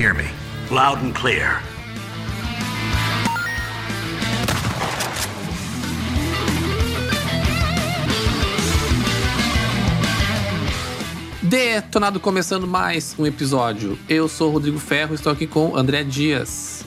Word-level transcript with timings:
hear 0.00 0.14
me? 0.14 0.24
Loud 0.70 1.04
and 1.04 1.12
clear. 1.12 1.62
Detonado 11.42 12.18
começando 12.18 12.66
mais 12.66 13.14
um 13.18 13.26
episódio. 13.26 13.98
Eu 14.08 14.26
sou 14.26 14.48
o 14.48 14.52
Rodrigo 14.52 14.78
Ferro, 14.78 15.14
estou 15.14 15.30
aqui 15.30 15.46
com 15.46 15.76
André 15.76 16.02
Dias. 16.02 16.82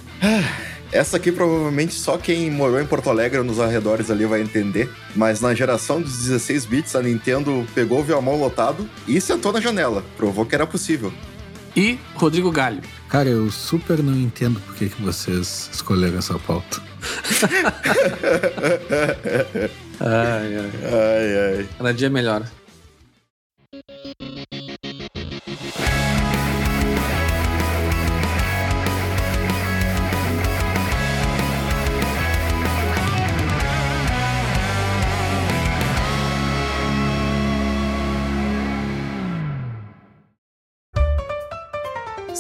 Essa 0.92 1.18
aqui 1.18 1.32
provavelmente 1.32 1.94
só 1.94 2.18
quem 2.18 2.50
morou 2.50 2.80
em 2.80 2.86
Porto 2.86 3.10
Alegre 3.10 3.38
ou 3.38 3.44
nos 3.44 3.60
arredores 3.60 4.10
ali 4.10 4.26
vai 4.26 4.42
entender. 4.42 4.90
Mas 5.16 5.40
na 5.40 5.54
geração 5.54 6.02
dos 6.02 6.18
16 6.20 6.66
bits, 6.66 6.96
a 6.96 7.02
Nintendo 7.04 7.68
pegou 7.76 8.00
o 8.00 8.04
viamão 8.04 8.40
lotado 8.40 8.90
e 9.08 9.22
sentou 9.22 9.52
na 9.52 9.60
janela. 9.60 10.04
Provou 10.18 10.46
que 10.46 10.56
era 10.56 10.66
possível. 10.66 11.14
E 11.76 11.98
Rodrigo 12.16 12.52
Galho. 12.52 12.82
Cara, 13.10 13.30
eu 13.30 13.50
super 13.52 14.02
não 14.04 14.14
entendo 14.14 14.60
por 14.60 14.76
que, 14.76 14.90
que 14.90 15.02
vocês 15.02 15.70
escolheram 15.74 16.20
essa 16.20 16.38
pauta. 16.40 16.82
Ai, 20.00 20.56
ai. 20.58 20.72
Ai, 20.86 21.58
ai. 21.60 21.70
Cada 21.78 21.94
dia 21.94 22.10
melhor. 22.10 22.44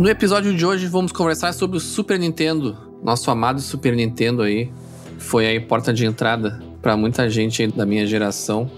No 0.00 0.08
episódio 0.08 0.56
de 0.56 0.64
hoje 0.64 0.86
vamos 0.86 1.12
conversar 1.12 1.52
sobre 1.52 1.76
o 1.76 1.80
Super 1.80 2.18
Nintendo, 2.18 2.74
nosso 3.04 3.30
amado 3.30 3.60
Super 3.60 3.94
Nintendo 3.94 4.40
aí. 4.40 4.72
Foi 5.18 5.44
aí 5.46 5.60
porta 5.60 5.92
de 5.92 6.06
entrada 6.06 6.58
para 6.80 6.96
muita 6.96 7.28
gente 7.28 7.66
da 7.66 7.84
minha 7.84 8.06
geração. 8.06 8.70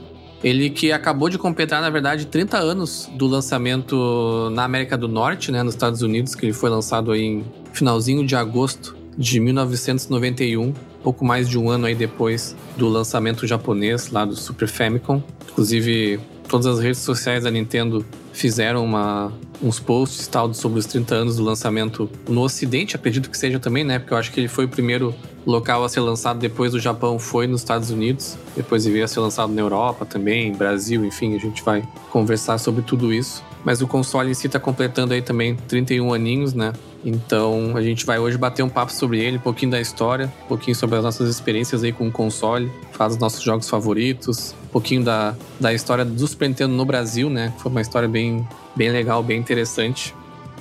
Ele 0.42 0.68
que 0.68 0.90
acabou 0.90 1.28
de 1.28 1.38
completar, 1.38 1.80
na 1.80 1.90
verdade, 1.90 2.26
30 2.26 2.58
anos 2.58 3.08
do 3.14 3.28
lançamento 3.28 4.50
na 4.50 4.64
América 4.64 4.98
do 4.98 5.06
Norte, 5.06 5.52
né, 5.52 5.62
nos 5.62 5.74
Estados 5.74 6.02
Unidos, 6.02 6.34
que 6.34 6.44
ele 6.44 6.52
foi 6.52 6.68
lançado 6.68 7.12
aí 7.12 7.22
em 7.22 7.44
finalzinho 7.72 8.26
de 8.26 8.34
agosto 8.34 8.96
de 9.16 9.38
1991, 9.38 10.74
pouco 11.04 11.24
mais 11.24 11.48
de 11.48 11.56
um 11.56 11.70
ano 11.70 11.86
aí 11.86 11.94
depois 11.94 12.56
do 12.76 12.88
lançamento 12.88 13.46
japonês 13.46 14.10
lá 14.10 14.24
do 14.24 14.34
Super 14.34 14.66
Famicom. 14.66 15.22
Inclusive, 15.52 16.18
todas 16.52 16.66
as 16.66 16.80
redes 16.80 17.00
sociais 17.00 17.44
da 17.44 17.50
Nintendo 17.50 18.04
fizeram 18.30 18.84
uma, 18.84 19.32
uns 19.62 19.80
posts 19.80 20.26
tal 20.26 20.52
sobre 20.52 20.80
os 20.80 20.84
30 20.84 21.14
anos 21.14 21.36
do 21.36 21.42
lançamento 21.42 22.10
no 22.28 22.42
Ocidente, 22.42 22.94
acredito 22.94 23.30
que 23.30 23.38
seja 23.38 23.58
também, 23.58 23.82
né? 23.82 23.98
Porque 23.98 24.12
eu 24.12 24.18
acho 24.18 24.30
que 24.30 24.38
ele 24.38 24.48
foi 24.48 24.66
o 24.66 24.68
primeiro 24.68 25.14
local 25.46 25.82
a 25.82 25.88
ser 25.88 26.00
lançado 26.00 26.38
depois 26.38 26.72
do 26.72 26.78
Japão, 26.78 27.18
foi 27.18 27.46
nos 27.46 27.62
Estados 27.62 27.88
Unidos, 27.88 28.36
depois 28.54 28.84
ele 28.84 28.92
veio 28.92 29.06
a 29.06 29.08
ser 29.08 29.20
lançado 29.20 29.50
na 29.50 29.62
Europa 29.62 30.04
também, 30.04 30.52
Brasil, 30.52 31.02
enfim, 31.06 31.34
a 31.34 31.38
gente 31.38 31.62
vai 31.62 31.82
conversar 32.10 32.58
sobre 32.58 32.82
tudo 32.82 33.14
isso. 33.14 33.42
Mas 33.64 33.80
o 33.80 33.86
console 33.86 34.30
em 34.30 34.34
si 34.34 34.48
tá 34.48 34.58
completando 34.58 35.14
aí 35.14 35.22
também 35.22 35.54
31 35.54 36.12
aninhos, 36.12 36.52
né? 36.52 36.72
Então 37.04 37.76
a 37.76 37.82
gente 37.82 38.06
vai 38.06 38.18
hoje 38.18 38.36
bater 38.36 38.62
um 38.62 38.68
papo 38.68 38.92
sobre 38.92 39.20
ele, 39.20 39.36
um 39.36 39.40
pouquinho 39.40 39.72
da 39.72 39.80
história, 39.80 40.32
um 40.44 40.48
pouquinho 40.48 40.74
sobre 40.74 40.96
as 40.96 41.04
nossas 41.04 41.28
experiências 41.28 41.82
aí 41.82 41.92
com 41.92 42.08
o 42.08 42.12
console, 42.12 42.70
falar 42.92 43.08
dos 43.08 43.18
nossos 43.18 43.42
jogos 43.42 43.68
favoritos, 43.68 44.54
um 44.64 44.68
pouquinho 44.68 45.04
da, 45.04 45.34
da 45.58 45.72
história 45.72 46.04
do 46.04 46.26
Super 46.26 46.48
Nintendo 46.48 46.74
no 46.74 46.84
Brasil, 46.84 47.28
né? 47.28 47.52
Foi 47.58 47.70
uma 47.70 47.80
história 47.80 48.08
bem, 48.08 48.46
bem 48.76 48.90
legal, 48.90 49.22
bem 49.22 49.38
interessante. 49.38 50.14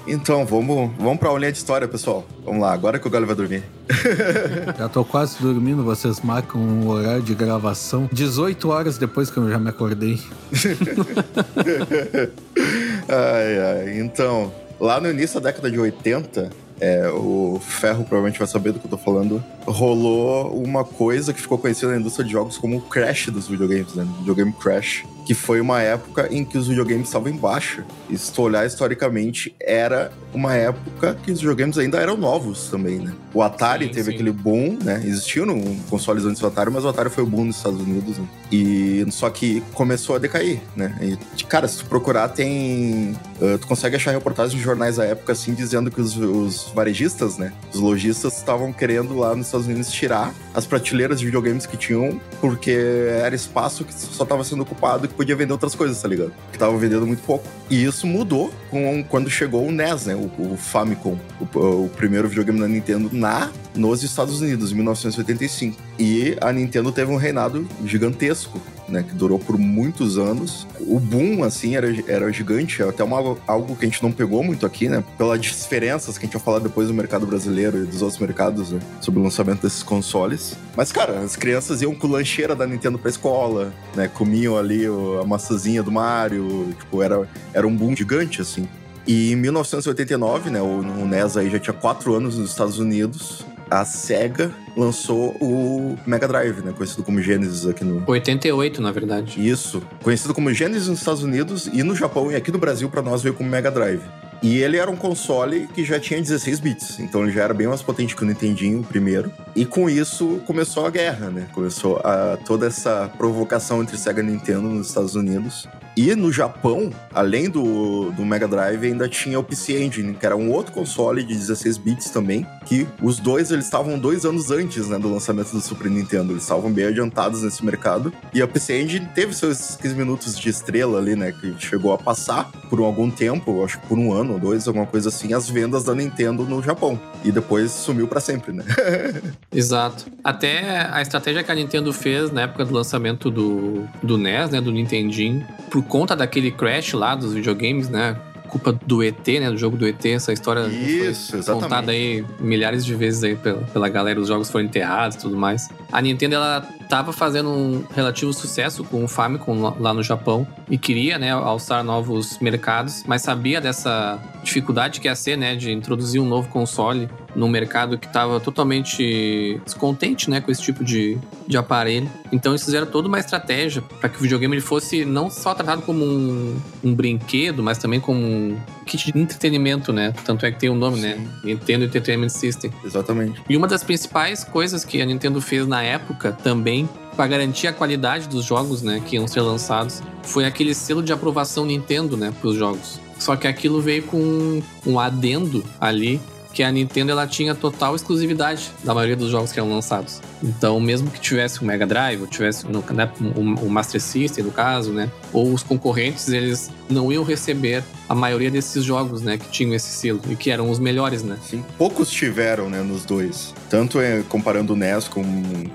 Então, 0.07 0.45
vamos, 0.45 0.91
vamos 0.97 1.19
pra 1.19 1.29
aulinha 1.29 1.51
de 1.51 1.59
história, 1.59 1.88
pessoal. 1.88 2.25
Vamos 2.44 2.62
lá, 2.62 2.73
agora 2.73 2.97
que 2.97 3.07
o 3.07 3.09
Galho 3.09 3.28
vai 3.28 3.35
dormir. 3.35 3.63
Já 4.78 4.89
tô 4.89 5.06
quase 5.06 5.38
dormindo, 5.39 5.83
vocês 5.83 6.22
marcam 6.22 6.59
um 6.59 6.88
horário 6.88 7.22
de 7.22 7.35
gravação 7.35 8.09
18 8.12 8.69
horas 8.69 8.97
depois 8.97 9.29
que 9.29 9.38
eu 9.38 9.50
já 9.50 9.59
me 9.59 9.69
acordei. 9.69 10.19
ai, 13.11 13.59
ai. 13.59 13.99
Então, 13.99 14.51
lá 14.79 14.99
no 14.99 15.09
início 15.09 15.39
da 15.39 15.49
década 15.49 15.69
de 15.69 15.79
80, 15.79 16.49
é, 16.79 17.07
o 17.09 17.59
Ferro 17.59 18.03
provavelmente 18.03 18.39
vai 18.39 18.47
saber 18.47 18.72
do 18.72 18.79
que 18.79 18.85
eu 18.88 18.89
tô 18.89 18.97
falando, 18.97 19.44
rolou 19.66 20.51
uma 20.63 20.83
coisa 20.83 21.31
que 21.31 21.39
ficou 21.39 21.57
conhecida 21.57 21.91
na 21.91 22.00
indústria 22.00 22.25
de 22.25 22.31
jogos 22.31 22.57
como 22.57 22.77
o 22.77 22.81
crash 22.81 23.27
dos 23.27 23.47
videogames, 23.47 23.94
né? 23.94 24.07
Videogame 24.19 24.51
crash. 24.53 25.05
Que 25.31 25.36
foi 25.36 25.62
uma 25.62 25.81
época 25.81 26.28
em 26.30 26.44
que 26.44 26.58
os 26.58 26.68
videogames 26.68 27.08
estavam 27.08 27.31
em 27.31 27.38
baixa. 27.38 27.86
E 28.09 28.18
se 28.18 28.34
tu 28.34 28.42
olhar 28.42 28.66
historicamente, 28.66 29.56
era 29.62 30.12
uma 30.34 30.54
época 30.54 31.18
que 31.24 31.31
os 31.31 31.39
videogames 31.39 31.78
ainda 31.78 32.00
eram 32.00 32.18
novos 32.18 32.68
também, 32.69 33.00
né? 33.00 33.13
O 33.33 33.42
Atari 33.42 33.86
Sim, 33.86 33.92
teve 33.94 34.10
sim. 34.10 34.16
aquele 34.16 34.31
boom, 34.33 34.78
né? 34.83 35.01
Existiam 35.06 35.48
um 35.48 35.80
consoles 35.89 36.25
antes 36.25 36.42
do 36.42 36.48
Atari, 36.48 36.69
mas 36.69 36.83
o 36.83 36.89
Atari 36.89 37.10
foi 37.10 37.24
o 37.24 37.28
boom 37.28 37.45
nos 37.45 37.56
Estados 37.56 37.80
Unidos, 37.80 38.18
né? 38.18 38.28
E 38.51 39.06
só 39.10 39.30
que 39.30 39.63
começou 39.74 40.18
a 40.18 40.19
decair, 40.19 40.60
né? 40.75 40.98
E, 41.01 41.44
cara, 41.45 41.66
se 41.66 41.77
tu 41.77 41.86
procurar, 41.86 42.27
tem. 42.27 43.16
uh, 43.39 43.57
tu 43.57 43.68
consegue 43.68 43.95
achar 43.95 44.12
reportagens 44.12 44.54
de 44.54 44.62
jornais 44.62 44.98
da 44.98 45.06
época, 45.06 45.31
assim, 45.31 45.54
dizendo 45.54 45.89
que 45.89 46.01
os, 46.01 46.18
os 46.18 46.69
varejistas, 46.75 47.38
né? 47.38 47.54
Os 47.74 47.80
lojistas 47.80 48.36
estavam 48.36 48.74
querendo 48.74 49.18
lá 49.18 49.34
nos 49.34 49.45
Estados 49.45 49.66
Unidos 49.66 49.89
tirar 49.89 50.34
as 50.53 50.65
prateleiras 50.65 51.19
de 51.19 51.25
videogames 51.25 51.65
que 51.65 51.77
tinham, 51.77 52.19
porque 52.39 52.71
era 52.71 53.36
espaço 53.36 53.86
que 53.86 53.94
só 53.94 54.24
estava 54.24 54.44
sendo 54.44 54.63
ocupado 54.63 55.06
e 55.06 55.07
que 55.07 55.13
podia 55.13 55.36
vender 55.36 55.53
outras 55.53 55.75
coisas, 55.75 56.01
tá 56.01 56.07
ligado? 56.07 56.33
Que 56.51 56.57
estavam 56.57 56.77
vendendo 56.77 57.06
muito 57.07 57.24
pouco. 57.24 57.45
E 57.69 57.83
isso 57.83 58.06
mudou 58.06 58.53
com, 58.69 59.03
quando 59.03 59.30
chegou 59.30 59.65
o 59.65 59.71
NES, 59.71 60.07
né? 60.07 60.15
O, 60.15 60.53
o 60.53 60.57
Famicom, 60.57 61.18
o, 61.39 61.86
o 61.86 61.89
primeiro 61.89 62.27
videogame 62.27 62.59
da 62.59 62.68
Nintendo 62.68 63.09
na 63.12 63.50
nos 63.74 64.03
Estados 64.03 64.42
Unidos, 64.42 64.71
em 64.71 64.75
1985. 64.75 65.77
E 65.98 66.38
a 66.42 66.51
Nintendo 66.51 66.92
teve 66.92 67.12
um 67.12 67.15
reinado 67.15 67.68
gigantesco, 67.86 68.59
né? 68.91 69.03
Que 69.03 69.15
durou 69.15 69.39
por 69.39 69.57
muitos 69.57 70.17
anos. 70.17 70.67
O 70.79 70.99
boom, 70.99 71.43
assim, 71.43 71.75
era, 71.75 71.88
era 72.07 72.31
gigante. 72.31 72.81
É 72.81 72.89
até 72.89 73.03
uma, 73.03 73.38
algo 73.47 73.75
que 73.75 73.85
a 73.85 73.88
gente 73.88 74.03
não 74.03 74.11
pegou 74.11 74.43
muito 74.43 74.65
aqui, 74.65 74.89
né? 74.89 75.03
Pelas 75.17 75.39
diferenças 75.41 76.17
que 76.17 76.25
a 76.25 76.27
gente 76.27 76.33
vai 76.33 76.43
falar 76.43 76.59
depois 76.59 76.88
do 76.88 76.93
mercado 76.93 77.25
brasileiro 77.25 77.83
e 77.83 77.85
dos 77.85 78.01
outros 78.01 78.19
mercados, 78.19 78.71
né? 78.71 78.79
Sobre 78.99 79.19
o 79.19 79.23
lançamento 79.23 79.61
desses 79.61 79.83
consoles. 79.83 80.55
Mas, 80.75 80.91
cara, 80.91 81.19
as 81.19 81.35
crianças 81.35 81.81
iam 81.81 81.95
com 81.95 82.07
lancheira 82.07 82.55
da 82.55 82.67
Nintendo 82.67 82.99
pra 82.99 83.09
escola, 83.09 83.73
né? 83.95 84.07
Comiam 84.07 84.57
ali 84.57 84.85
a 84.85 85.25
maçãzinha 85.25 85.81
do 85.81 85.91
Mario. 85.91 86.75
Tipo, 86.79 87.01
era, 87.01 87.27
era 87.53 87.67
um 87.67 87.75
boom 87.75 87.95
gigante, 87.95 88.41
assim. 88.41 88.67
E 89.05 89.31
em 89.31 89.35
1989, 89.35 90.49
né, 90.49 90.61
o, 90.61 90.79
o 90.79 91.07
NES 91.07 91.35
aí 91.35 91.49
já 91.49 91.59
tinha 91.59 91.73
quatro 91.73 92.13
anos 92.13 92.38
nos 92.38 92.51
Estados 92.51 92.77
Unidos, 92.77 93.43
a 93.71 93.85
SEGA 93.85 94.51
lançou 94.75 95.29
o 95.39 95.97
Mega 96.06 96.27
Drive, 96.27 96.62
né, 96.62 96.73
conhecido 96.75 97.03
como 97.03 97.21
Genesis 97.21 97.65
aqui 97.65 97.85
no... 97.85 98.03
88, 98.06 98.81
na 98.81 98.91
verdade. 98.91 99.47
Isso, 99.47 99.81
conhecido 100.03 100.33
como 100.33 100.53
Genesis 100.53 100.89
nos 100.89 101.00
Estados 101.00 101.23
Unidos 101.23 101.69
e 101.71 101.81
no 101.81 101.95
Japão 101.95 102.29
e 102.31 102.35
aqui 102.35 102.51
no 102.51 102.57
Brasil 102.57 102.89
para 102.89 103.01
nós 103.01 103.23
veio 103.23 103.33
como 103.33 103.50
Mega 103.50 103.71
Drive. 103.71 104.01
E 104.44 104.57
ele 104.57 104.77
era 104.77 104.89
um 104.89 104.95
console 104.95 105.69
que 105.73 105.85
já 105.85 106.00
tinha 106.00 106.19
16 106.19 106.59
bits, 106.59 107.00
então 107.00 107.21
ele 107.23 107.31
já 107.31 107.44
era 107.44 107.53
bem 107.53 107.68
mais 107.68 107.83
potente 107.83 108.15
que 108.15 108.23
o 108.23 108.25
Nintendinho, 108.25 108.83
primeiro. 108.83 109.31
E 109.56 109.65
com 109.65 109.88
isso 109.88 110.41
começou 110.47 110.85
a 110.85 110.89
guerra, 110.89 111.29
né? 111.29 111.47
Começou 111.53 111.97
a, 112.03 112.38
toda 112.44 112.65
essa 112.65 113.09
provocação 113.19 113.83
entre 113.83 113.97
Sega 113.97 114.21
e 114.21 114.25
Nintendo 114.25 114.63
nos 114.63 114.88
Estados 114.88 115.13
Unidos. 115.13 115.67
E 115.95 116.15
no 116.15 116.31
Japão, 116.31 116.89
além 117.13 117.49
do, 117.49 118.11
do 118.11 118.25
Mega 118.25 118.47
Drive, 118.47 118.85
ainda 118.85 119.09
tinha 119.09 119.39
o 119.39 119.43
PC 119.43 119.83
Engine, 119.83 120.13
que 120.13 120.25
era 120.25 120.35
um 120.35 120.49
outro 120.51 120.71
console 120.71 121.23
de 121.23 121.33
16 121.33 121.77
bits 121.77 122.09
também, 122.09 122.45
que 122.65 122.88
os 123.01 123.19
dois 123.19 123.51
eles 123.51 123.65
estavam 123.65 123.99
dois 123.99 124.25
anos 124.25 124.51
antes 124.51 124.88
né, 124.88 124.97
do 124.97 125.11
lançamento 125.11 125.51
do 125.51 125.61
Super 125.61 125.89
Nintendo. 125.89 126.31
Eles 126.31 126.43
estavam 126.43 126.71
bem 126.71 126.85
adiantados 126.85 127.43
nesse 127.43 127.63
mercado. 127.65 128.13
E 128.33 128.41
a 128.41 128.47
PC 128.47 128.81
Engine 128.81 129.07
teve 129.13 129.33
seus 129.33 129.75
15 129.75 129.95
minutos 129.95 130.39
de 130.39 130.49
estrela 130.49 130.97
ali, 130.97 131.15
né? 131.15 131.31
Que 131.31 131.53
chegou 131.59 131.93
a 131.93 131.97
passar 131.97 132.49
por 132.69 132.79
algum 132.79 133.09
tempo, 133.09 133.63
acho 133.63 133.79
que 133.79 133.88
por 133.88 133.97
um 133.97 134.13
ano 134.13 134.33
ou 134.33 134.39
dois, 134.39 134.67
alguma 134.67 134.85
coisa 134.85 135.09
assim, 135.09 135.33
as 135.33 135.49
vendas 135.49 135.83
da 135.83 135.93
Nintendo 135.93 136.43
no 136.43 136.63
Japão. 136.63 136.99
E 137.23 137.31
depois 137.31 137.71
sumiu 137.71 138.07
para 138.07 138.19
sempre, 138.19 138.53
né? 138.53 138.63
Exato. 139.51 140.05
Até 140.23 140.88
a 140.91 141.01
estratégia 141.01 141.43
que 141.43 141.51
a 141.51 141.55
Nintendo 141.55 141.91
fez 141.91 142.31
na 142.31 142.43
época 142.43 142.65
do 142.65 142.73
lançamento 142.73 143.29
do, 143.29 143.85
do 144.01 144.17
NES, 144.17 144.51
né? 144.51 144.61
Do 144.61 144.71
Nintendinho, 144.71 145.45
por 145.81 145.88
conta 145.88 146.16
daquele 146.16 146.51
crash 146.51 146.94
lá 146.94 147.16
dos 147.16 147.33
videogames, 147.33 147.89
né? 147.89 148.16
Culpa 148.48 148.74
do 148.74 149.01
ET, 149.01 149.25
né? 149.28 149.50
Do 149.50 149.57
jogo 149.57 149.78
do 149.78 149.88
ET, 149.88 150.06
essa 150.06 150.33
história 150.33 150.68
Isso, 150.68 151.42
contada 151.45 151.92
aí 151.92 152.24
milhares 152.39 152.86
de 152.86 152.94
vezes 152.94 153.24
aí 153.24 153.36
pela, 153.36 153.62
pela 153.62 153.89
galera, 153.89 154.19
os 154.19 154.28
jogos 154.28 154.51
foram 154.51 154.66
enterrados 154.66 155.16
e 155.16 155.19
tudo 155.19 155.38
mais. 155.38 155.69
A 155.92 156.01
Nintendo, 156.01 156.36
ela 156.36 156.68
tava 156.91 157.13
fazendo 157.13 157.47
um 157.49 157.85
relativo 157.95 158.33
sucesso 158.33 158.83
com 158.83 159.01
o 159.05 159.07
Famicom 159.07 159.73
lá- 159.79 159.93
no 159.93 160.03
Japão 160.03 160.45
e 160.69 160.77
queria, 160.77 161.17
né, 161.17 161.31
alçar 161.31 161.85
novos 161.85 162.38
mercados, 162.39 163.05
mas 163.07 163.21
sabia 163.21 163.61
dessa 163.61 164.19
dificuldade 164.43 164.99
que 164.99 165.07
ia 165.07 165.15
ser, 165.15 165.38
né, 165.38 165.55
de 165.55 165.71
introduzir 165.71 166.19
um 166.19 166.25
novo 166.25 166.49
console 166.49 167.07
num 167.33 167.47
mercado 167.47 167.97
que 167.97 168.07
estava 168.07 168.41
totalmente 168.41 169.61
descontente, 169.63 170.29
né, 170.29 170.41
com 170.41 170.51
esse 170.51 170.61
tipo 170.61 170.83
de, 170.83 171.17
de 171.47 171.57
aparelho. 171.57 172.09
Então 172.29 172.51
eles 172.51 172.65
fizeram 172.65 172.85
toda 172.85 173.07
uma 173.07 173.19
estratégia 173.19 173.81
para 173.81 174.09
que 174.09 174.17
o 174.17 174.21
videogame 174.21 174.55
ele 174.55 174.61
fosse 174.61 175.05
não 175.05 175.29
só 175.29 175.53
tratado 175.53 175.83
como 175.83 176.03
um, 176.03 176.59
um 176.83 176.93
brinquedo, 176.93 177.63
mas 177.63 177.77
também 177.77 178.01
como 178.01 178.19
um 178.19 178.57
kit 178.85 179.13
de 179.13 179.17
entretenimento, 179.17 179.93
né? 179.93 180.13
Tanto 180.25 180.45
é 180.45 180.51
que 180.51 180.59
tem 180.59 180.69
o 180.69 180.75
nome, 180.75 180.99
né? 180.99 181.25
Nintendo 181.41 181.85
Entertainment 181.85 182.29
System. 182.29 182.71
Exatamente. 182.83 183.41
E 183.47 183.55
uma 183.55 183.67
das 183.67 183.83
principais 183.83 184.43
coisas 184.43 184.83
que 184.83 185.01
a 185.01 185.05
Nintendo 185.05 185.39
fez 185.39 185.65
na 185.65 185.81
época 185.81 186.33
também 186.33 186.81
para 187.16 187.28
garantir 187.28 187.68
a 187.68 187.74
qualidade 187.74 188.28
dos 188.28 188.46
jogos, 188.46 188.81
né, 188.81 189.02
que 189.06 189.16
iam 189.16 189.28
ser 189.28 189.42
lançados, 189.42 190.02
foi 190.24 190.46
aquele 190.46 190.74
selo 190.74 191.04
de 191.04 191.12
aprovação 191.12 191.66
Nintendo, 191.66 192.16
né, 192.16 192.34
para 192.40 192.50
os 192.50 192.56
jogos. 192.56 193.00
Só 193.19 193.36
que 193.36 193.48
aquilo 193.48 193.81
veio 193.81 194.04
com 194.04 194.62
um 194.86 195.00
adendo 195.00 195.63
ali 195.80 196.19
que 196.53 196.63
a 196.63 196.71
Nintendo 196.71 197.12
ela 197.12 197.25
tinha 197.25 197.56
total 197.56 197.95
exclusividade 197.95 198.71
da 198.83 198.94
maioria 198.94 199.15
dos 199.15 199.30
jogos 199.30 199.51
que 199.51 199.59
eram 199.59 199.69
lançados. 199.69 200.21
Então, 200.44 200.80
mesmo 200.80 201.09
que 201.09 201.19
tivesse 201.19 201.62
o 201.62 201.65
Mega 201.65 201.86
Drive, 201.86 202.21
ou 202.21 202.27
tivesse 202.27 202.65
né, 202.68 203.12
o, 203.36 203.69
Master 203.69 204.01
System, 204.01 204.44
no 204.44 204.51
caso, 204.51 204.92
né, 204.92 205.09
ou 205.31 205.53
os 205.53 205.63
concorrentes, 205.63 206.27
eles 206.30 206.71
não 206.89 207.12
iam 207.12 207.24
receber 207.24 207.83
a 208.09 208.15
maioria 208.15 208.51
desses 208.51 208.83
jogos, 208.83 209.21
né, 209.21 209.38
que 209.38 209.50
tinham 209.50 209.74
esse 209.74 209.89
selo 209.89 210.19
e 210.30 210.36
que 210.36 210.51
eram 210.51 210.69
os 210.69 210.80
melhores, 210.80 211.24
né? 211.24 211.38
Sim. 211.48 211.63
Poucos 211.77 212.09
tiveram, 212.09 212.69
né, 212.69 212.81
nos 212.81 213.06
dois. 213.06 213.53
Tanto 213.69 214.01
é, 214.01 214.24
comparando 214.27 214.74
o 214.74 214.75
NES 214.75 215.07
com, 215.07 215.24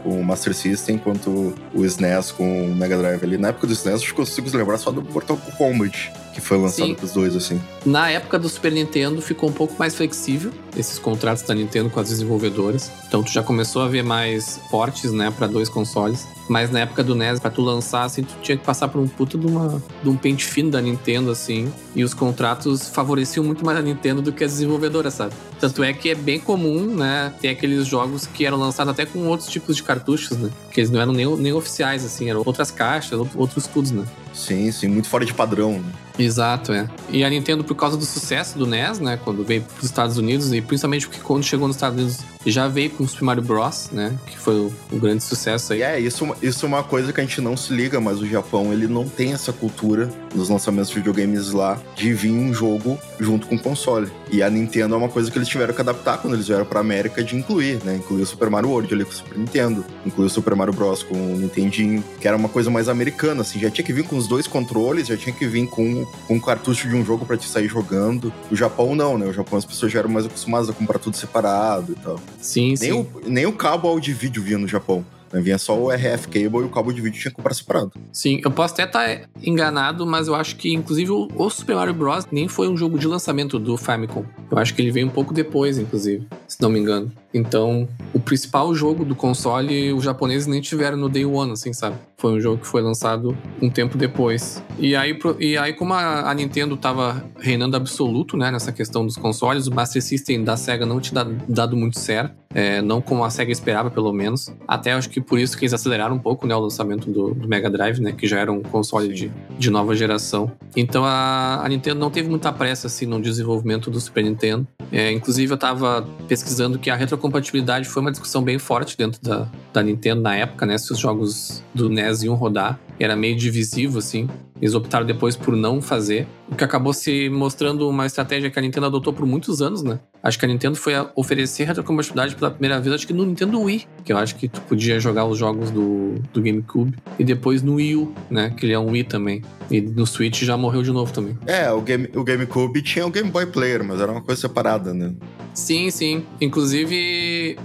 com 0.03 0.21
o 0.21 0.25
Master 0.25 0.55
System, 0.55 0.99
quanto 0.99 1.55
o 1.73 1.85
SNES 1.85 2.33
com 2.33 2.71
o 2.71 2.75
Mega 2.75 2.99
Drive 2.99 3.23
ali. 3.23 3.39
Na 3.39 3.49
época 3.49 3.67
do 3.67 3.73
SNES, 3.73 4.03
eu 4.07 4.15
consigo 4.15 4.55
lembrar 4.57 4.79
só 4.79 4.91
do 4.91 5.03
Mortal 5.03 5.39
Kombat, 5.57 6.13
que 6.37 6.41
foi 6.43 6.59
lançado 6.59 6.89
Sim. 6.89 6.95
pros 6.95 7.13
dois, 7.13 7.35
assim. 7.35 7.59
Na 7.87 8.11
época 8.11 8.39
do 8.39 8.47
Super 8.47 8.71
Nintendo 8.71 9.23
ficou 9.23 9.49
um 9.49 9.53
pouco 9.53 9.75
mais 9.79 9.95
flexível 9.95 10.53
esses 10.77 10.99
contratos 10.99 11.43
da 11.45 11.55
Nintendo 11.55 11.89
com 11.89 11.99
as 11.99 12.11
desenvolvedoras. 12.11 12.91
Então 13.09 13.23
tu 13.23 13.31
já 13.33 13.43
começou 13.43 13.81
a 13.81 13.89
ver 13.89 14.03
mais 14.03 14.61
portes, 14.71 15.11
né, 15.13 15.33
para 15.35 15.47
dois 15.47 15.71
consoles. 15.71 16.27
Mas 16.49 16.71
na 16.71 16.81
época 16.81 17.03
do 17.03 17.15
NES, 17.15 17.41
pra 17.41 17.51
tu 17.51 17.63
lançar, 17.63 18.05
assim, 18.05 18.23
tu 18.23 18.35
tinha 18.43 18.57
que 18.57 18.65
passar 18.65 18.87
por 18.89 19.01
um 19.01 19.09
puta 19.09 19.37
de, 19.39 19.47
uma, 19.47 19.83
de 20.03 20.09
um 20.09 20.15
pente 20.17 20.45
fino 20.45 20.71
da 20.71 20.81
Nintendo, 20.81 21.31
assim. 21.31 21.73
E 21.95 22.05
os 22.05 22.13
contratos 22.15 22.89
favoreciam 22.89 23.43
muito 23.45 23.65
mais 23.65 23.79
a 23.79 23.83
Nintendo 23.83 24.21
do 24.23 24.31
que 24.33 24.45
as 24.45 24.53
desenvolvedoras, 24.53 25.15
sabe? 25.15 25.33
Tanto 25.59 25.83
é 25.83 25.93
que 25.95 26.11
é 26.11 26.15
bem 26.15 26.39
comum, 26.39 26.95
né, 26.95 27.33
ter 27.41 27.49
aqueles 27.49 27.87
jogos 27.87 28.27
que 28.27 28.45
eram 28.45 28.59
lançados 28.59 28.93
até 28.93 29.07
com 29.07 29.21
outros 29.27 29.49
tipos 29.49 29.75
de 29.75 29.83
cartuchos, 29.83 30.37
né? 30.37 30.51
Que 30.71 30.81
eles 30.81 30.91
não 30.91 31.01
eram 31.01 31.13
nem, 31.15 31.27
nem 31.37 31.53
oficiais, 31.55 32.05
assim, 32.05 32.29
eram 32.29 32.43
outras 32.45 32.71
caixas, 32.71 33.19
out- 33.19 33.31
outros 33.37 33.65
escudos, 33.65 33.91
né? 33.91 34.05
Sim, 34.35 34.71
sim, 34.71 34.87
muito 34.87 35.09
fora 35.09 35.25
de 35.25 35.33
padrão. 35.33 35.73
né? 35.79 35.93
Exato, 36.19 36.73
é. 36.73 36.89
E 37.11 37.25
a 37.25 37.31
Nintendo, 37.31 37.63
por 37.63 37.75
causa 37.75 37.97
do 37.97 38.05
sucesso 38.05 38.59
do 38.59 38.67
NES, 38.67 38.99
né, 39.01 39.19
quando 39.23 39.45
veio 39.45 39.63
para 39.63 39.79
os 39.79 39.85
Estados 39.85 40.17
Unidos, 40.17 40.53
e 40.53 40.61
principalmente 40.61 41.07
porque 41.07 41.23
quando 41.23 41.45
chegou 41.45 41.67
nos 41.67 41.77
Estados 41.77 41.99
Unidos 41.99 42.37
já 42.47 42.69
veio 42.69 42.91
com 42.91 43.05
o 43.05 43.09
Super 43.09 43.25
Mario 43.25 43.43
Bros, 43.43 43.91
né, 43.93 44.17
que 44.27 44.39
foi 44.39 44.55
o, 44.55 44.73
o 44.93 44.99
grande 44.99 45.23
sucesso 45.23 45.73
aí. 45.73 45.83
É, 45.83 45.99
isso, 45.99 46.27
isso 46.41 46.65
é 46.65 46.69
uma 46.69 46.83
coisa 46.83 47.13
que 47.13 47.21
a 47.21 47.25
gente 47.25 47.41
não 47.41 47.57
se 47.57 47.73
liga, 47.73 48.01
mas 48.01 48.21
o 48.21 48.27
Japão, 48.27 48.73
ele 48.73 48.87
não 48.87 49.09
tem 49.09 49.33
essa 49.33 49.53
cultura 49.53 50.09
nos 50.35 50.49
lançamentos 50.49 50.91
de 50.91 50.97
videogames 50.97 51.51
lá 51.51 51.79
de 51.97 52.13
vir 52.13 52.31
um 52.31 52.55
jogo 52.55 52.99
junto 53.19 53.47
com 53.47 53.57
o 53.57 53.59
console. 53.59 54.11
E 54.31 54.43
a 54.43 54.51
Nintendo 54.51 54.95
é 54.95 54.99
uma 54.99 55.09
coisa 55.09 55.31
que 55.31 55.39
eles 55.39 55.49
tiveram 55.49 55.75
que 55.75 55.81
adaptar 55.81 56.19
quando 56.19 56.35
eles 56.35 56.47
vieram 56.47 56.65
pra 56.65 56.81
América 56.81 57.23
de 57.23 57.37
incluir, 57.37 57.83
né? 57.85 57.97
Incluir 57.97 58.23
o 58.23 58.27
Super 58.27 58.51
Mario 58.51 58.71
World 58.71 58.93
ali 58.95 59.05
com 59.05 59.11
o 59.11 59.15
Super 59.15 59.39
Nintendo, 59.39 59.85
incluir 60.05 60.27
o 60.27 60.31
Super 60.31 60.55
Mario 60.55 60.73
Bros 60.73 61.03
com 61.03 61.15
o 61.15 61.37
Nintendinho, 61.37 62.05
que 62.21 62.29
era 62.29 62.37
uma 62.37 62.49
coisa 62.49 62.71
mais 62.71 62.89
americana, 62.89 63.43
assim. 63.43 63.59
Já 63.59 63.71
tinha 63.71 63.85
que 63.85 63.93
vir 63.93 64.05
com 64.05 64.17
os 64.17 64.29
dois 64.29 64.47
controles, 64.47 65.09
já 65.09 65.17
tinha 65.17 65.35
que 65.35 65.47
vir 65.47 65.67
com, 65.69 66.05
com 66.27 66.35
um 66.35 66.41
cartucho 66.41 66.89
de 66.89 66.95
um 66.97 67.05
jogo 67.05 67.25
pra 67.25 67.37
te 67.37 67.47
sair 67.49 67.69
jogando. 67.69 68.33
O 68.51 68.57
Japão 68.57 68.95
não, 68.95 69.17
né? 69.19 69.27
O 69.27 69.33
Japão 69.33 69.59
as 69.59 69.65
pessoas 69.65 69.93
já 69.93 69.99
eram 70.01 70.11
mais 70.11 70.27
acostumadas 70.27 70.69
a 70.69 70.73
comprar 70.73 70.99
tudo 70.99 71.17
separado 71.17 71.93
e 71.93 71.95
tal. 71.97 72.21
Sim, 72.41 72.75
sim. 72.77 72.91
Nem 72.91 72.93
o, 72.93 73.07
nem 73.27 73.47
o 73.47 73.53
cabo 73.53 73.89
áudio 73.89 74.13
de 74.15 74.21
vídeo 74.21 74.43
vinha 74.43 74.59
no 74.59 74.69
Japão. 74.69 75.05
né? 75.33 75.41
Vinha 75.41 75.59
só 75.59 75.77
o 75.79 75.91
RF 75.91 76.29
cable 76.29 76.61
e 76.61 76.65
o 76.65 76.69
cabo 76.69 76.93
de 76.93 77.01
vídeo 77.01 77.21
tinha 77.21 77.31
que 77.31 77.37
comprar 77.37 77.55
separado. 77.55 77.93
Sim, 78.13 78.41
eu 78.45 78.51
posso 78.51 78.75
até 78.75 78.85
estar 78.85 79.29
enganado, 79.43 80.07
mas 80.07 80.29
eu 80.29 80.35
acho 80.35 80.57
que, 80.57 80.73
inclusive, 80.73 81.11
o 81.11 81.51
Super 81.51 81.77
Mario 81.77 81.95
Bros. 81.95 82.27
nem 82.31 82.49
foi 82.49 82.69
um 82.69 82.77
jogo 82.77 82.99
de 82.99 83.07
lançamento 83.07 83.59
do 83.59 83.77
Famicom. 83.77 84.25
Eu 84.51 84.59
acho 84.59 84.75
que 84.75 84.83
ele 84.83 84.91
veio 84.91 85.07
um 85.07 85.11
pouco 85.11 85.35
depois, 85.35 85.79
inclusive, 85.79 86.27
se 86.47 86.61
não 86.61 86.71
me 86.71 86.79
engano. 86.79 87.11
Então, 87.33 87.89
o 88.15 88.21
principal 88.21 88.75
jogo 88.75 89.05
do 89.05 89.15
console, 89.15 89.93
os 89.93 90.05
japoneses 90.05 90.47
nem 90.47 90.61
tiveram 90.61 90.97
no 90.97 91.09
Day 91.09 91.25
One, 91.25 91.53
assim, 91.53 91.73
sabe? 91.73 91.97
Foi 92.17 92.33
um 92.33 92.41
jogo 92.41 92.63
que 92.63 92.67
foi 92.67 92.81
lançado 92.81 93.37
um 93.61 93.69
tempo 93.69 93.99
depois. 93.99 94.63
E 94.79 94.97
aí, 94.97 95.19
e 95.39 95.57
aí 95.57 95.73
como 95.75 95.93
a, 95.93 96.31
a 96.31 96.35
Nintendo 96.35 96.77
tava 96.77 97.25
reinando 97.39 97.77
absoluto, 97.77 98.37
né, 98.37 98.51
nessa 98.51 98.73
questão 98.73 99.05
dos 99.05 99.17
consoles, 99.17 99.67
o 99.67 99.75
Master 99.75 100.03
System 100.03 100.43
da 100.43 100.57
SEGA 100.57 100.87
não 100.87 101.01
tinha 101.01 101.25
dado, 101.25 101.37
dado 101.47 101.77
muito 101.77 101.99
certo. 101.99 102.35
É, 102.55 102.81
não 102.81 103.03
como 103.03 103.23
a 103.23 103.29
SEGA 103.29 103.53
esperava, 103.53 103.91
pelo 103.91 104.11
menos. 104.15 104.51
Até 104.67 104.93
acho 104.93 105.11
que 105.11 105.21
por 105.21 105.39
isso 105.39 105.59
que 105.59 105.65
eles 105.65 105.75
aceleraram 105.75 106.17
um 106.17 106.19
pouco, 106.19 106.47
né, 106.47 106.57
o 106.57 106.61
lançamento 106.61 107.11
do, 107.11 107.35
do 107.35 107.47
Mega 107.47 107.69
Drive, 107.69 108.01
né, 108.01 108.13
que 108.13 108.27
já 108.27 108.39
era 108.39 108.51
um 108.51 108.63
console 108.63 109.13
de, 109.13 109.31
de 109.59 109.69
nova 109.69 109.95
geração. 109.95 110.51
Então 110.75 111.05
a, 111.05 111.61
a 111.63 111.69
Nintendo 111.69 112.01
não 112.01 112.11
teve 112.11 112.31
muita 112.31 112.51
pressa, 112.51 112.87
assim, 112.87 113.05
no 113.05 113.21
desenvolvimento 113.21 113.91
do 113.91 114.01
Super 114.01 114.25
Nintendo. 114.25 114.67
É, 114.91 115.13
inclusive, 115.13 115.53
eu 115.53 115.59
tava 115.59 116.07
pesquisando 116.29 116.79
que 116.79 116.89
a 116.89 116.97
retrocompatibilidade 117.17 117.89
foi 117.89 118.03
uma 118.03 118.11
discussão 118.11 118.43
bem 118.43 118.59
forte 118.59 118.97
dentro 118.97 119.21
da, 119.21 119.49
da 119.73 119.83
Nintendo 119.83 120.21
na 120.21 120.37
época, 120.37 120.65
né? 120.65 120.79
Se 120.79 120.93
os 120.93 120.99
jogos 120.99 121.63
do 121.75 121.89
NES 121.89 122.23
iam 122.23 122.35
rodar. 122.35 122.79
Era 122.99 123.17
meio 123.17 123.37
divisivo, 123.37 123.99
assim. 123.99 124.29
Eles 124.61 124.75
optaram 124.75 125.05
depois 125.05 125.37
por 125.37 125.55
não 125.55 125.83
fazer. 125.83 126.27
O 126.51 126.55
que 126.55 126.65
acabou 126.65 126.93
se 126.93 127.29
mostrando 127.29 127.89
uma 127.89 128.07
estratégia 128.07 128.51
que 128.51 128.59
a 128.59 128.63
Nintendo 128.63 128.87
adotou 128.87 129.13
por 129.13 129.27
muitos 129.27 129.61
anos, 129.61 129.83
né? 129.83 130.01
Acho 130.23 130.39
que 130.39 130.45
a 130.45 130.49
Nintendo 130.49 130.77
foi 130.77 130.95
a 130.95 131.11
oferecer 131.15 131.65
retrocompatibilidade 131.65 132.35
pela 132.35 132.51
primeira 132.51 132.81
vez, 132.81 132.95
acho 132.95 133.07
que 133.07 133.13
no 133.13 133.27
Nintendo 133.27 133.61
Wii. 133.61 133.87
Que 134.05 134.13
eu 134.13 134.19
acho 134.19 134.35
que 134.37 134.49
tu 134.49 134.61
podia 134.63 134.99
jogar 134.99 135.27
os 135.27 135.39
jogos 135.39 135.71
do, 135.71 136.15
do 136.33 136.41
GameCube. 136.41 136.97
E 137.19 137.25
depois 137.25 137.63
no 137.63 137.75
Wii 137.75 137.97
U, 137.97 138.15
né? 138.31 138.53
Que 138.57 138.65
ele 138.65 138.73
é 138.73 138.79
um 138.79 138.91
Wii 138.93 139.05
também. 139.05 139.43
E 139.71 139.81
no 139.81 140.07
Switch 140.07 140.43
já 140.43 140.57
morreu 140.57 140.83
de 140.83 140.91
novo 140.91 141.13
também. 141.13 141.37
É, 141.47 141.71
o, 141.71 141.83
game, 141.83 142.09
o 142.15 142.25
GameCube 142.25 142.81
tinha 142.83 143.07
o 143.07 143.11
Game 143.11 143.31
Boy 143.31 143.47
Player, 143.47 143.85
mas 143.85 144.01
era 144.01 144.11
uma 144.11 144.23
coisa 144.23 144.41
separada, 144.41 144.95
né? 144.95 145.13
Sim, 145.53 145.91
sim. 145.91 146.25
Inclusive, 146.41 146.95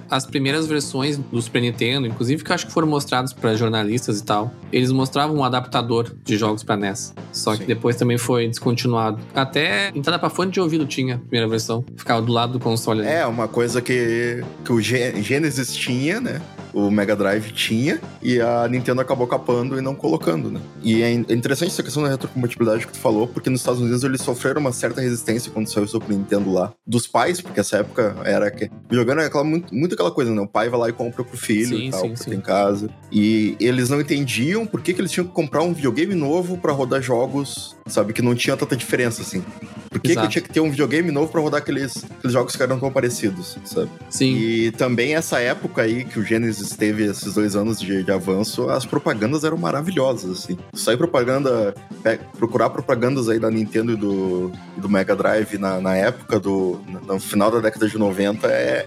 as 0.09 0.25
primeiras 0.25 0.67
versões 0.67 1.17
do 1.17 1.41
Super 1.41 1.61
Nintendo, 1.61 2.05
inclusive 2.05 2.43
que 2.43 2.51
eu 2.51 2.55
acho 2.55 2.67
que 2.67 2.73
foram 2.73 2.87
mostrados 2.87 3.31
para 3.33 3.55
jornalistas 3.55 4.19
e 4.19 4.23
tal, 4.23 4.51
eles 4.71 4.91
mostravam 4.91 5.37
um 5.37 5.43
adaptador 5.43 6.11
de 6.23 6.37
jogos 6.37 6.63
para 6.63 6.75
NES. 6.77 7.13
Só 7.31 7.53
que 7.53 7.59
Sim. 7.59 7.65
depois 7.65 7.95
também 7.95 8.17
foi 8.17 8.47
descontinuado. 8.47 9.19
Até 9.33 9.89
entrada 9.95 10.19
para 10.19 10.29
fone 10.29 10.51
de 10.51 10.59
ouvido 10.59 10.85
tinha 10.85 11.15
a 11.15 11.17
primeira 11.17 11.47
versão. 11.47 11.83
Ficava 11.95 12.21
do 12.21 12.31
lado 12.31 12.53
do 12.53 12.59
console. 12.59 13.01
ali. 13.01 13.09
É, 13.09 13.25
uma 13.25 13.47
coisa 13.47 13.81
que, 13.81 14.43
que 14.65 14.71
o 14.73 14.81
Gê- 14.81 15.21
Genesis 15.21 15.73
tinha, 15.73 16.19
né? 16.21 16.41
O 16.73 16.89
Mega 16.89 17.15
Drive 17.15 17.51
tinha 17.51 17.99
e 18.21 18.39
a 18.39 18.67
Nintendo 18.67 19.01
acabou 19.01 19.27
capando 19.27 19.77
e 19.77 19.81
não 19.81 19.95
colocando, 19.95 20.51
né? 20.51 20.59
E 20.81 21.01
é 21.01 21.11
interessante 21.11 21.71
essa 21.71 21.83
questão 21.83 22.03
da 22.03 22.09
retrocompatibilidade 22.09 22.87
que 22.87 22.93
tu 22.93 22.99
falou, 22.99 23.27
porque 23.27 23.49
nos 23.49 23.61
Estados 23.61 23.81
Unidos 23.81 24.03
eles 24.03 24.21
sofreram 24.21 24.61
uma 24.61 24.71
certa 24.71 25.01
resistência 25.01 25.51
quando 25.51 25.71
saiu 25.71 25.85
o 25.85 25.87
Super 25.87 26.15
Nintendo 26.15 26.51
lá 26.51 26.73
dos 26.85 27.07
pais, 27.07 27.41
porque 27.41 27.59
essa 27.59 27.77
época 27.77 28.15
era 28.23 28.49
que 28.51 28.69
jogando 28.89 29.21
é 29.21 29.25
aquela, 29.25 29.43
muito, 29.43 29.73
muito 29.73 29.93
aquela 29.93 30.11
coisa, 30.11 30.33
né? 30.33 30.41
O 30.41 30.47
pai 30.47 30.69
vai 30.69 30.79
lá 30.79 30.89
e 30.89 30.93
compra 30.93 31.23
pro 31.23 31.37
filho 31.37 31.77
Sim, 31.77 31.87
e 31.87 31.91
tal, 31.91 32.01
sim, 32.01 32.15
sim. 32.15 32.29
tem 32.31 32.39
em 32.39 32.41
casa. 32.41 32.89
E 33.11 33.55
eles 33.59 33.89
não 33.89 33.99
entendiam 33.99 34.65
por 34.65 34.81
que, 34.81 34.93
que 34.93 35.01
eles 35.01 35.11
tinham 35.11 35.27
que 35.27 35.33
comprar 35.33 35.63
um 35.63 35.73
videogame 35.73 36.15
novo 36.15 36.57
pra 36.57 36.71
rodar 36.71 37.01
jogos, 37.01 37.75
sabe? 37.91 38.13
Que 38.13 38.21
não 38.21 38.33
tinha 38.35 38.55
tanta 38.57 38.75
diferença, 38.75 39.21
assim. 39.21 39.43
Por 39.89 39.99
que, 39.99 40.13
que 40.15 40.19
eu 40.25 40.29
tinha 40.29 40.41
que 40.41 40.49
ter 40.49 40.61
um 40.61 40.69
videogame 40.71 41.11
novo 41.11 41.29
pra 41.31 41.41
rodar 41.41 41.59
aqueles, 41.59 42.03
aqueles 42.17 42.31
jogos 42.31 42.55
que 42.55 42.63
eram 42.63 42.79
tão 42.79 42.89
parecidos, 42.91 43.57
sabe? 43.65 43.89
Sim. 44.09 44.33
E 44.37 44.71
também 44.71 45.15
essa 45.15 45.39
época 45.39 45.81
aí 45.81 46.05
que 46.05 46.17
o 46.17 46.23
Genesis 46.23 46.69
teve 46.77 47.03
esses 47.05 47.33
dois 47.33 47.55
anos 47.57 47.79
de, 47.79 48.01
de 48.01 48.11
avanço, 48.11 48.69
as 48.69 48.85
propagandas 48.85 49.43
eram 49.43 49.57
maravilhosas, 49.57 50.31
assim. 50.43 50.57
Sair 50.73 50.95
propaganda, 50.97 51.75
pe- 52.01 52.19
procurar 52.37 52.69
propagandas 52.69 53.27
aí 53.27 53.37
da 53.37 53.51
Nintendo 53.51 53.91
e 53.91 53.95
do, 53.97 54.51
do 54.77 54.87
Mega 54.89 55.13
Drive 55.15 55.57
na, 55.57 55.81
na 55.81 55.95
época 55.95 56.39
do. 56.39 56.79
No 57.05 57.19
final 57.19 57.51
da 57.51 57.59
década 57.59 57.87
de 57.89 57.97
90 57.97 58.47
é, 58.47 58.85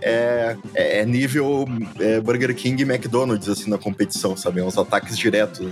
é, 0.74 1.00
é 1.00 1.04
nível 1.04 1.68
é, 2.00 2.18
Burger 2.20 2.54
King 2.54 2.82
e 2.82 2.86
McDonald's, 2.86 3.48
assim, 3.48 3.68
na 3.68 3.76
competição, 3.76 4.34
sabe? 4.36 4.60
É 4.60 4.64
uns 4.64 4.78
ataques 4.78 5.18
diretos. 5.18 5.68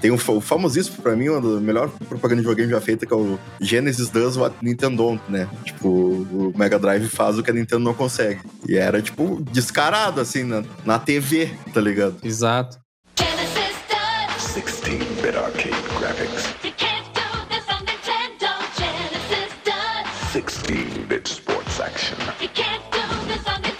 Tem 0.00 0.10
o, 0.10 0.18
fa- 0.18 0.32
o 0.32 0.40
famosíssimo 0.40 0.96
pra 1.02 1.14
mim, 1.14 1.28
uma 1.28 1.40
das 1.40 1.60
melhores 1.62 1.92
propagandas 2.08 2.38
de 2.44 2.48
videogame 2.48 2.70
já 2.72 2.80
feita, 2.80 3.04
que 3.06 3.12
é 3.12 3.16
o 3.16 3.38
Genesis 3.60 4.08
does 4.10 4.36
what 4.36 4.56
Nintendo 4.62 4.96
don't, 4.96 5.22
né? 5.28 5.48
Tipo, 5.64 5.88
o 5.88 6.52
Mega 6.56 6.78
Drive 6.78 7.08
faz 7.08 7.38
o 7.38 7.42
que 7.42 7.50
a 7.50 7.54
Nintendo 7.54 7.80
não 7.84 7.94
consegue. 7.94 8.40
E 8.68 8.76
era, 8.76 9.02
tipo, 9.02 9.42
descarado, 9.52 10.20
assim, 10.20 10.42
na, 10.44 10.64
na 10.84 10.98
TV, 10.98 11.50
tá 11.74 11.80
ligado? 11.80 12.16
Exato. 12.22 12.78
Genesis 13.18 13.76
does. 13.88 14.64
16-bit 14.64 15.36
arcade 15.36 15.76
graphics. 15.98 16.44
You 16.64 16.72
can't 16.76 17.06
do 17.12 17.46
this 17.48 17.64
on 17.68 17.84
Nintendo. 17.84 18.50
Genesis 18.78 19.52
does. 19.64 20.42
16-bit 20.42 21.28
sports 21.28 21.80
action. 21.80 22.16
You 22.40 22.48
can't 22.54 22.82
do 22.90 23.26
this 23.28 23.46
on 23.46 23.60
Nintendo. 23.62 23.79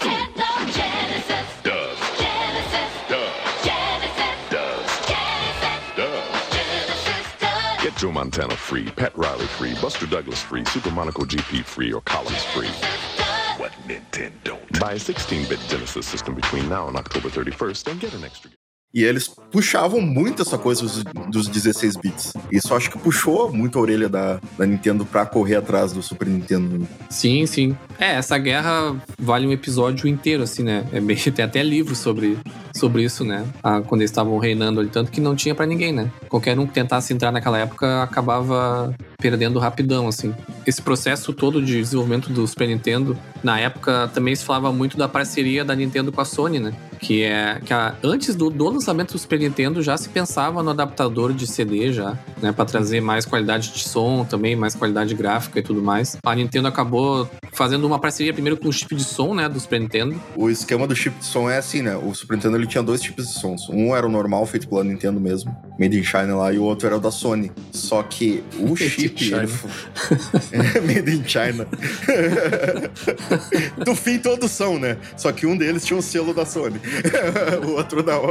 Joe 8.01 8.11
Montana 8.11 8.55
free, 8.55 8.85
Pat 8.85 9.15
Riley 9.15 9.45
free, 9.45 9.75
Buster 9.79 10.07
Douglas 10.07 10.41
free, 10.41 10.65
Super 10.65 10.89
Monaco 10.89 11.23
GP 11.23 11.63
free, 11.63 11.93
or 11.93 12.01
Collins 12.01 12.43
free. 12.45 12.67
What 13.61 13.73
Nintendo 13.87 14.33
don't. 14.43 14.79
Buy 14.79 14.93
a 14.93 14.95
16-bit 14.95 15.59
Genesis 15.69 16.07
system 16.07 16.33
between 16.33 16.67
now 16.67 16.87
and 16.87 16.97
October 16.97 17.29
31st 17.29 17.91
and 17.91 17.99
get 17.99 18.15
an 18.15 18.23
extra. 18.23 18.49
E 18.93 19.03
eles 19.03 19.29
puxavam 19.51 20.01
muito 20.01 20.41
essa 20.41 20.57
coisa 20.57 20.81
dos, 20.81 21.03
dos 21.29 21.47
16 21.47 21.95
bits. 21.95 22.33
Isso 22.51 22.73
acho 22.75 22.89
que 22.89 22.99
puxou 22.99 23.51
muito 23.51 23.79
a 23.79 23.81
orelha 23.81 24.09
da, 24.09 24.39
da 24.57 24.65
Nintendo 24.65 25.05
pra 25.05 25.25
correr 25.25 25.55
atrás 25.55 25.93
do 25.93 26.01
Super 26.01 26.27
Nintendo. 26.27 26.85
Sim, 27.09 27.45
sim. 27.45 27.77
É, 27.97 28.15
essa 28.15 28.37
guerra 28.37 28.95
vale 29.17 29.47
um 29.47 29.51
episódio 29.51 30.07
inteiro, 30.07 30.43
assim, 30.43 30.63
né? 30.63 30.85
É 30.91 30.99
tem 31.31 31.45
até 31.45 31.63
livro 31.63 31.95
sobre, 31.95 32.37
sobre 32.75 33.03
isso, 33.03 33.23
né? 33.23 33.45
Ah, 33.63 33.81
quando 33.81 34.01
eles 34.01 34.11
estavam 34.11 34.37
reinando 34.37 34.81
ali, 34.81 34.89
tanto 34.89 35.09
que 35.09 35.21
não 35.21 35.35
tinha 35.35 35.55
pra 35.55 35.65
ninguém, 35.65 35.93
né? 35.93 36.11
Qualquer 36.27 36.57
um 36.59 36.67
que 36.67 36.73
tentasse 36.73 37.13
entrar 37.13 37.31
naquela 37.31 37.59
época 37.59 38.03
acabava 38.03 38.93
perdendo 39.17 39.59
rapidão, 39.59 40.07
assim. 40.07 40.33
Esse 40.65 40.81
processo 40.81 41.31
todo 41.31 41.61
de 41.61 41.79
desenvolvimento 41.79 42.29
do 42.31 42.45
Super 42.45 42.67
Nintendo, 42.67 43.17
na 43.41 43.57
época 43.59 44.09
também 44.13 44.35
se 44.35 44.43
falava 44.43 44.71
muito 44.73 44.97
da 44.97 45.07
parceria 45.07 45.63
da 45.63 45.75
Nintendo 45.75 46.11
com 46.11 46.19
a 46.19 46.25
Sony, 46.25 46.59
né? 46.59 46.73
Que 47.01 47.23
é 47.23 47.59
que 47.65 47.73
a- 47.73 47.95
antes 48.03 48.35
do, 48.35 48.49
do 48.51 48.63
lançamento 48.69 49.13
do 49.13 49.17
Super 49.19 49.39
Nintendo 49.39 49.81
já 49.81 49.97
se 49.97 50.07
pensava 50.07 50.61
no 50.61 50.69
adaptador 50.69 51.33
de 51.33 51.47
CD 51.47 51.91
já, 51.91 52.15
né, 52.41 52.51
Pra 52.51 52.63
trazer 52.63 53.01
mais 53.01 53.25
qualidade 53.25 53.71
de 53.71 53.79
som 53.79 54.23
também, 54.23 54.55
mais 54.55 54.75
qualidade 54.75 55.15
gráfica 55.15 55.59
e 55.59 55.63
tudo 55.63 55.81
mais. 55.81 56.15
A 56.23 56.35
Nintendo 56.35 56.67
acabou 56.67 57.27
fazendo 57.53 57.85
uma 57.87 57.97
parceria 57.99 58.31
primeiro 58.33 58.55
com 58.55 58.67
o 58.69 58.71
chip 58.73 58.95
de 58.95 59.03
som, 59.03 59.33
né, 59.33 59.49
do 59.49 59.59
Super 59.59 59.79
Nintendo. 59.81 60.21
O 60.35 60.47
esquema 60.49 60.85
do 60.85 60.95
chip 60.95 61.17
de 61.17 61.25
som 61.25 61.49
é 61.49 61.57
assim, 61.57 61.81
né? 61.81 61.95
O 61.95 62.13
Super 62.13 62.35
Nintendo 62.35 62.55
ele 62.57 62.67
tinha 62.67 62.83
dois 62.83 63.01
tipos 63.01 63.27
de 63.27 63.33
sons. 63.39 63.67
Um 63.69 63.95
era 63.95 64.05
o 64.05 64.09
normal, 64.09 64.45
feito 64.45 64.67
pela 64.69 64.83
Nintendo 64.83 65.19
mesmo, 65.19 65.55
Made 65.79 65.97
in 65.99 66.03
China 66.03 66.35
lá, 66.35 66.53
e 66.53 66.59
o 66.59 66.63
outro 66.63 66.85
era 66.87 66.97
o 66.97 66.99
da 66.99 67.09
Sony. 67.11 67.51
Só 67.71 68.03
que 68.03 68.43
o 68.59 68.75
chip. 68.75 69.33
Ele 69.33 69.49
Made 70.93 71.15
in 71.17 71.23
China. 71.27 71.67
Do 73.83 73.95
fim, 73.95 74.19
todos 74.19 74.51
são, 74.51 74.77
né? 74.77 74.97
Só 75.17 75.31
que 75.31 75.45
um 75.45 75.57
deles 75.57 75.83
tinha 75.85 75.97
um 75.97 76.01
selo 76.01 76.33
da 76.33 76.45
Sony. 76.45 76.79
o 77.65 77.71
outro 77.71 78.03
não. 78.03 78.21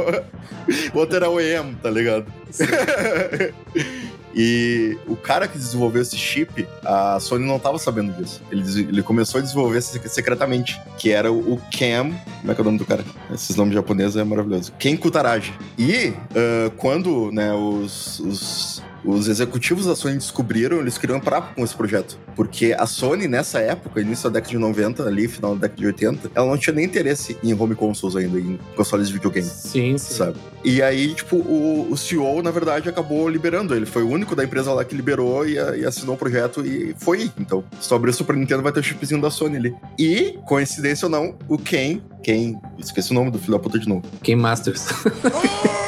O 0.93 0.97
outro 0.97 1.15
era 1.15 1.29
OEM, 1.29 1.75
tá 1.81 1.89
ligado? 1.89 2.25
E 4.33 4.97
o 5.07 5.15
cara 5.15 5.47
que 5.47 5.57
desenvolveu 5.57 6.01
esse 6.01 6.15
chip, 6.15 6.65
a 6.85 7.19
Sony 7.19 7.45
não 7.45 7.59
tava 7.59 7.77
sabendo 7.77 8.13
disso. 8.13 8.41
Ele, 8.51 8.63
ele 8.87 9.03
começou 9.03 9.39
a 9.39 9.41
desenvolver 9.41 9.81
sec- 9.81 10.07
secretamente, 10.07 10.79
que 10.97 11.11
era 11.11 11.31
o 11.31 11.59
Ken. 11.69 12.13
Como 12.39 12.51
é 12.51 12.55
que 12.55 12.61
é 12.61 12.63
o 12.63 12.65
nome 12.65 12.77
do 12.77 12.85
cara? 12.85 13.03
Esses 13.33 13.55
nomes 13.55 13.73
japoneses 13.73 14.15
é 14.15 14.23
maravilhoso. 14.23 14.71
Ken 14.79 14.95
Kutaraji. 14.95 15.53
E 15.77 16.13
ah, 16.33 16.71
quando 16.77 17.31
né, 17.31 17.53
os, 17.53 18.19
os, 18.19 18.83
os 19.03 19.27
executivos 19.27 19.85
da 19.85 19.95
Sony 19.95 20.15
descobriram, 20.15 20.79
eles 20.79 20.97
queriam 20.97 21.19
parar 21.19 21.53
com 21.53 21.63
esse 21.63 21.75
projeto. 21.75 22.17
Porque 22.35 22.75
a 22.77 22.85
Sony, 22.85 23.27
nessa 23.27 23.59
época, 23.59 24.01
início 24.01 24.29
da 24.29 24.39
década 24.39 24.51
de 24.51 24.57
90, 24.57 25.03
ali, 25.03 25.27
final 25.27 25.55
da 25.55 25.61
década 25.61 25.79
de 25.79 25.85
80, 25.87 26.31
ela 26.35 26.47
não 26.47 26.57
tinha 26.57 26.73
nem 26.73 26.85
interesse 26.85 27.37
em 27.43 27.53
home 27.53 27.75
consoles 27.75 28.15
ainda, 28.15 28.39
em 28.39 28.59
consoles 28.75 29.07
de 29.07 29.13
videogame 29.13 29.47
Sim, 29.47 29.97
sim. 29.97 30.13
sabe? 30.13 30.37
E 30.63 30.81
aí, 30.81 31.13
tipo, 31.13 31.37
o, 31.37 31.91
o 31.91 31.97
CEO, 31.97 32.41
na 32.41 32.51
verdade, 32.51 32.89
acabou 32.89 33.27
liberando. 33.27 33.75
Ele 33.75 33.85
foi 33.85 34.03
o 34.03 34.09
único 34.09 34.35
da 34.35 34.43
empresa 34.43 34.73
lá 34.73 34.85
que 34.85 34.95
liberou 34.95 35.47
e, 35.47 35.53
e 35.53 35.85
assinou 35.85 36.15
o 36.15 36.17
projeto 36.17 36.65
e 36.65 36.95
foi. 36.97 37.31
Então, 37.39 37.63
se 37.79 37.89
tu 37.89 37.95
abrir 37.95 38.11
o 38.11 38.13
Super 38.13 38.35
Nintendo, 38.35 38.61
vai 38.61 38.71
ter 38.71 38.79
o 38.79 38.83
chipzinho 38.83 39.21
da 39.21 39.29
Sony 39.29 39.57
ali. 39.57 39.75
E, 39.97 40.37
coincidência 40.45 41.05
ou 41.05 41.11
não, 41.11 41.35
o 41.47 41.57
Ken, 41.57 42.01
Ken, 42.23 42.59
esqueci 42.77 43.11
o 43.11 43.13
nome 43.13 43.31
do 43.31 43.39
filho 43.39 43.53
da 43.53 43.59
puta 43.59 43.79
de 43.79 43.87
novo. 43.87 44.03
Game 44.21 44.41
Masters. 44.41 44.87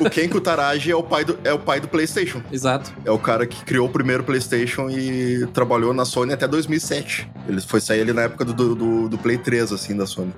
O 0.00 0.10
Ken 0.10 0.28
Kutaraji 0.28 0.90
é 0.90 0.96
o, 0.96 1.02
pai 1.02 1.24
do, 1.24 1.38
é 1.44 1.52
o 1.52 1.58
pai 1.58 1.80
do 1.80 1.88
PlayStation. 1.88 2.42
Exato. 2.52 2.92
É 3.04 3.10
o 3.10 3.18
cara 3.18 3.46
que 3.46 3.64
criou 3.64 3.86
o 3.86 3.90
primeiro 3.90 4.22
PlayStation 4.24 4.88
e 4.90 5.46
trabalhou 5.52 5.92
na 5.94 6.04
Sony 6.04 6.32
até 6.32 6.46
2007. 6.48 7.30
Ele 7.48 7.60
foi 7.60 7.80
sair 7.80 8.00
ali 8.02 8.12
na 8.12 8.22
época 8.22 8.44
do, 8.44 8.74
do, 8.74 9.08
do- 9.08 9.18
Play 9.18 9.38
3, 9.38 9.72
assim, 9.72 9.96
da 9.96 10.06
Sony. 10.06 10.32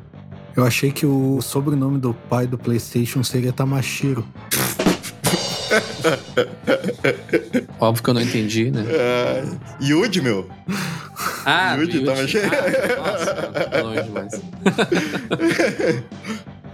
Eu 0.56 0.64
achei 0.64 0.92
que 0.92 1.04
o 1.06 1.40
sobrenome 1.42 1.98
do 1.98 2.12
pai 2.14 2.46
do 2.46 2.56
PlayStation 2.58 3.22
seria 3.24 3.52
Tamashiro. 3.52 4.24
Óbvio 7.80 8.04
que 8.04 8.10
eu 8.10 8.14
não 8.14 8.20
entendi, 8.22 8.70
né? 8.70 8.84
É, 8.88 9.42
Yuji, 9.82 10.20
meu. 10.20 10.48
Ah, 11.46 11.74
Yuji. 11.76 12.04
tava 12.04 12.26
cheio. 12.26 12.44
Ah, 12.46 13.12
nossa, 13.12 13.34
tá 13.34 13.82
longe 13.82 14.02
demais. 14.02 14.32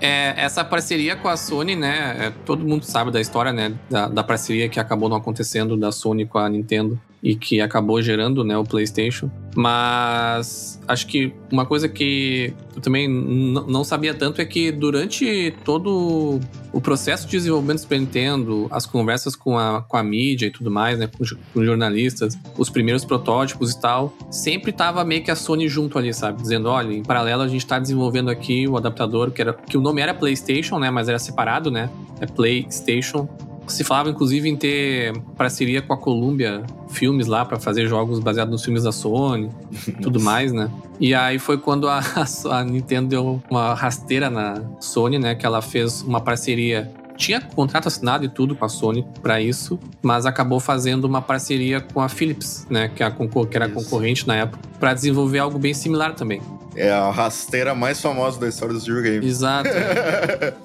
É, 0.00 0.34
essa 0.36 0.64
parceria 0.64 1.14
com 1.14 1.28
a 1.28 1.36
Sony, 1.36 1.76
né? 1.76 2.26
é, 2.26 2.32
todo 2.46 2.66
mundo 2.66 2.84
sabe 2.84 3.10
da 3.10 3.20
história, 3.20 3.52
né? 3.52 3.74
Da, 3.88 4.08
da 4.08 4.24
parceria 4.24 4.68
que 4.68 4.80
acabou 4.80 5.08
não 5.08 5.16
acontecendo 5.16 5.76
da 5.76 5.92
Sony 5.92 6.24
com 6.26 6.38
a 6.38 6.48
Nintendo 6.48 6.98
e 7.22 7.34
que 7.34 7.60
acabou 7.60 8.00
gerando, 8.00 8.42
né, 8.42 8.56
o 8.56 8.64
PlayStation. 8.64 9.30
Mas 9.54 10.80
acho 10.86 11.06
que 11.06 11.32
uma 11.50 11.66
coisa 11.66 11.88
que 11.88 12.54
eu 12.74 12.80
também 12.80 13.08
não 13.08 13.84
sabia 13.84 14.14
tanto 14.14 14.40
é 14.40 14.44
que 14.44 14.70
durante 14.70 15.52
todo 15.64 16.40
o 16.72 16.80
processo 16.80 17.26
de 17.26 17.32
desenvolvimento 17.32 17.78
do 17.78 17.82
Super 17.82 18.00
Nintendo, 18.00 18.68
as 18.70 18.86
conversas 18.86 19.34
com 19.34 19.58
a, 19.58 19.82
com 19.82 19.96
a 19.96 20.02
mídia 20.02 20.46
e 20.46 20.50
tudo 20.50 20.70
mais, 20.70 20.98
né, 20.98 21.08
com, 21.08 21.24
com 21.52 21.64
jornalistas, 21.64 22.38
os 22.56 22.70
primeiros 22.70 23.04
protótipos 23.04 23.72
e 23.72 23.80
tal, 23.80 24.16
sempre 24.30 24.72
tava 24.72 25.04
meio 25.04 25.22
que 25.22 25.30
a 25.30 25.36
Sony 25.36 25.68
junto 25.68 25.98
ali, 25.98 26.14
sabe? 26.14 26.40
Dizendo, 26.40 26.68
olha, 26.68 26.92
em 26.92 27.02
paralelo 27.02 27.42
a 27.42 27.48
gente 27.48 27.66
tá 27.66 27.78
desenvolvendo 27.78 28.30
aqui 28.30 28.68
o 28.68 28.76
adaptador, 28.76 29.30
que, 29.30 29.42
era, 29.42 29.52
que 29.52 29.76
o 29.76 29.80
nome 29.80 30.00
era 30.00 30.14
PlayStation, 30.14 30.78
né, 30.78 30.90
mas 30.90 31.08
era 31.08 31.18
separado, 31.18 31.70
né? 31.70 31.90
É 32.20 32.26
PlayStation. 32.26 33.28
Se 33.70 33.84
falava, 33.84 34.10
inclusive, 34.10 34.48
em 34.48 34.56
ter 34.56 35.16
parceria 35.36 35.80
com 35.80 35.92
a 35.92 35.96
Columbia 35.96 36.62
Filmes 36.88 37.26
lá 37.26 37.44
para 37.44 37.58
fazer 37.58 37.86
jogos 37.86 38.18
baseados 38.18 38.50
nos 38.50 38.64
filmes 38.64 38.82
da 38.82 38.92
Sony 38.92 39.48
tudo 40.02 40.20
mais, 40.20 40.52
né? 40.52 40.70
E 40.98 41.14
aí 41.14 41.38
foi 41.38 41.56
quando 41.56 41.88
a, 41.88 42.00
a 42.50 42.64
Nintendo 42.64 43.08
deu 43.08 43.42
uma 43.48 43.74
rasteira 43.74 44.28
na 44.28 44.60
Sony, 44.80 45.18
né? 45.18 45.34
Que 45.34 45.46
ela 45.46 45.62
fez 45.62 46.02
uma 46.02 46.20
parceria. 46.20 46.90
Tinha 47.16 47.40
contrato 47.40 47.86
assinado 47.86 48.24
e 48.24 48.28
tudo 48.28 48.56
com 48.56 48.64
a 48.64 48.68
Sony 48.68 49.06
para 49.22 49.40
isso, 49.40 49.78
mas 50.02 50.24
acabou 50.24 50.58
fazendo 50.58 51.04
uma 51.04 51.20
parceria 51.20 51.80
com 51.80 52.00
a 52.00 52.08
Philips, 52.08 52.66
né? 52.68 52.88
Que, 52.88 53.02
é 53.02 53.06
a 53.06 53.10
que 53.10 53.56
era 53.56 53.68
concorrente 53.68 54.26
na 54.26 54.36
época, 54.36 54.58
para 54.78 54.94
desenvolver 54.94 55.38
algo 55.38 55.58
bem 55.58 55.74
similar 55.74 56.14
também. 56.14 56.40
É 56.74 56.90
a 56.90 57.10
rasteira 57.10 57.74
mais 57.74 58.00
famosa 58.00 58.38
da 58.38 58.48
história 58.48 58.74
dos 58.74 58.84
videogames. 58.84 59.28
Exato. 59.28 59.68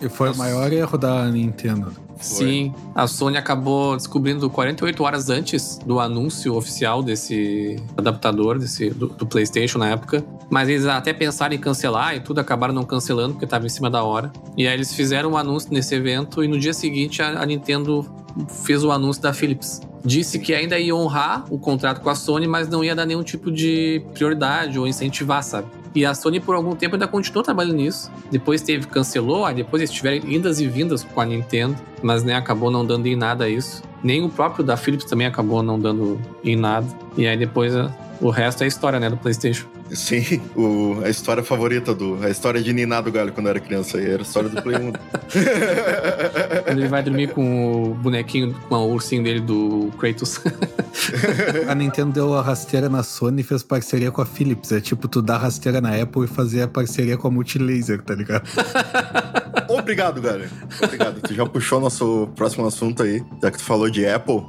E 0.01 0.09
foi 0.09 0.31
o 0.31 0.35
maior 0.35 0.71
erro 0.71 0.97
da 0.97 1.25
Nintendo. 1.25 1.91
Sim, 2.19 2.73
a 2.93 3.07
Sony 3.07 3.37
acabou 3.37 3.95
descobrindo 3.95 4.49
48 4.49 5.03
horas 5.03 5.29
antes 5.29 5.77
do 5.85 5.99
anúncio 5.99 6.55
oficial 6.55 7.03
desse 7.03 7.75
adaptador 7.97 8.57
desse, 8.57 8.89
do, 8.89 9.07
do 9.07 9.25
PlayStation 9.25 9.77
na 9.77 9.89
época. 9.89 10.23
Mas 10.49 10.69
eles 10.69 10.85
até 10.85 11.11
pensaram 11.13 11.55
em 11.55 11.57
cancelar 11.57 12.15
e 12.15 12.19
tudo, 12.19 12.39
acabaram 12.39 12.73
não 12.73 12.83
cancelando 12.83 13.33
porque 13.33 13.45
estava 13.45 13.65
em 13.65 13.69
cima 13.69 13.89
da 13.89 14.03
hora. 14.03 14.31
E 14.55 14.67
aí 14.67 14.73
eles 14.73 14.93
fizeram 14.93 15.31
um 15.31 15.37
anúncio 15.37 15.73
nesse 15.73 15.95
evento 15.95 16.43
e 16.43 16.47
no 16.47 16.59
dia 16.59 16.73
seguinte 16.73 17.21
a, 17.21 17.41
a 17.41 17.45
Nintendo 17.45 18.05
fez 18.63 18.83
o 18.83 18.91
anúncio 18.91 19.21
da 19.21 19.33
Philips. 19.33 19.81
Disse 20.03 20.37
que 20.37 20.53
ainda 20.53 20.77
ia 20.77 20.95
honrar 20.95 21.45
o 21.49 21.57
contrato 21.57 21.99
com 22.01 22.09
a 22.09 22.15
Sony, 22.15 22.47
mas 22.47 22.69
não 22.69 22.83
ia 22.83 22.95
dar 22.95 23.05
nenhum 23.05 23.23
tipo 23.23 23.51
de 23.51 24.03
prioridade 24.13 24.77
ou 24.77 24.87
incentivar, 24.87 25.43
sabe? 25.43 25.67
E 25.95 26.05
a 26.05 26.13
Sony, 26.13 26.39
por 26.41 26.53
algum 26.55 26.75
tempo, 26.75 26.95
ainda 26.95 27.07
continuou 27.07 27.41
trabalhando 27.41 27.77
nisso. 27.77 28.11
Depois 28.29 28.61
teve, 28.61 28.85
cancelou, 28.87 29.45
aí 29.45 29.55
depois 29.55 29.81
eles 29.81 29.91
tiveram 29.93 30.27
indas 30.29 30.59
e 30.59 30.67
vindas 30.67 31.03
com 31.05 31.21
a 31.21 31.25
Nintendo, 31.25 31.75
mas 32.03 32.21
né, 32.23 32.35
acabou 32.35 32.69
não 32.69 32.85
dando 32.85 33.05
em 33.07 33.15
nada 33.15 33.47
isso. 33.49 33.81
Nem 34.03 34.23
o 34.23 34.29
próprio 34.29 34.63
da 34.63 34.75
Philips 34.75 35.05
também 35.05 35.25
acabou 35.25 35.63
não 35.63 35.79
dando 35.79 36.19
em 36.43 36.55
nada. 36.55 36.85
E 37.17 37.25
aí 37.25 37.37
depois 37.37 37.73
a- 37.75 37.89
o 38.21 38.29
resto 38.29 38.63
é 38.63 38.67
história, 38.67 38.99
né, 38.99 39.09
do 39.09 39.15
PlayStation. 39.17 39.67
Sim, 39.91 40.41
o- 40.55 40.99
a 41.03 41.09
história 41.09 41.43
favorita 41.43 41.93
do. 41.93 42.17
A 42.23 42.29
história 42.29 42.61
de 42.61 42.73
Niná 42.73 43.01
do 43.01 43.11
Galho 43.11 43.31
quando 43.31 43.45
eu 43.45 43.51
era 43.51 43.59
criança. 43.59 43.99
Era 43.99 44.19
a 44.19 44.21
história 44.21 44.49
do 44.49 44.61
Play 44.61 44.77
1. 44.77 44.91
Quando 46.63 46.77
ele 46.79 46.87
vai 46.87 47.03
dormir 47.03 47.29
com 47.33 47.91
o 47.91 47.93
bonequinho, 47.93 48.53
com 48.67 48.75
o 48.75 48.91
ursinho 48.93 49.23
dele 49.23 49.39
do 49.41 49.91
Kratos. 49.99 50.39
A 51.69 51.75
Nintendo 51.75 52.13
deu 52.13 52.33
a 52.33 52.41
rasteira 52.41 52.89
na 52.89 53.03
Sony 53.03 53.41
e 53.41 53.43
fez 53.43 53.61
parceria 53.61 54.09
com 54.11 54.21
a 54.21 54.25
Philips. 54.25 54.71
É 54.71 54.79
tipo 54.81 55.07
tu 55.07 55.21
dar 55.21 55.37
rasteira 55.37 55.79
na 55.81 55.95
Apple 56.01 56.23
e 56.23 56.27
fazer 56.27 56.63
a 56.63 56.67
parceria 56.67 57.17
com 57.17 57.27
a 57.27 57.31
Multilaser, 57.31 58.01
tá 58.01 58.15
ligado? 58.15 58.47
Obrigado, 59.69 60.21
galera. 60.21 60.49
Obrigado. 60.81 61.21
Tu 61.21 61.33
já 61.33 61.45
puxou 61.45 61.79
nosso 61.79 62.29
próximo 62.35 62.65
assunto 62.65 63.03
aí, 63.03 63.23
já 63.41 63.51
que 63.51 63.57
tu 63.57 63.63
falou 63.63 63.89
de 63.89 64.07
Apple. 64.07 64.41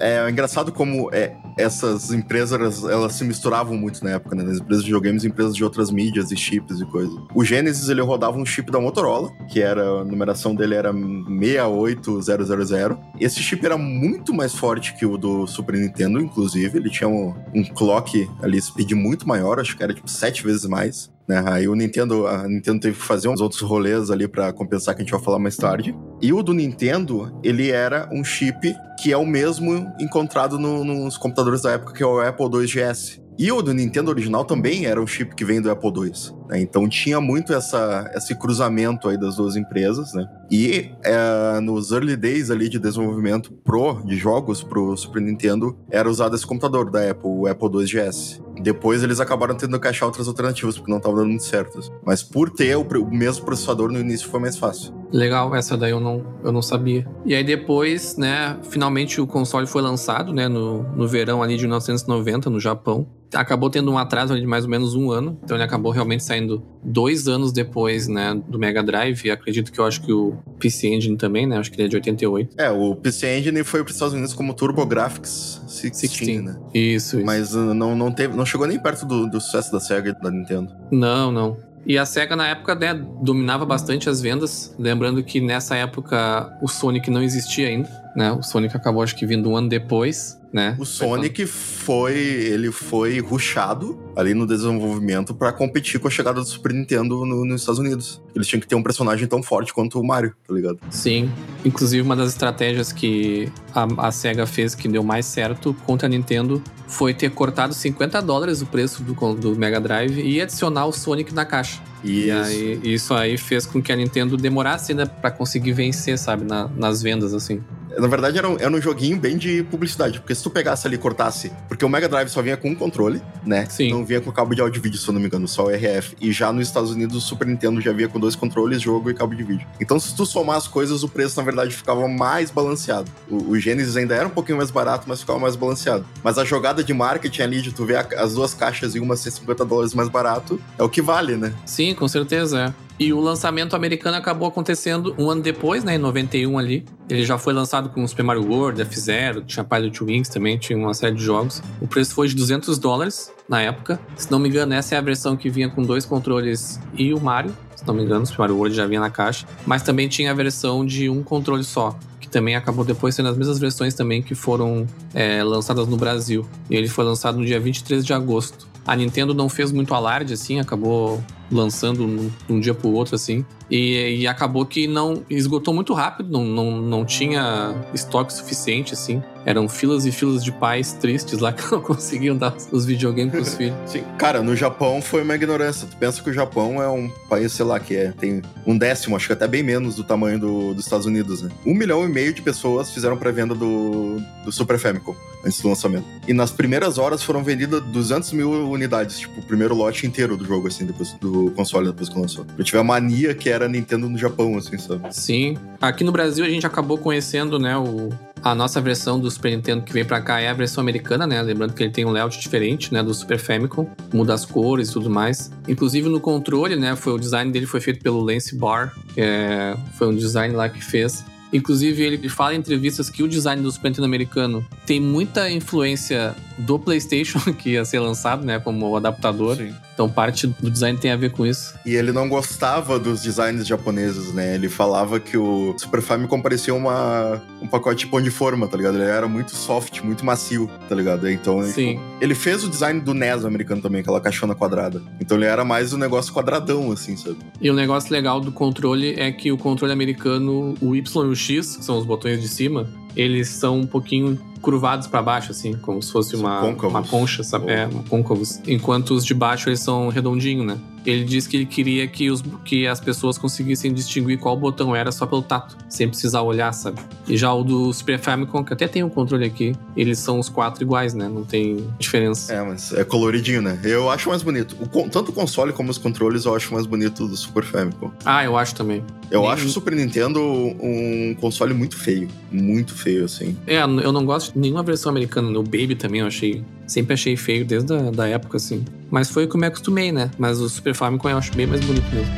É, 0.00 0.24
é 0.26 0.30
engraçado 0.30 0.72
como 0.72 1.08
é, 1.12 1.34
essas 1.58 2.10
empresas 2.12 2.58
elas, 2.58 2.82
elas 2.84 3.12
se 3.14 3.24
misturavam 3.24 3.76
muito 3.76 4.02
na 4.02 4.10
época, 4.12 4.34
né? 4.34 4.42
Nas 4.42 4.60
empresas 4.72 4.84
de 4.84 4.90
videogames 4.90 5.24
empresas 5.24 5.54
de 5.54 5.64
outras 5.64 5.90
mídias 5.90 6.30
e 6.32 6.36
chips 6.36 6.80
e 6.80 6.86
coisa. 6.86 7.12
O 7.34 7.44
Genesis 7.44 7.88
ele 7.88 8.00
rodava 8.00 8.38
um 8.38 8.46
chip 8.46 8.70
da 8.70 8.80
Motorola, 8.80 9.30
que 9.50 9.60
era 9.60 10.00
a 10.00 10.04
numeração 10.04 10.54
dele 10.54 10.74
era 10.74 10.92
68000. 10.92 12.98
Esse 13.20 13.40
chip 13.42 13.64
era 13.64 13.76
muito 13.76 14.32
mais 14.34 14.54
forte 14.54 14.94
que 14.96 15.06
o 15.06 15.16
do 15.16 15.46
Super 15.46 15.76
Nintendo, 15.76 16.20
inclusive. 16.20 16.78
Ele 16.78 16.90
tinha 16.90 17.08
um, 17.08 17.34
um 17.54 17.64
clock 17.64 18.28
ali, 18.42 18.60
speed 18.60 18.92
muito 18.92 19.26
maior, 19.28 19.60
acho 19.60 19.76
que 19.76 19.82
era 19.82 19.94
tipo 19.94 20.08
sete 20.08 20.42
vezes 20.44 20.64
mais. 20.66 21.10
Né? 21.28 21.42
Aí 21.46 21.68
o 21.68 21.74
Nintendo, 21.74 22.26
a 22.26 22.48
Nintendo 22.48 22.80
teve 22.80 22.98
que 22.98 23.04
fazer 23.04 23.28
uns 23.28 23.40
outros 23.40 23.60
rolês 23.60 24.10
ali 24.10 24.26
pra 24.26 24.52
compensar 24.52 24.94
que 24.94 25.02
a 25.02 25.04
gente 25.04 25.12
vai 25.12 25.22
falar 25.22 25.38
mais 25.38 25.56
tarde. 25.56 25.94
E 26.20 26.32
o 26.32 26.42
do 26.42 26.52
Nintendo, 26.52 27.38
ele 27.44 27.70
era 27.70 28.08
um 28.12 28.24
chip 28.24 28.74
que 29.00 29.12
é 29.12 29.16
o 29.16 29.26
mesmo 29.26 29.86
encontrado 30.00 30.58
no- 30.58 30.84
nos 30.84 31.16
computadores 31.16 31.62
da 31.62 31.72
época, 31.72 31.92
que 31.92 32.02
é 32.02 32.06
o 32.06 32.20
Apple 32.20 32.46
II 32.46 32.66
GS. 32.66 33.20
E 33.38 33.50
o 33.50 33.62
do 33.62 33.72
Nintendo 33.72 34.10
original 34.10 34.44
também 34.44 34.86
era 34.86 35.00
um 35.00 35.06
chip 35.06 35.34
que 35.34 35.44
vem 35.44 35.60
do 35.60 35.70
Apple 35.70 35.90
II. 35.90 36.12
Né? 36.52 36.60
Então 36.60 36.88
tinha 36.88 37.20
muito 37.20 37.52
essa, 37.52 38.10
esse 38.14 38.34
cruzamento 38.34 39.08
aí 39.08 39.16
das 39.16 39.36
duas 39.36 39.56
empresas, 39.56 40.12
né? 40.12 40.28
E 40.50 40.90
é, 41.02 41.60
nos 41.60 41.90
early 41.92 42.16
days 42.16 42.50
ali 42.50 42.68
de 42.68 42.78
desenvolvimento 42.78 43.52
pro 43.64 44.02
de 44.04 44.16
jogos 44.16 44.62
pro 44.62 44.94
Super 44.96 45.22
Nintendo 45.22 45.76
era 45.90 46.08
usado 46.08 46.36
esse 46.36 46.46
computador 46.46 46.90
da 46.90 47.10
Apple, 47.10 47.30
o 47.30 47.46
Apple 47.46 47.68
II 47.68 47.86
GS. 47.86 48.42
Depois 48.60 49.02
eles 49.02 49.18
acabaram 49.18 49.54
tendo 49.54 49.78
que 49.80 49.88
achar 49.88 50.06
outras 50.06 50.28
alternativas 50.28 50.76
porque 50.76 50.90
não 50.90 50.98
estavam 50.98 51.18
dando 51.18 51.28
muito 51.28 51.44
certo. 51.44 51.80
Mas 52.04 52.22
por 52.22 52.50
ter 52.50 52.76
o, 52.76 52.82
o 52.82 53.10
mesmo 53.10 53.44
processador 53.44 53.90
no 53.90 53.98
início 53.98 54.28
foi 54.28 54.40
mais 54.40 54.56
fácil. 54.56 54.92
Legal, 55.10 55.54
essa 55.54 55.76
daí 55.76 55.90
eu 55.90 56.00
não, 56.00 56.24
eu 56.44 56.52
não 56.52 56.62
sabia. 56.62 57.06
E 57.24 57.34
aí 57.34 57.44
depois, 57.44 58.16
né, 58.16 58.58
finalmente 58.62 59.20
o 59.20 59.26
console 59.26 59.66
foi 59.66 59.82
lançado, 59.82 60.32
né, 60.32 60.48
no, 60.48 60.82
no 60.82 61.08
verão 61.08 61.42
ali 61.42 61.56
de 61.56 61.62
1990, 61.62 62.50
no 62.50 62.60
Japão. 62.60 63.06
Acabou 63.34 63.70
tendo 63.70 63.90
um 63.90 63.96
atraso 63.96 64.32
ali 64.32 64.42
de 64.42 64.46
mais 64.46 64.64
ou 64.64 64.70
menos 64.70 64.94
um 64.94 65.10
ano, 65.10 65.38
então 65.42 65.56
ele 65.56 65.64
acabou 65.64 65.90
realmente 65.90 66.22
saindo 66.22 66.41
dois 66.82 67.28
anos 67.28 67.52
depois, 67.52 68.08
né, 68.08 68.40
do 68.48 68.58
Mega 68.58 68.82
Drive. 68.82 69.24
E 69.24 69.30
acredito 69.30 69.72
que 69.72 69.78
eu 69.78 69.84
acho 69.84 70.02
que 70.02 70.12
o 70.12 70.36
PC 70.58 70.88
Engine 70.88 71.16
também, 71.16 71.46
né, 71.46 71.58
acho 71.58 71.70
que 71.70 71.76
ele 71.76 71.86
é 71.86 71.88
de 71.88 71.96
88. 71.96 72.54
É, 72.58 72.70
o 72.70 72.94
PC 72.94 73.38
Engine 73.38 73.64
foi 73.64 73.82
para 73.82 73.90
os 73.90 73.96
Estados 73.96 74.14
Unidos 74.14 74.34
como 74.34 74.54
TurboGrafx 74.54 75.62
16, 75.66 75.92
16. 75.92 76.44
né? 76.44 76.56
Isso, 76.74 77.16
isso. 77.16 77.26
Mas 77.26 77.54
uh, 77.54 77.74
não, 77.74 77.96
não, 77.96 78.12
teve, 78.12 78.36
não 78.36 78.44
chegou 78.44 78.66
nem 78.66 78.78
perto 78.78 79.06
do, 79.06 79.28
do 79.28 79.40
sucesso 79.40 79.72
da 79.72 79.80
SEGA 79.80 80.10
e 80.10 80.22
da 80.22 80.30
Nintendo. 80.30 80.72
Não, 80.90 81.32
não. 81.32 81.56
E 81.84 81.98
a 81.98 82.06
SEGA 82.06 82.36
na 82.36 82.46
época 82.46 82.74
né, 82.74 82.94
dominava 83.22 83.64
bastante 83.64 84.08
as 84.08 84.20
vendas. 84.20 84.74
Lembrando 84.78 85.22
que 85.22 85.40
nessa 85.40 85.76
época 85.76 86.56
o 86.62 86.68
Sonic 86.68 87.10
não 87.10 87.22
existia 87.22 87.68
ainda. 87.68 88.01
Né? 88.16 88.30
O 88.32 88.42
Sonic 88.42 88.76
acabou 88.76 89.02
acho 89.02 89.16
que 89.16 89.24
vindo 89.26 89.48
um 89.50 89.56
ano 89.56 89.68
depois. 89.68 90.38
Né? 90.52 90.76
O 90.78 90.84
Sonic 90.84 91.46
foi, 91.46 92.14
ele 92.14 92.70
foi 92.70 93.18
rushado 93.20 93.98
ali 94.14 94.34
no 94.34 94.46
desenvolvimento 94.46 95.34
para 95.34 95.50
competir 95.50 95.98
com 95.98 96.08
a 96.08 96.10
chegada 96.10 96.40
do 96.40 96.46
Super 96.46 96.74
Nintendo 96.74 97.24
no- 97.24 97.42
nos 97.46 97.62
Estados 97.62 97.78
Unidos. 97.78 98.20
Eles 98.36 98.46
tinham 98.46 98.60
que 98.60 98.66
ter 98.68 98.74
um 98.74 98.82
personagem 98.82 99.26
tão 99.26 99.42
forte 99.42 99.72
quanto 99.72 99.98
o 99.98 100.06
Mario, 100.06 100.34
tá 100.46 100.52
ligado? 100.54 100.78
Sim. 100.90 101.30
Inclusive, 101.64 102.02
uma 102.02 102.14
das 102.14 102.28
estratégias 102.28 102.92
que 102.92 103.50
a, 103.74 104.08
a 104.08 104.12
SEGA 104.12 104.44
fez 104.46 104.74
que 104.74 104.86
deu 104.88 105.02
mais 105.02 105.24
certo 105.24 105.74
contra 105.86 106.06
a 106.06 106.10
Nintendo 106.10 106.62
foi 106.86 107.14
ter 107.14 107.30
cortado 107.30 107.72
50 107.72 108.20
dólares 108.20 108.60
o 108.60 108.66
preço 108.66 109.02
do, 109.02 109.14
do 109.34 109.56
Mega 109.56 109.80
Drive 109.80 110.20
e 110.20 110.38
adicionar 110.38 110.84
o 110.84 110.92
Sonic 110.92 111.32
na 111.32 111.46
caixa. 111.46 111.80
E 112.04 112.26
E 112.26 112.30
aí, 112.30 112.80
isso 112.84 113.14
aí 113.14 113.38
fez 113.38 113.64
com 113.64 113.80
que 113.80 113.90
a 113.90 113.96
Nintendo 113.96 114.36
demorasse 114.36 114.92
ainda 114.92 115.06
pra 115.06 115.30
conseguir 115.30 115.72
vencer, 115.72 116.18
sabe, 116.18 116.44
na- 116.44 116.68
nas 116.76 117.00
vendas, 117.00 117.32
assim. 117.32 117.62
Na 117.98 118.06
verdade, 118.08 118.38
era 118.38 118.48
um, 118.48 118.56
era 118.58 118.70
um 118.70 118.80
joguinho 118.80 119.16
bem 119.18 119.36
de 119.36 119.62
publicidade, 119.64 120.18
porque 120.20 120.34
se 120.34 120.42
tu 120.42 120.50
pegasse 120.50 120.86
ali 120.86 120.96
e 120.96 120.98
cortasse. 120.98 121.52
Porque 121.68 121.84
o 121.84 121.88
Mega 121.88 122.08
Drive 122.08 122.28
só 122.28 122.40
vinha 122.42 122.56
com 122.56 122.70
um 122.70 122.74
controle, 122.74 123.20
né? 123.44 123.66
Sim. 123.68 123.90
Não 123.90 124.04
vinha 124.04 124.20
com 124.20 124.30
cabo 124.32 124.54
de 124.54 124.60
áudio 124.60 124.78
e 124.78 124.82
vídeo, 124.82 124.98
se 124.98 125.08
eu 125.08 125.12
não 125.14 125.20
me 125.20 125.26
engano, 125.26 125.46
só 125.46 125.66
o 125.66 125.70
RF. 125.70 126.16
E 126.20 126.32
já 126.32 126.52
nos 126.52 126.66
Estados 126.66 126.90
Unidos, 126.90 127.16
o 127.16 127.20
Super 127.20 127.46
Nintendo 127.46 127.80
já 127.80 127.92
vinha 127.92 128.08
com 128.08 128.18
dois 128.18 128.34
controles, 128.36 128.80
jogo 128.80 129.10
e 129.10 129.14
cabo 129.14 129.34
de 129.34 129.42
vídeo. 129.42 129.66
Então, 129.80 129.98
se 130.00 130.14
tu 130.14 130.24
somar 130.24 130.56
as 130.56 130.66
coisas, 130.66 131.02
o 131.02 131.08
preço, 131.08 131.36
na 131.38 131.42
verdade, 131.44 131.74
ficava 131.74 132.06
mais 132.08 132.50
balanceado. 132.50 133.10
O, 133.30 133.50
o 133.52 133.58
Genesis 133.58 133.96
ainda 133.96 134.14
era 134.14 134.26
um 134.26 134.30
pouquinho 134.30 134.58
mais 134.58 134.70
barato, 134.70 135.04
mas 135.06 135.20
ficava 135.20 135.38
mais 135.38 135.56
balanceado. 135.56 136.04
Mas 136.22 136.38
a 136.38 136.44
jogada 136.44 136.82
de 136.82 136.92
marketing 136.94 137.42
ali, 137.42 137.60
de 137.62 137.72
tu 137.72 137.84
ver 137.84 137.96
a- 137.96 138.08
as 138.22 138.34
duas 138.34 138.54
caixas 138.54 138.94
e 138.94 139.00
uma 139.00 139.16
ser 139.16 139.30
50 139.30 139.64
dólares 139.64 139.94
mais 139.94 140.08
barato, 140.08 140.60
é 140.78 140.82
o 140.82 140.88
que 140.88 141.02
vale, 141.02 141.36
né? 141.36 141.52
Sim, 141.66 141.94
com 141.94 142.08
certeza, 142.08 142.58
é. 142.58 142.91
E 143.02 143.12
o 143.12 143.18
lançamento 143.18 143.74
americano 143.74 144.16
acabou 144.16 144.46
acontecendo 144.46 145.12
um 145.18 145.28
ano 145.28 145.42
depois, 145.42 145.82
né, 145.82 145.96
em 145.96 145.98
91 145.98 146.56
ali. 146.56 146.84
Ele 147.10 147.24
já 147.24 147.36
foi 147.36 147.52
lançado 147.52 147.88
com 147.88 148.06
Super 148.06 148.22
Mario 148.22 148.48
World, 148.48 148.80
F-Zero, 148.80 149.42
tinha 149.42 149.64
Pilot 149.64 150.04
Wings 150.04 150.28
também, 150.28 150.56
tinha 150.56 150.78
uma 150.78 150.94
série 150.94 151.16
de 151.16 151.24
jogos. 151.24 151.60
O 151.80 151.88
preço 151.88 152.14
foi 152.14 152.28
de 152.28 152.36
200 152.36 152.78
dólares 152.78 153.32
na 153.48 153.60
época. 153.60 154.00
Se 154.14 154.30
não 154.30 154.38
me 154.38 154.48
engano, 154.48 154.72
essa 154.74 154.94
é 154.94 154.98
a 154.98 155.00
versão 155.00 155.36
que 155.36 155.50
vinha 155.50 155.68
com 155.68 155.82
dois 155.82 156.06
controles 156.06 156.78
e 156.94 157.12
o 157.12 157.20
Mario. 157.20 157.52
Se 157.74 157.84
não 157.84 157.92
me 157.92 158.04
engano, 158.04 158.22
o 158.22 158.26
Super 158.26 158.42
Mario 158.42 158.56
World 158.56 158.76
já 158.76 158.86
vinha 158.86 159.00
na 159.00 159.10
caixa. 159.10 159.48
Mas 159.66 159.82
também 159.82 160.06
tinha 160.06 160.30
a 160.30 160.34
versão 160.34 160.86
de 160.86 161.10
um 161.10 161.24
controle 161.24 161.64
só, 161.64 161.98
que 162.20 162.28
também 162.28 162.54
acabou 162.54 162.84
depois 162.84 163.16
sendo 163.16 163.30
as 163.30 163.36
mesmas 163.36 163.58
versões 163.58 163.94
também 163.94 164.22
que 164.22 164.36
foram 164.36 164.86
é, 165.12 165.42
lançadas 165.42 165.88
no 165.88 165.96
Brasil. 165.96 166.46
E 166.70 166.76
ele 166.76 166.86
foi 166.86 167.04
lançado 167.04 167.36
no 167.36 167.44
dia 167.44 167.58
23 167.58 168.06
de 168.06 168.12
agosto. 168.12 168.68
A 168.86 168.94
Nintendo 168.94 169.34
não 169.34 169.48
fez 169.48 169.72
muito 169.72 169.92
alarde, 169.92 170.34
assim, 170.34 170.60
acabou 170.60 171.20
lançando 171.52 172.30
de 172.46 172.52
um 172.52 172.58
dia 172.58 172.74
pro 172.74 172.90
outro, 172.90 173.14
assim. 173.14 173.44
E, 173.70 174.20
e 174.20 174.26
acabou 174.26 174.64
que 174.66 174.86
não 174.86 175.22
esgotou 175.30 175.72
muito 175.72 175.92
rápido, 175.92 176.30
não, 176.30 176.44
não, 176.44 176.80
não 176.80 177.04
tinha 177.04 177.74
estoque 177.94 178.32
suficiente, 178.32 178.94
assim. 178.94 179.22
Eram 179.44 179.68
filas 179.68 180.06
e 180.06 180.12
filas 180.12 180.44
de 180.44 180.52
pais 180.52 180.92
tristes 180.92 181.38
lá 181.40 181.52
que 181.52 181.70
não 181.70 181.80
conseguiam 181.80 182.36
dar 182.36 182.54
os 182.70 182.84
videogames 182.84 183.32
pros 183.32 183.54
filhos. 183.54 183.76
Sim, 183.86 184.04
cara, 184.18 184.42
no 184.42 184.54
Japão 184.54 185.02
foi 185.02 185.22
uma 185.22 185.34
ignorância. 185.34 185.86
Tu 185.90 185.96
pensa 185.96 186.22
que 186.22 186.30
o 186.30 186.32
Japão 186.32 186.82
é 186.82 186.88
um 186.88 187.08
país, 187.28 187.52
sei 187.52 187.64
lá, 187.64 187.78
que 187.80 187.96
é, 187.96 188.12
tem 188.12 188.42
um 188.66 188.76
décimo, 188.78 189.16
acho 189.16 189.26
que 189.26 189.32
até 189.32 189.46
bem 189.48 189.62
menos 189.62 189.96
do 189.96 190.04
tamanho 190.04 190.38
do- 190.38 190.74
dos 190.74 190.84
Estados 190.84 191.06
Unidos, 191.06 191.42
né? 191.42 191.50
Um 191.66 191.74
milhão 191.74 192.04
e 192.04 192.08
meio 192.08 192.32
de 192.32 192.40
pessoas 192.42 192.90
fizeram 192.90 193.16
pré-venda 193.16 193.54
do, 193.54 194.20
do 194.44 194.52
Super 194.52 194.78
Famicom 194.78 195.14
antes 195.44 195.60
do 195.60 195.68
lançamento. 195.68 196.04
E 196.28 196.32
nas 196.32 196.52
primeiras 196.52 196.98
horas 196.98 197.20
foram 197.22 197.42
vendidas 197.42 197.82
200 197.82 198.32
mil 198.32 198.50
unidades, 198.70 199.18
tipo, 199.18 199.40
o 199.40 199.42
primeiro 199.42 199.74
lote 199.74 200.06
inteiro 200.06 200.36
do 200.36 200.44
jogo, 200.44 200.68
assim, 200.68 200.86
depois 200.86 201.12
do 201.14 201.50
console, 201.56 201.86
depois 201.88 202.08
que 202.08 202.16
lançou. 202.18 202.46
Eu 202.56 202.62
tive 202.64 202.78
a 202.78 202.84
mania 202.84 203.34
que 203.34 203.48
era 203.50 203.68
Nintendo 203.68 204.08
no 204.08 204.16
Japão, 204.16 204.56
assim, 204.56 204.78
sabe? 204.78 205.02
Sim. 205.12 205.56
Aqui 205.80 206.04
no 206.04 206.12
Brasil 206.12 206.44
a 206.44 206.48
gente 206.48 206.64
acabou 206.64 206.96
conhecendo, 206.96 207.58
né, 207.58 207.76
o, 207.76 208.10
a 208.42 208.54
nossa 208.54 208.80
versão 208.80 209.20
do 209.20 209.30
Super 209.30 209.54
Nintendo 209.54 209.82
que 209.82 209.92
vem 209.92 210.04
pra 210.04 210.20
cá 210.20 210.40
é 210.40 210.48
a 210.48 210.52
versão 210.52 210.80
americana, 210.80 211.26
né? 211.26 211.40
Lembrando 211.42 211.74
que 211.74 211.82
ele 211.82 211.92
tem 211.92 212.04
um 212.04 212.10
layout 212.10 212.38
diferente, 212.40 212.92
né, 212.92 213.02
do 213.02 213.14
Super 213.14 213.38
Famicom, 213.38 213.88
muda 214.12 214.34
as 214.34 214.44
cores 214.44 214.88
e 214.88 214.92
tudo 214.92 215.08
mais. 215.08 215.50
Inclusive 215.68 216.08
no 216.08 216.20
controle, 216.20 216.76
né, 216.76 216.96
foi 216.96 217.12
o 217.12 217.18
design 217.18 217.52
dele 217.52 217.66
foi 217.66 217.80
feito 217.80 218.02
pelo 218.02 218.20
Lance 218.20 218.56
Barr, 218.56 218.92
é, 219.16 219.76
foi 219.94 220.08
um 220.08 220.16
design 220.16 220.54
lá 220.54 220.68
que 220.68 220.82
fez. 220.82 221.24
Inclusive, 221.52 222.02
ele 222.02 222.28
fala 222.30 222.54
em 222.54 222.58
entrevistas 222.58 223.10
que 223.10 223.22
o 223.22 223.28
design 223.28 223.62
do 223.62 223.70
Super 223.70 223.90
Nintendo 223.90 224.06
americano 224.06 224.66
tem 224.86 224.98
muita 224.98 225.50
influência 225.50 226.34
do 226.56 226.78
PlayStation 226.78 227.38
que 227.52 227.72
ia 227.72 227.84
ser 227.84 228.00
lançado, 228.00 228.44
né, 228.44 228.58
como 228.58 228.96
adaptador. 228.96 229.56
Sim. 229.56 229.74
Então 229.94 230.08
parte 230.08 230.46
do 230.46 230.70
design 230.70 230.98
tem 230.98 231.10
a 231.10 231.16
ver 231.16 231.32
com 231.32 231.46
isso. 231.46 231.74
E 231.84 231.94
ele 231.94 232.12
não 232.12 232.28
gostava 232.28 232.98
dos 232.98 233.22
designs 233.22 233.66
japoneses, 233.66 234.32
né? 234.32 234.54
Ele 234.54 234.68
falava 234.68 235.20
que 235.20 235.36
o 235.36 235.74
Super 235.78 236.00
Famicom 236.00 236.40
parecia 236.40 236.74
uma, 236.74 237.40
um 237.60 237.66
pacote 237.66 238.04
de 238.04 238.10
pão 238.10 238.20
de 238.20 238.30
forma, 238.30 238.66
tá 238.66 238.76
ligado? 238.76 238.96
Ele 238.96 239.04
era 239.04 239.28
muito 239.28 239.54
soft, 239.54 240.00
muito 240.00 240.24
macio, 240.24 240.70
tá 240.88 240.94
ligado? 240.94 241.28
Então, 241.30 241.62
ele, 241.62 241.72
Sim. 241.72 242.00
ele 242.20 242.34
fez 242.34 242.64
o 242.64 242.68
design 242.68 243.00
do 243.00 243.14
NES 243.14 243.44
americano 243.44 243.82
também, 243.82 244.00
aquela 244.00 244.20
caixona 244.20 244.54
quadrada. 244.54 245.02
Então 245.20 245.36
ele 245.36 245.46
era 245.46 245.64
mais 245.64 245.92
um 245.92 245.98
negócio 245.98 246.32
quadradão, 246.32 246.90
assim, 246.90 247.16
sabe? 247.16 247.36
E 247.60 247.70
o 247.70 247.74
negócio 247.74 248.12
legal 248.12 248.40
do 248.40 248.50
controle 248.50 249.14
é 249.18 249.30
que 249.30 249.52
o 249.52 249.58
controle 249.58 249.92
americano, 249.92 250.74
o 250.80 250.96
Y 250.96 251.26
e 251.26 251.28
o 251.28 251.36
X, 251.36 251.76
que 251.76 251.84
são 251.84 251.98
os 251.98 252.04
botões 252.04 252.40
de 252.40 252.48
cima, 252.48 252.88
eles 253.16 253.48
são 253.48 253.80
um 253.80 253.86
pouquinho 253.86 254.38
curvados 254.60 255.06
pra 255.06 255.20
baixo, 255.20 255.50
assim, 255.50 255.74
como 255.74 256.00
se 256.02 256.12
fosse 256.12 256.36
uma, 256.36 256.62
uma 256.62 257.02
concha, 257.02 257.42
sabe? 257.42 257.70
É, 257.70 257.88
côncavos. 258.08 258.60
Enquanto 258.66 259.10
os 259.12 259.24
de 259.24 259.34
baixo 259.34 259.68
eles 259.68 259.80
são 259.80 260.08
redondinhos, 260.08 260.66
né? 260.66 260.78
Ele 261.04 261.24
disse 261.24 261.48
que 261.48 261.56
ele 261.56 261.66
queria 261.66 262.06
que, 262.06 262.30
os, 262.30 262.42
que 262.64 262.86
as 262.86 263.00
pessoas 263.00 263.36
conseguissem 263.38 263.92
distinguir 263.92 264.38
qual 264.38 264.56
botão 264.56 264.94
era 264.94 265.10
só 265.10 265.26
pelo 265.26 265.42
tato, 265.42 265.76
sem 265.88 266.08
precisar 266.08 266.42
olhar, 266.42 266.72
sabe? 266.72 267.00
E 267.26 267.36
já 267.36 267.52
o 267.52 267.62
do 267.64 267.92
Super 267.92 268.18
Famicom, 268.18 268.64
que 268.64 268.72
até 268.72 268.86
tem 268.86 269.02
um 269.02 269.08
controle 269.08 269.44
aqui, 269.44 269.74
eles 269.96 270.18
são 270.18 270.38
os 270.38 270.48
quatro 270.48 270.82
iguais, 270.82 271.14
né? 271.14 271.28
Não 271.28 271.44
tem 271.44 271.88
diferença. 271.98 272.52
É, 272.52 272.62
mas 272.62 272.92
é 272.92 273.04
coloridinho, 273.04 273.62
né? 273.62 273.78
Eu 273.82 274.10
acho 274.10 274.28
mais 274.28 274.42
bonito. 274.42 274.76
O 274.80 275.08
tanto 275.08 275.30
o 275.30 275.32
console 275.32 275.72
como 275.72 275.90
os 275.90 275.98
controles 275.98 276.44
eu 276.44 276.54
acho 276.54 276.72
mais 276.72 276.86
bonito 276.86 277.26
do 277.26 277.36
Super 277.36 277.64
Famicom. 277.64 278.10
Ah, 278.24 278.44
eu 278.44 278.56
acho 278.56 278.74
também. 278.74 279.04
Eu 279.30 279.48
acho 279.48 279.66
o 279.66 279.68
Super 279.68 279.94
Nintendo 279.94 280.40
um 280.40 281.34
console 281.40 281.72
muito 281.72 281.96
feio. 281.96 282.28
Muito 282.50 282.94
feio, 282.94 283.24
assim. 283.24 283.56
É, 283.66 283.82
eu 283.82 284.12
não 284.12 284.24
gosto 284.24 284.52
de 284.52 284.58
nenhuma 284.58 284.82
versão 284.82 285.10
americana. 285.10 285.50
No 285.50 285.62
Baby 285.62 285.94
também 285.94 286.20
eu 286.20 286.26
achei. 286.26 286.62
Sempre 286.92 287.14
achei 287.14 287.38
feio 287.38 287.64
desde 287.64 287.94
a 287.94 288.10
da 288.10 288.28
época, 288.28 288.58
assim. 288.58 288.84
Mas 289.10 289.30
foi 289.30 289.46
o 289.46 289.48
que 289.48 289.56
eu 289.56 289.60
me 289.60 289.66
acostumei, 289.66 290.12
né? 290.12 290.30
Mas 290.38 290.60
o 290.60 290.68
Super 290.68 290.94
Famicom 290.94 291.30
eu 291.30 291.38
acho 291.38 291.50
bem 291.54 291.66
mais 291.66 291.80
bonito 291.82 292.04
mesmo. 292.14 292.30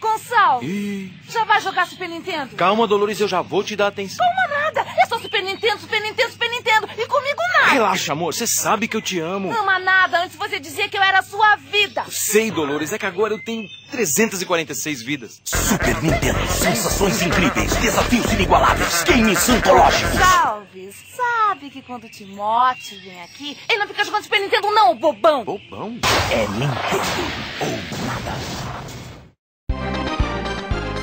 Gonçalo, 0.00 0.62
já 1.28 1.44
vai 1.44 1.60
jogar 1.60 1.86
Super 1.86 2.08
Nintendo? 2.08 2.56
Calma, 2.56 2.86
Dolores, 2.86 3.20
eu 3.20 3.28
já 3.28 3.42
vou 3.42 3.62
te 3.62 3.76
dar 3.76 3.88
atenção. 3.88 4.24
Nada, 4.48 4.80
é 4.80 5.06
só 5.06 5.18
Super 5.18 5.42
Nintendo, 5.42 5.80
Super 5.80 6.00
Nintendo, 6.00 6.30
Super 6.30 6.48
Nintendo. 6.48 6.88
E 6.96 7.06
comigo 7.06 7.40
nada. 7.58 7.72
Relaxa, 7.72 8.12
amor, 8.12 8.32
você 8.32 8.46
sabe 8.46 8.88
que 8.88 8.96
eu 8.96 9.02
te 9.02 9.18
amo. 9.18 9.52
Ama 9.52 9.78
nada, 9.78 10.22
antes 10.22 10.36
você 10.36 10.58
dizia 10.58 10.88
que 10.88 10.96
eu 10.96 11.02
era 11.02 11.18
a 11.18 11.22
sua 11.22 11.56
vida. 11.56 12.04
Sei, 12.08 12.50
Dolores, 12.50 12.92
é 12.92 12.98
que 12.98 13.06
agora 13.06 13.34
eu 13.34 13.44
tenho 13.44 13.66
346 13.90 15.02
vidas. 15.02 15.40
Super 15.44 16.02
Nintendo, 16.02 16.38
sensações 16.48 17.20
incríveis, 17.20 17.74
desafios 17.76 18.32
inigualáveis, 18.32 19.02
games 19.04 19.48
antológicos. 19.48 20.18
Salve, 20.18 20.59
sabe 21.60 21.70
que 21.70 21.82
quando 21.82 22.04
o 22.04 22.08
Timote 22.08 22.96
vem 22.96 23.22
aqui, 23.22 23.56
ele 23.68 23.80
não 23.80 23.86
fica 23.86 24.02
jogando 24.02 24.22
Super 24.22 24.40
Nintendo 24.40 24.70
não, 24.70 24.96
bobão. 24.96 25.44
Bobão? 25.44 25.98
É 26.32 26.48
Nintendo 26.48 26.70
ou 27.60 28.06
nada. 28.06 28.69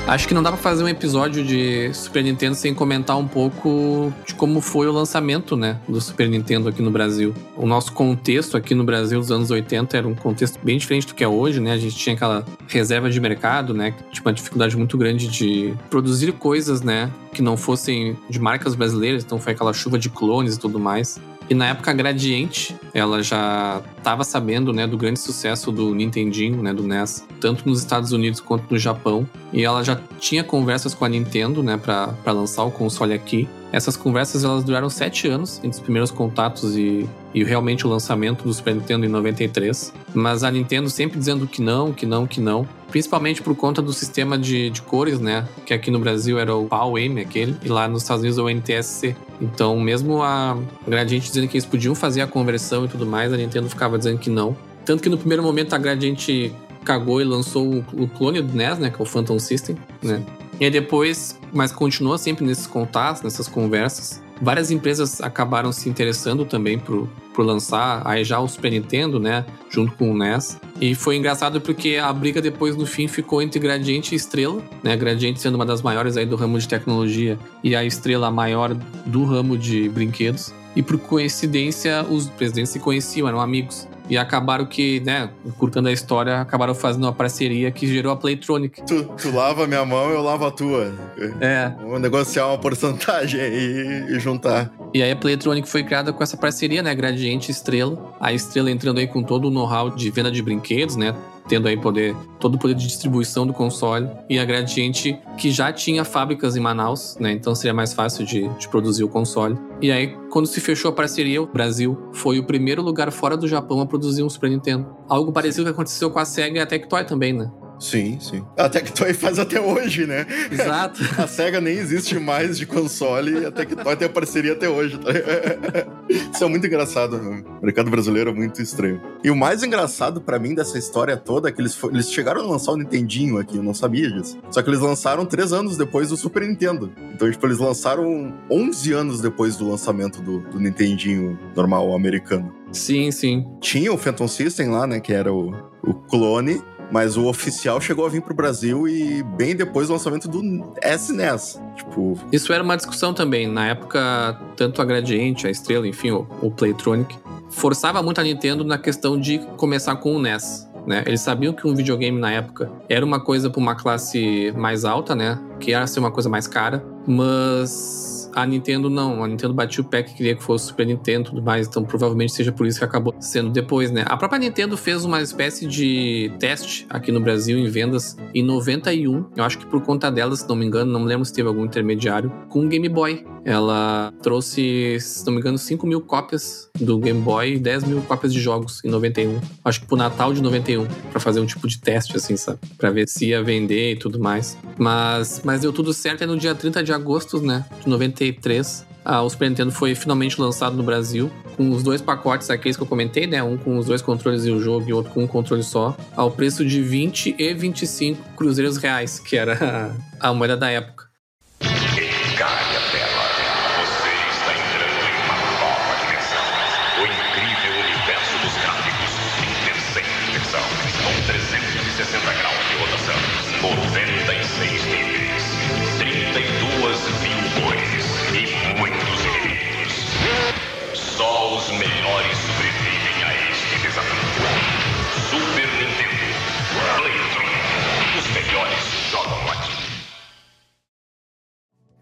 Acho 0.08 0.26
que 0.26 0.32
não 0.32 0.42
dá 0.42 0.50
pra 0.50 0.56
fazer 0.56 0.82
um 0.82 0.88
episódio 0.88 1.44
de 1.44 1.92
Super 1.92 2.24
Nintendo 2.24 2.54
sem 2.54 2.72
comentar 2.72 3.18
um 3.18 3.28
pouco 3.28 4.10
de 4.26 4.34
como 4.34 4.58
foi 4.62 4.86
o 4.88 4.92
lançamento, 4.92 5.54
né, 5.54 5.78
do 5.86 6.00
Super 6.00 6.30
Nintendo 6.30 6.66
aqui 6.70 6.80
no 6.80 6.90
Brasil. 6.90 7.34
O 7.54 7.66
nosso 7.66 7.92
contexto 7.92 8.56
aqui 8.56 8.74
no 8.74 8.84
Brasil 8.84 9.20
dos 9.20 9.30
anos 9.30 9.50
80 9.50 9.98
era 9.98 10.08
um 10.08 10.14
contexto 10.14 10.58
bem 10.62 10.78
diferente 10.78 11.08
do 11.08 11.14
que 11.14 11.22
é 11.22 11.28
hoje, 11.28 11.60
né? 11.60 11.72
A 11.72 11.76
gente 11.76 11.94
tinha 11.94 12.16
aquela 12.16 12.42
reserva 12.68 13.10
de 13.10 13.20
mercado, 13.20 13.74
né, 13.74 13.94
tinha 14.10 14.24
uma 14.24 14.32
dificuldade 14.32 14.74
muito 14.78 14.96
grande 14.96 15.28
de 15.28 15.74
produzir 15.90 16.32
coisas, 16.32 16.80
né, 16.80 17.10
que 17.34 17.42
não 17.42 17.58
fossem 17.58 18.16
de 18.30 18.40
marcas 18.40 18.74
brasileiras, 18.74 19.22
então 19.22 19.38
foi 19.38 19.52
aquela 19.52 19.74
chuva 19.74 19.98
de 19.98 20.08
clones 20.08 20.54
e 20.54 20.58
tudo 20.58 20.78
mais. 20.78 21.20
E 21.50 21.54
na 21.54 21.68
época 21.68 21.90
a 21.90 21.94
Gradiente, 21.94 22.76
ela 22.92 23.22
já 23.22 23.80
estava 23.96 24.22
sabendo, 24.22 24.72
né, 24.72 24.86
do 24.86 24.98
grande 24.98 25.18
sucesso 25.18 25.72
do 25.72 25.94
Nintendinho, 25.94 26.62
né, 26.62 26.74
do 26.74 26.82
NES, 26.82 27.26
tanto 27.40 27.68
nos 27.68 27.78
Estados 27.78 28.12
Unidos 28.12 28.40
quanto 28.40 28.70
no 28.70 28.78
Japão. 28.78 29.26
E 29.52 29.64
ela 29.64 29.82
já 29.82 29.98
tinha 30.20 30.44
conversas 30.44 30.92
com 30.92 31.04
a 31.04 31.08
Nintendo, 31.08 31.62
né, 31.62 31.78
para 31.78 32.32
lançar 32.32 32.64
o 32.64 32.70
console 32.70 33.14
aqui. 33.14 33.48
Essas 33.72 33.96
conversas 33.96 34.44
elas 34.44 34.64
duraram 34.64 34.88
sete 34.88 35.28
anos 35.28 35.58
entre 35.58 35.70
os 35.70 35.80
primeiros 35.80 36.10
contatos 36.10 36.76
e, 36.76 37.08
e 37.34 37.44
realmente 37.44 37.86
o 37.86 37.90
lançamento 37.90 38.44
do 38.44 38.52
Super 38.52 38.74
Nintendo 38.74 39.04
em 39.04 39.08
93. 39.08 39.92
Mas 40.14 40.42
a 40.42 40.50
Nintendo 40.50 40.88
sempre 40.88 41.18
dizendo 41.18 41.46
que 41.46 41.60
não, 41.60 41.92
que 41.92 42.06
não, 42.06 42.26
que 42.26 42.40
não. 42.40 42.66
Principalmente 42.88 43.42
por 43.42 43.54
conta 43.54 43.82
do 43.82 43.92
sistema 43.92 44.38
de, 44.38 44.70
de 44.70 44.82
cores, 44.82 45.20
né? 45.20 45.46
Que 45.66 45.74
aqui 45.74 45.90
no 45.90 45.98
Brasil 45.98 46.38
era 46.38 46.54
o 46.54 46.66
PAL-M, 46.66 47.20
aquele, 47.20 47.56
e 47.62 47.68
lá 47.68 47.86
nos 47.86 48.02
Estados 48.02 48.22
Unidos 48.22 48.38
é 48.38 48.42
o 48.42 48.48
NTSC. 48.48 49.14
Então, 49.40 49.78
mesmo 49.78 50.22
a 50.22 50.58
Gradiente 50.86 51.28
dizendo 51.28 51.48
que 51.48 51.56
eles 51.56 51.66
podiam 51.66 51.94
fazer 51.94 52.22
a 52.22 52.26
conversão 52.26 52.86
e 52.86 52.88
tudo 52.88 53.06
mais, 53.06 53.32
a 53.32 53.36
Nintendo 53.36 53.68
ficava 53.68 53.98
dizendo 53.98 54.18
que 54.18 54.30
não. 54.30 54.56
Tanto 54.84 55.02
que 55.02 55.08
no 55.08 55.18
primeiro 55.18 55.42
momento 55.42 55.74
a 55.74 55.78
Gradiente 55.78 56.54
cagou 56.84 57.20
e 57.20 57.24
lançou 57.24 57.66
o, 57.66 57.84
o 58.04 58.08
clone 58.08 58.40
do 58.40 58.56
NES, 58.56 58.78
né? 58.78 58.90
Que 58.90 59.00
é 59.00 59.02
o 59.02 59.06
Phantom 59.06 59.38
System, 59.38 59.76
né? 60.02 60.22
E 60.60 60.64
aí 60.64 60.70
depois, 60.70 61.38
mas 61.52 61.70
continua 61.70 62.18
sempre 62.18 62.44
nesses 62.44 62.66
contatos, 62.66 63.22
nessas 63.22 63.46
conversas. 63.46 64.20
Várias 64.40 64.70
empresas 64.70 65.20
acabaram 65.20 65.72
se 65.72 65.88
interessando 65.88 66.44
também 66.44 66.78
por, 66.78 67.08
por 67.34 67.44
lançar 67.44 68.02
aí 68.04 68.24
já 68.24 68.38
o 68.38 68.48
Super 68.48 68.70
Nintendo, 68.70 69.18
né? 69.18 69.44
Junto 69.70 69.94
com 69.96 70.10
o 70.10 70.16
NES. 70.16 70.60
E 70.80 70.94
foi 70.94 71.16
engraçado 71.16 71.60
porque 71.60 71.96
a 71.96 72.12
briga 72.12 72.40
depois, 72.40 72.76
no 72.76 72.86
fim, 72.86 73.08
ficou 73.08 73.42
entre 73.42 73.58
Gradiente 73.58 74.14
e 74.14 74.16
Estrela, 74.16 74.62
né? 74.82 74.96
Gradiente 74.96 75.40
sendo 75.40 75.56
uma 75.56 75.66
das 75.66 75.82
maiores 75.82 76.16
aí 76.16 76.24
do 76.24 76.36
ramo 76.36 76.58
de 76.58 76.68
tecnologia 76.68 77.38
e 77.62 77.74
a 77.74 77.84
Estrela 77.84 78.30
maior 78.30 78.74
do 79.04 79.24
ramo 79.24 79.58
de 79.58 79.88
brinquedos. 79.88 80.52
E 80.78 80.82
por 80.82 80.96
coincidência, 80.96 82.06
os 82.08 82.28
presidentes 82.28 82.70
se 82.70 82.78
conheciam, 82.78 83.26
eram 83.26 83.40
amigos. 83.40 83.88
E 84.08 84.16
acabaram 84.16 84.64
que, 84.64 85.00
né, 85.00 85.28
encurtando 85.44 85.88
a 85.88 85.92
história, 85.92 86.40
acabaram 86.40 86.72
fazendo 86.72 87.02
uma 87.02 87.12
parceria 87.12 87.68
que 87.72 87.84
gerou 87.84 88.12
a 88.12 88.16
Playtronic. 88.16 88.82
Tu, 88.86 89.02
tu 89.20 89.34
lava 89.34 89.64
a 89.64 89.66
minha 89.66 89.84
mão, 89.84 90.08
eu 90.08 90.22
lavo 90.22 90.46
a 90.46 90.52
tua. 90.52 90.94
É, 91.40 91.72
Vamos 91.80 92.00
negociar 92.00 92.46
uma 92.46 92.58
porcentagem 92.58 93.40
aí 93.40 94.06
e 94.08 94.20
juntar. 94.20 94.72
E 94.94 95.02
aí 95.02 95.10
a 95.10 95.16
Playtronic 95.16 95.68
foi 95.68 95.82
criada 95.82 96.12
com 96.12 96.22
essa 96.22 96.36
parceria, 96.36 96.80
né? 96.80 96.94
Gradiente 96.94 97.50
Estrela. 97.50 98.14
A 98.20 98.32
Estrela 98.32 98.70
entrando 98.70 98.98
aí 98.98 99.08
com 99.08 99.20
todo 99.20 99.48
o 99.48 99.50
know-how 99.50 99.90
de 99.90 100.08
venda 100.12 100.30
de 100.30 100.40
brinquedos, 100.40 100.94
né? 100.94 101.12
Tendo 101.48 101.66
aí 101.66 101.76
poder, 101.76 102.14
todo 102.38 102.56
o 102.56 102.58
poder 102.58 102.74
de 102.74 102.86
distribuição 102.86 103.46
do 103.46 103.52
console. 103.52 104.08
E 104.28 104.38
a 104.38 104.44
Gradiente, 104.44 105.18
que 105.36 105.50
já 105.50 105.72
tinha 105.72 106.04
fábricas 106.04 106.56
em 106.56 106.60
Manaus, 106.60 107.16
né? 107.18 107.32
Então 107.32 107.54
seria 107.54 107.74
mais 107.74 107.92
fácil 107.92 108.24
de, 108.24 108.48
de 108.48 108.68
produzir 108.68 109.04
o 109.04 109.08
console. 109.08 109.56
E 109.80 109.90
aí, 109.90 110.14
quando 110.30 110.46
se 110.46 110.60
fechou 110.60 110.90
a 110.90 110.92
parceria, 110.92 111.40
o 111.40 111.46
Brasil 111.46 111.96
foi 112.12 112.38
o 112.38 112.44
primeiro 112.44 112.82
lugar 112.82 113.10
fora 113.10 113.36
do 113.36 113.48
Japão 113.48 113.80
a 113.80 113.86
produzir 113.86 114.22
um 114.22 114.28
Super 114.28 114.50
Nintendo. 114.50 114.86
Algo 115.08 115.32
parecido 115.32 115.64
que 115.64 115.70
aconteceu 115.70 116.10
com 116.10 116.18
a 116.18 116.24
SEGA 116.24 116.58
e 116.58 116.60
a 116.60 116.66
Tectoy 116.66 117.04
também, 117.04 117.32
né? 117.32 117.50
Sim, 117.78 118.18
sim. 118.20 118.44
A 118.56 118.68
Tectoy 118.68 119.12
faz 119.14 119.38
até 119.38 119.60
hoje, 119.60 120.06
né? 120.06 120.26
Exato. 120.50 121.00
A 121.16 121.26
SEGA 121.26 121.60
nem 121.60 121.76
existe 121.76 122.18
mais 122.18 122.58
de 122.58 122.66
console 122.66 123.42
e 123.42 123.46
a 123.46 123.50
Tectoy 123.52 123.96
tem 123.96 124.06
a 124.06 124.10
parceria 124.10 124.52
até 124.52 124.68
hoje. 124.68 124.98
Tá? 124.98 125.10
Isso 126.34 126.42
é 126.44 126.48
muito 126.48 126.66
engraçado. 126.66 127.18
né? 127.18 127.44
O 127.60 127.64
mercado 127.64 127.90
brasileiro 127.90 128.30
é 128.30 128.32
muito 128.34 128.60
estranho. 128.60 129.00
E 129.22 129.30
o 129.30 129.36
mais 129.36 129.62
engraçado 129.62 130.20
pra 130.20 130.38
mim 130.38 130.54
dessa 130.54 130.78
história 130.78 131.16
toda 131.16 131.48
é 131.48 131.52
que 131.52 131.60
eles, 131.60 131.78
eles 131.84 132.10
chegaram 132.10 132.40
a 132.40 132.44
lançar 132.44 132.72
o 132.72 132.76
Nintendinho 132.76 133.38
aqui, 133.38 133.56
eu 133.56 133.62
não 133.62 133.74
sabia 133.74 134.10
disso. 134.10 134.38
Só 134.50 134.62
que 134.62 134.70
eles 134.70 134.80
lançaram 134.80 135.24
três 135.24 135.52
anos 135.52 135.76
depois 135.76 136.08
do 136.08 136.16
Super 136.16 136.42
Nintendo. 136.46 136.92
Então, 137.14 137.30
tipo, 137.30 137.46
eles 137.46 137.58
lançaram 137.58 138.34
11 138.50 138.92
anos 138.92 139.20
depois 139.20 139.56
do 139.56 139.68
lançamento 139.68 140.20
do, 140.20 140.40
do 140.40 140.58
Nintendinho 140.58 141.38
normal 141.54 141.94
americano. 141.94 142.52
Sim, 142.72 143.10
sim. 143.10 143.46
Tinha 143.60 143.92
o 143.92 143.98
Phantom 143.98 144.28
System 144.28 144.68
lá, 144.68 144.86
né? 144.86 145.00
Que 145.00 145.12
era 145.12 145.32
o, 145.32 145.52
o 145.82 145.94
clone. 145.94 146.62
Mas 146.90 147.16
o 147.16 147.26
oficial 147.26 147.80
chegou 147.80 148.06
a 148.06 148.08
vir 148.08 148.22
pro 148.22 148.34
Brasil 148.34 148.88
e 148.88 149.22
bem 149.22 149.54
depois 149.54 149.88
do 149.88 149.92
lançamento 149.92 150.26
do 150.26 150.40
SNES. 150.82 151.60
Tipo, 151.76 152.18
Isso 152.32 152.52
era 152.52 152.62
uma 152.62 152.76
discussão 152.76 153.12
também. 153.12 153.46
Na 153.46 153.68
época, 153.68 154.38
tanto 154.56 154.80
a 154.80 154.84
Gradiente, 154.84 155.46
a 155.46 155.50
Estrela, 155.50 155.86
enfim, 155.86 156.10
o, 156.10 156.26
o 156.40 156.50
Playtronic, 156.50 157.16
forçava 157.50 158.02
muito 158.02 158.20
a 158.20 158.24
Nintendo 158.24 158.64
na 158.64 158.78
questão 158.78 159.20
de 159.20 159.38
começar 159.56 159.96
com 159.96 160.16
o 160.16 160.18
NES. 160.18 160.68
Né? 160.86 161.04
Eles 161.06 161.20
sabiam 161.20 161.52
que 161.52 161.66
um 161.66 161.74
videogame 161.74 162.18
na 162.18 162.32
época 162.32 162.72
era 162.88 163.04
uma 163.04 163.20
coisa 163.20 163.50
para 163.50 163.60
uma 163.60 163.74
classe 163.74 164.50
mais 164.56 164.86
alta, 164.86 165.14
né? 165.14 165.38
Que 165.60 165.72
ia 165.72 165.86
ser 165.86 166.00
uma 166.00 166.10
coisa 166.10 166.30
mais 166.30 166.46
cara, 166.46 166.82
mas 167.06 168.17
A 168.34 168.46
Nintendo 168.46 168.88
não. 168.90 169.22
A 169.22 169.28
Nintendo 169.28 169.54
batia 169.54 169.82
o 169.82 169.86
pé 169.86 170.02
que 170.02 170.14
queria 170.14 170.34
que 170.34 170.42
fosse 170.42 170.66
Super 170.66 170.86
Nintendo 170.86 171.28
e 171.28 171.30
tudo 171.30 171.42
mais. 171.42 171.66
Então 171.66 171.84
provavelmente 171.84 172.32
seja 172.32 172.52
por 172.52 172.66
isso 172.66 172.78
que 172.78 172.84
acabou 172.84 173.14
sendo 173.20 173.50
depois, 173.50 173.90
né? 173.90 174.04
A 174.06 174.16
própria 174.16 174.38
Nintendo 174.38 174.76
fez 174.76 175.04
uma 175.04 175.20
espécie 175.20 175.66
de 175.66 176.32
teste 176.38 176.86
aqui 176.90 177.10
no 177.10 177.20
Brasil 177.20 177.58
em 177.58 177.68
vendas 177.68 178.16
em 178.34 178.42
91. 178.42 179.26
Eu 179.36 179.44
acho 179.44 179.58
que 179.58 179.66
por 179.66 179.82
conta 179.82 180.10
dela, 180.10 180.34
se 180.36 180.48
não 180.48 180.56
me 180.56 180.66
engano, 180.66 180.92
não 180.92 181.04
lembro 181.04 181.24
se 181.24 181.32
teve 181.32 181.48
algum 181.48 181.64
intermediário, 181.64 182.32
com 182.48 182.64
o 182.64 182.68
Game 182.68 182.88
Boy. 182.88 183.24
Ela 183.44 184.12
trouxe, 184.22 184.98
se 185.00 185.24
não 185.26 185.32
me 185.32 185.40
engano, 185.40 185.58
5 185.58 185.86
mil 185.86 186.00
cópias 186.00 186.68
do 186.78 186.98
Game 186.98 187.20
Boy 187.20 187.54
e 187.54 187.58
10 187.58 187.84
mil 187.84 188.02
cópias 188.02 188.32
de 188.32 188.40
jogos 188.40 188.84
em 188.84 188.88
91. 188.88 189.40
Acho 189.64 189.80
que 189.80 189.86
pro 189.86 189.96
Natal 189.96 190.32
de 190.32 190.42
91, 190.42 190.86
pra 191.10 191.20
fazer 191.20 191.40
um 191.40 191.46
tipo 191.46 191.66
de 191.66 191.78
teste, 191.80 192.16
assim, 192.16 192.36
sabe? 192.36 192.58
Pra 192.76 192.90
ver 192.90 193.08
se 193.08 193.26
ia 193.26 193.42
vender 193.42 193.92
e 193.92 193.96
tudo 193.96 194.18
mais. 194.18 194.56
Mas, 194.78 195.42
mas 195.44 195.60
deu 195.60 195.72
tudo 195.72 195.92
certo. 195.92 196.22
E 196.22 196.26
no 196.26 196.36
dia 196.36 196.54
30 196.54 196.82
de 196.82 196.92
agosto, 196.92 197.40
né, 197.40 197.64
de 197.80 197.88
93, 197.88 198.86
ah, 199.04 199.22
o 199.22 199.30
Super 199.30 199.48
Nintendo 199.48 199.72
foi 199.72 199.94
finalmente 199.94 200.38
lançado 200.38 200.76
no 200.76 200.82
Brasil, 200.82 201.30
com 201.56 201.70
os 201.70 201.82
dois 201.82 202.02
pacotes, 202.02 202.50
aqueles 202.50 202.76
que 202.76 202.82
eu 202.82 202.86
comentei, 202.86 203.26
né? 203.26 203.42
Um 203.42 203.56
com 203.56 203.78
os 203.78 203.86
dois 203.86 204.02
controles 204.02 204.44
e 204.44 204.50
o 204.50 204.60
jogo 204.60 204.86
e 204.86 204.92
outro 204.92 205.10
com 205.12 205.24
um 205.24 205.26
controle 205.26 205.62
só, 205.62 205.96
ao 206.14 206.30
preço 206.30 206.62
de 206.62 206.82
20 206.82 207.34
e 207.38 207.54
25 207.54 208.34
cruzeiros 208.36 208.76
reais, 208.76 209.18
que 209.18 209.34
era 209.34 209.96
a 210.20 210.34
moeda 210.34 210.58
da 210.58 210.68
época. 210.68 211.07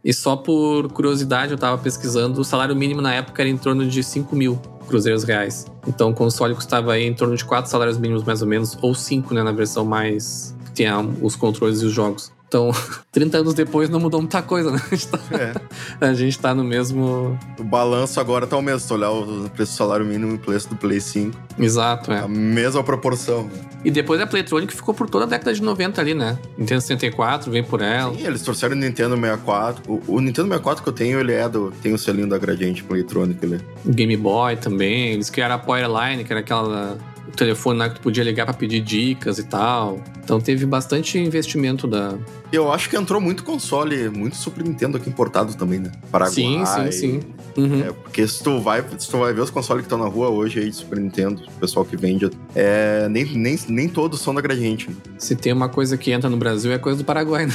E 0.06 0.14
só 0.14 0.36
por 0.36 0.88
curiosidade, 0.92 1.50
eu 1.50 1.58
tava 1.58 1.76
pesquisando, 1.78 2.40
o 2.40 2.44
salário 2.44 2.76
mínimo 2.76 3.02
na 3.02 3.12
época 3.12 3.42
era 3.42 3.50
em 3.50 3.56
torno 3.56 3.84
de 3.84 4.04
5 4.04 4.36
mil 4.36 4.56
cruzeiros 4.86 5.24
reais. 5.24 5.66
Então 5.84 6.10
o 6.10 6.14
console 6.14 6.54
custava 6.54 6.92
aí 6.92 7.04
em 7.04 7.12
torno 7.12 7.34
de 7.34 7.44
4 7.44 7.68
salários 7.68 7.98
mínimos 7.98 8.22
mais 8.22 8.40
ou 8.40 8.46
menos, 8.46 8.78
ou 8.80 8.94
5, 8.94 9.34
né, 9.34 9.42
na 9.42 9.50
versão 9.50 9.84
mais 9.84 10.54
que 10.66 10.74
tinha 10.74 11.00
os 11.20 11.34
controles 11.34 11.82
e 11.82 11.86
os 11.86 11.92
jogos. 11.92 12.30
Então, 12.48 12.70
30 13.12 13.38
anos 13.38 13.54
depois 13.54 13.88
não 13.90 13.98
mudou 13.98 14.20
muita 14.20 14.40
coisa, 14.42 14.70
né? 14.70 14.80
A 14.90 14.94
gente 14.94 15.08
tá, 15.08 15.18
É. 15.32 16.06
a 16.06 16.14
gente 16.14 16.38
tá 16.38 16.54
no 16.54 16.62
mesmo. 16.64 17.38
O 17.58 17.64
balanço 17.64 18.20
agora 18.20 18.46
tá 18.46 18.56
o 18.56 18.62
mesmo. 18.62 18.80
Se 18.80 18.92
olhar 18.92 19.10
o 19.10 19.48
preço 19.50 19.72
do 19.72 19.76
salário 19.76 20.04
mínimo 20.06 20.32
e 20.32 20.34
o 20.36 20.38
preço 20.38 20.68
do 20.68 20.76
Play 20.76 21.00
5, 21.00 21.36
Exato, 21.58 22.12
é. 22.12 22.20
a 22.20 22.28
mesma 22.28 22.82
proporção. 22.84 23.50
E 23.84 23.90
depois 23.90 24.20
a 24.20 24.26
Playtronic 24.26 24.74
ficou 24.74 24.94
por 24.94 25.08
toda 25.08 25.24
a 25.24 25.28
década 25.28 25.52
de 25.54 25.62
90 25.62 26.00
ali, 26.00 26.14
né? 26.14 26.38
Nintendo 26.58 26.80
64, 26.80 27.50
vem 27.50 27.62
por 27.64 27.80
ela. 27.82 28.14
Sim, 28.14 28.26
eles 28.26 28.42
trouxeram 28.42 28.74
o 28.74 28.78
Nintendo 28.78 29.14
64. 29.16 29.82
O, 29.90 30.02
o 30.16 30.20
Nintendo 30.20 30.48
64 30.48 30.82
que 30.82 30.88
eu 30.88 30.92
tenho, 30.92 31.20
ele 31.20 31.32
é 31.32 31.48
do. 31.48 31.72
Tem 31.82 31.92
o 31.94 31.98
selinho 31.98 32.28
da 32.28 32.38
Gradiente 32.38 32.82
Playtronic 32.84 33.44
ali. 33.44 33.60
Game 33.86 34.16
Boy 34.16 34.56
também. 34.56 35.12
Eles 35.12 35.30
criaram 35.30 35.54
a 35.56 35.58
Powerline, 35.58 36.24
que 36.24 36.32
era 36.32 36.40
aquela 36.40 36.96
o 37.28 37.32
telefone 37.32 37.78
lá 37.78 37.88
que 37.88 37.96
tu 37.96 38.00
podia 38.00 38.24
ligar 38.24 38.44
pra 38.44 38.54
pedir 38.54 38.80
dicas 38.80 39.38
e 39.38 39.44
tal. 39.44 40.00
Então 40.22 40.40
teve 40.40 40.66
bastante 40.66 41.18
investimento 41.18 41.86
da. 41.86 42.14
Eu 42.52 42.72
acho 42.72 42.88
que 42.88 42.96
entrou 42.96 43.20
muito 43.20 43.44
console, 43.44 44.08
muito 44.08 44.36
Super 44.36 44.64
Nintendo 44.64 44.96
aqui 44.96 45.08
importado 45.08 45.54
também, 45.54 45.80
né? 45.80 45.92
Paraguai. 46.10 46.34
Sim, 46.34 46.64
sim, 46.64 46.92
sim. 46.92 47.20
Uhum. 47.56 47.80
É, 47.80 47.92
porque 47.92 48.26
se 48.28 48.42
tu, 48.42 48.60
vai, 48.60 48.84
se 48.98 49.08
tu 49.08 49.18
vai 49.18 49.32
ver 49.32 49.40
os 49.40 49.50
consoles 49.50 49.82
que 49.82 49.86
estão 49.86 49.98
na 49.98 50.06
rua 50.06 50.28
hoje 50.28 50.60
aí 50.60 50.68
de 50.68 50.76
Super 50.76 51.00
Nintendo, 51.00 51.42
o 51.42 51.60
pessoal 51.60 51.84
que 51.84 51.96
vende, 51.96 52.30
é, 52.54 53.08
nem, 53.08 53.24
nem, 53.24 53.58
nem 53.68 53.88
todos 53.88 54.20
são 54.20 54.34
da 54.34 54.40
Gradiente. 54.40 54.90
né? 54.90 54.96
Se 55.18 55.34
tem 55.34 55.52
uma 55.52 55.68
coisa 55.68 55.96
que 55.96 56.12
entra 56.12 56.28
no 56.28 56.36
Brasil 56.36 56.70
é 56.72 56.78
coisa 56.78 56.98
do 56.98 57.04
Paraguai, 57.04 57.46
né? 57.46 57.54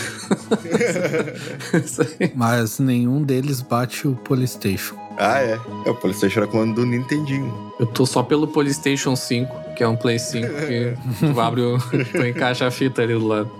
Mas 2.35 2.79
nenhum 2.79 3.21
deles 3.21 3.61
bate 3.61 4.07
o 4.07 4.15
Polystation. 4.15 4.95
Ah, 5.23 5.39
é. 5.39 5.59
é 5.85 5.89
o 5.89 5.93
PlayStation 5.93 6.39
era 6.39 6.47
clone 6.47 6.73
do 6.73 6.83
Nintendinho. 6.83 7.71
Eu 7.79 7.85
tô 7.85 8.07
só 8.07 8.23
pelo 8.23 8.47
PlayStation 8.47 9.15
5, 9.15 9.75
que 9.75 9.83
é 9.83 9.87
um 9.87 9.95
Play 9.95 10.17
5 10.17 10.47
que 10.47 10.97
tu 11.19 11.37
abre 11.39 11.61
o. 11.61 11.77
tu 11.77 12.25
encaixa 12.25 12.65
a 12.65 12.71
fita 12.71 13.03
ali 13.03 13.13
do 13.13 13.27
lado. 13.27 13.51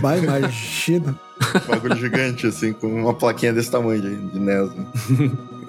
Vai, 0.00 0.18
imagina. 0.18 1.18
Um 1.64 1.68
bagulho 1.68 1.96
gigante, 1.96 2.46
assim, 2.46 2.72
com 2.72 2.86
uma 2.86 3.12
plaquinha 3.12 3.52
desse 3.52 3.70
tamanho 3.70 4.00
de, 4.00 4.16
de 4.30 4.38
NES. 4.38 4.70
Né? 4.74 4.86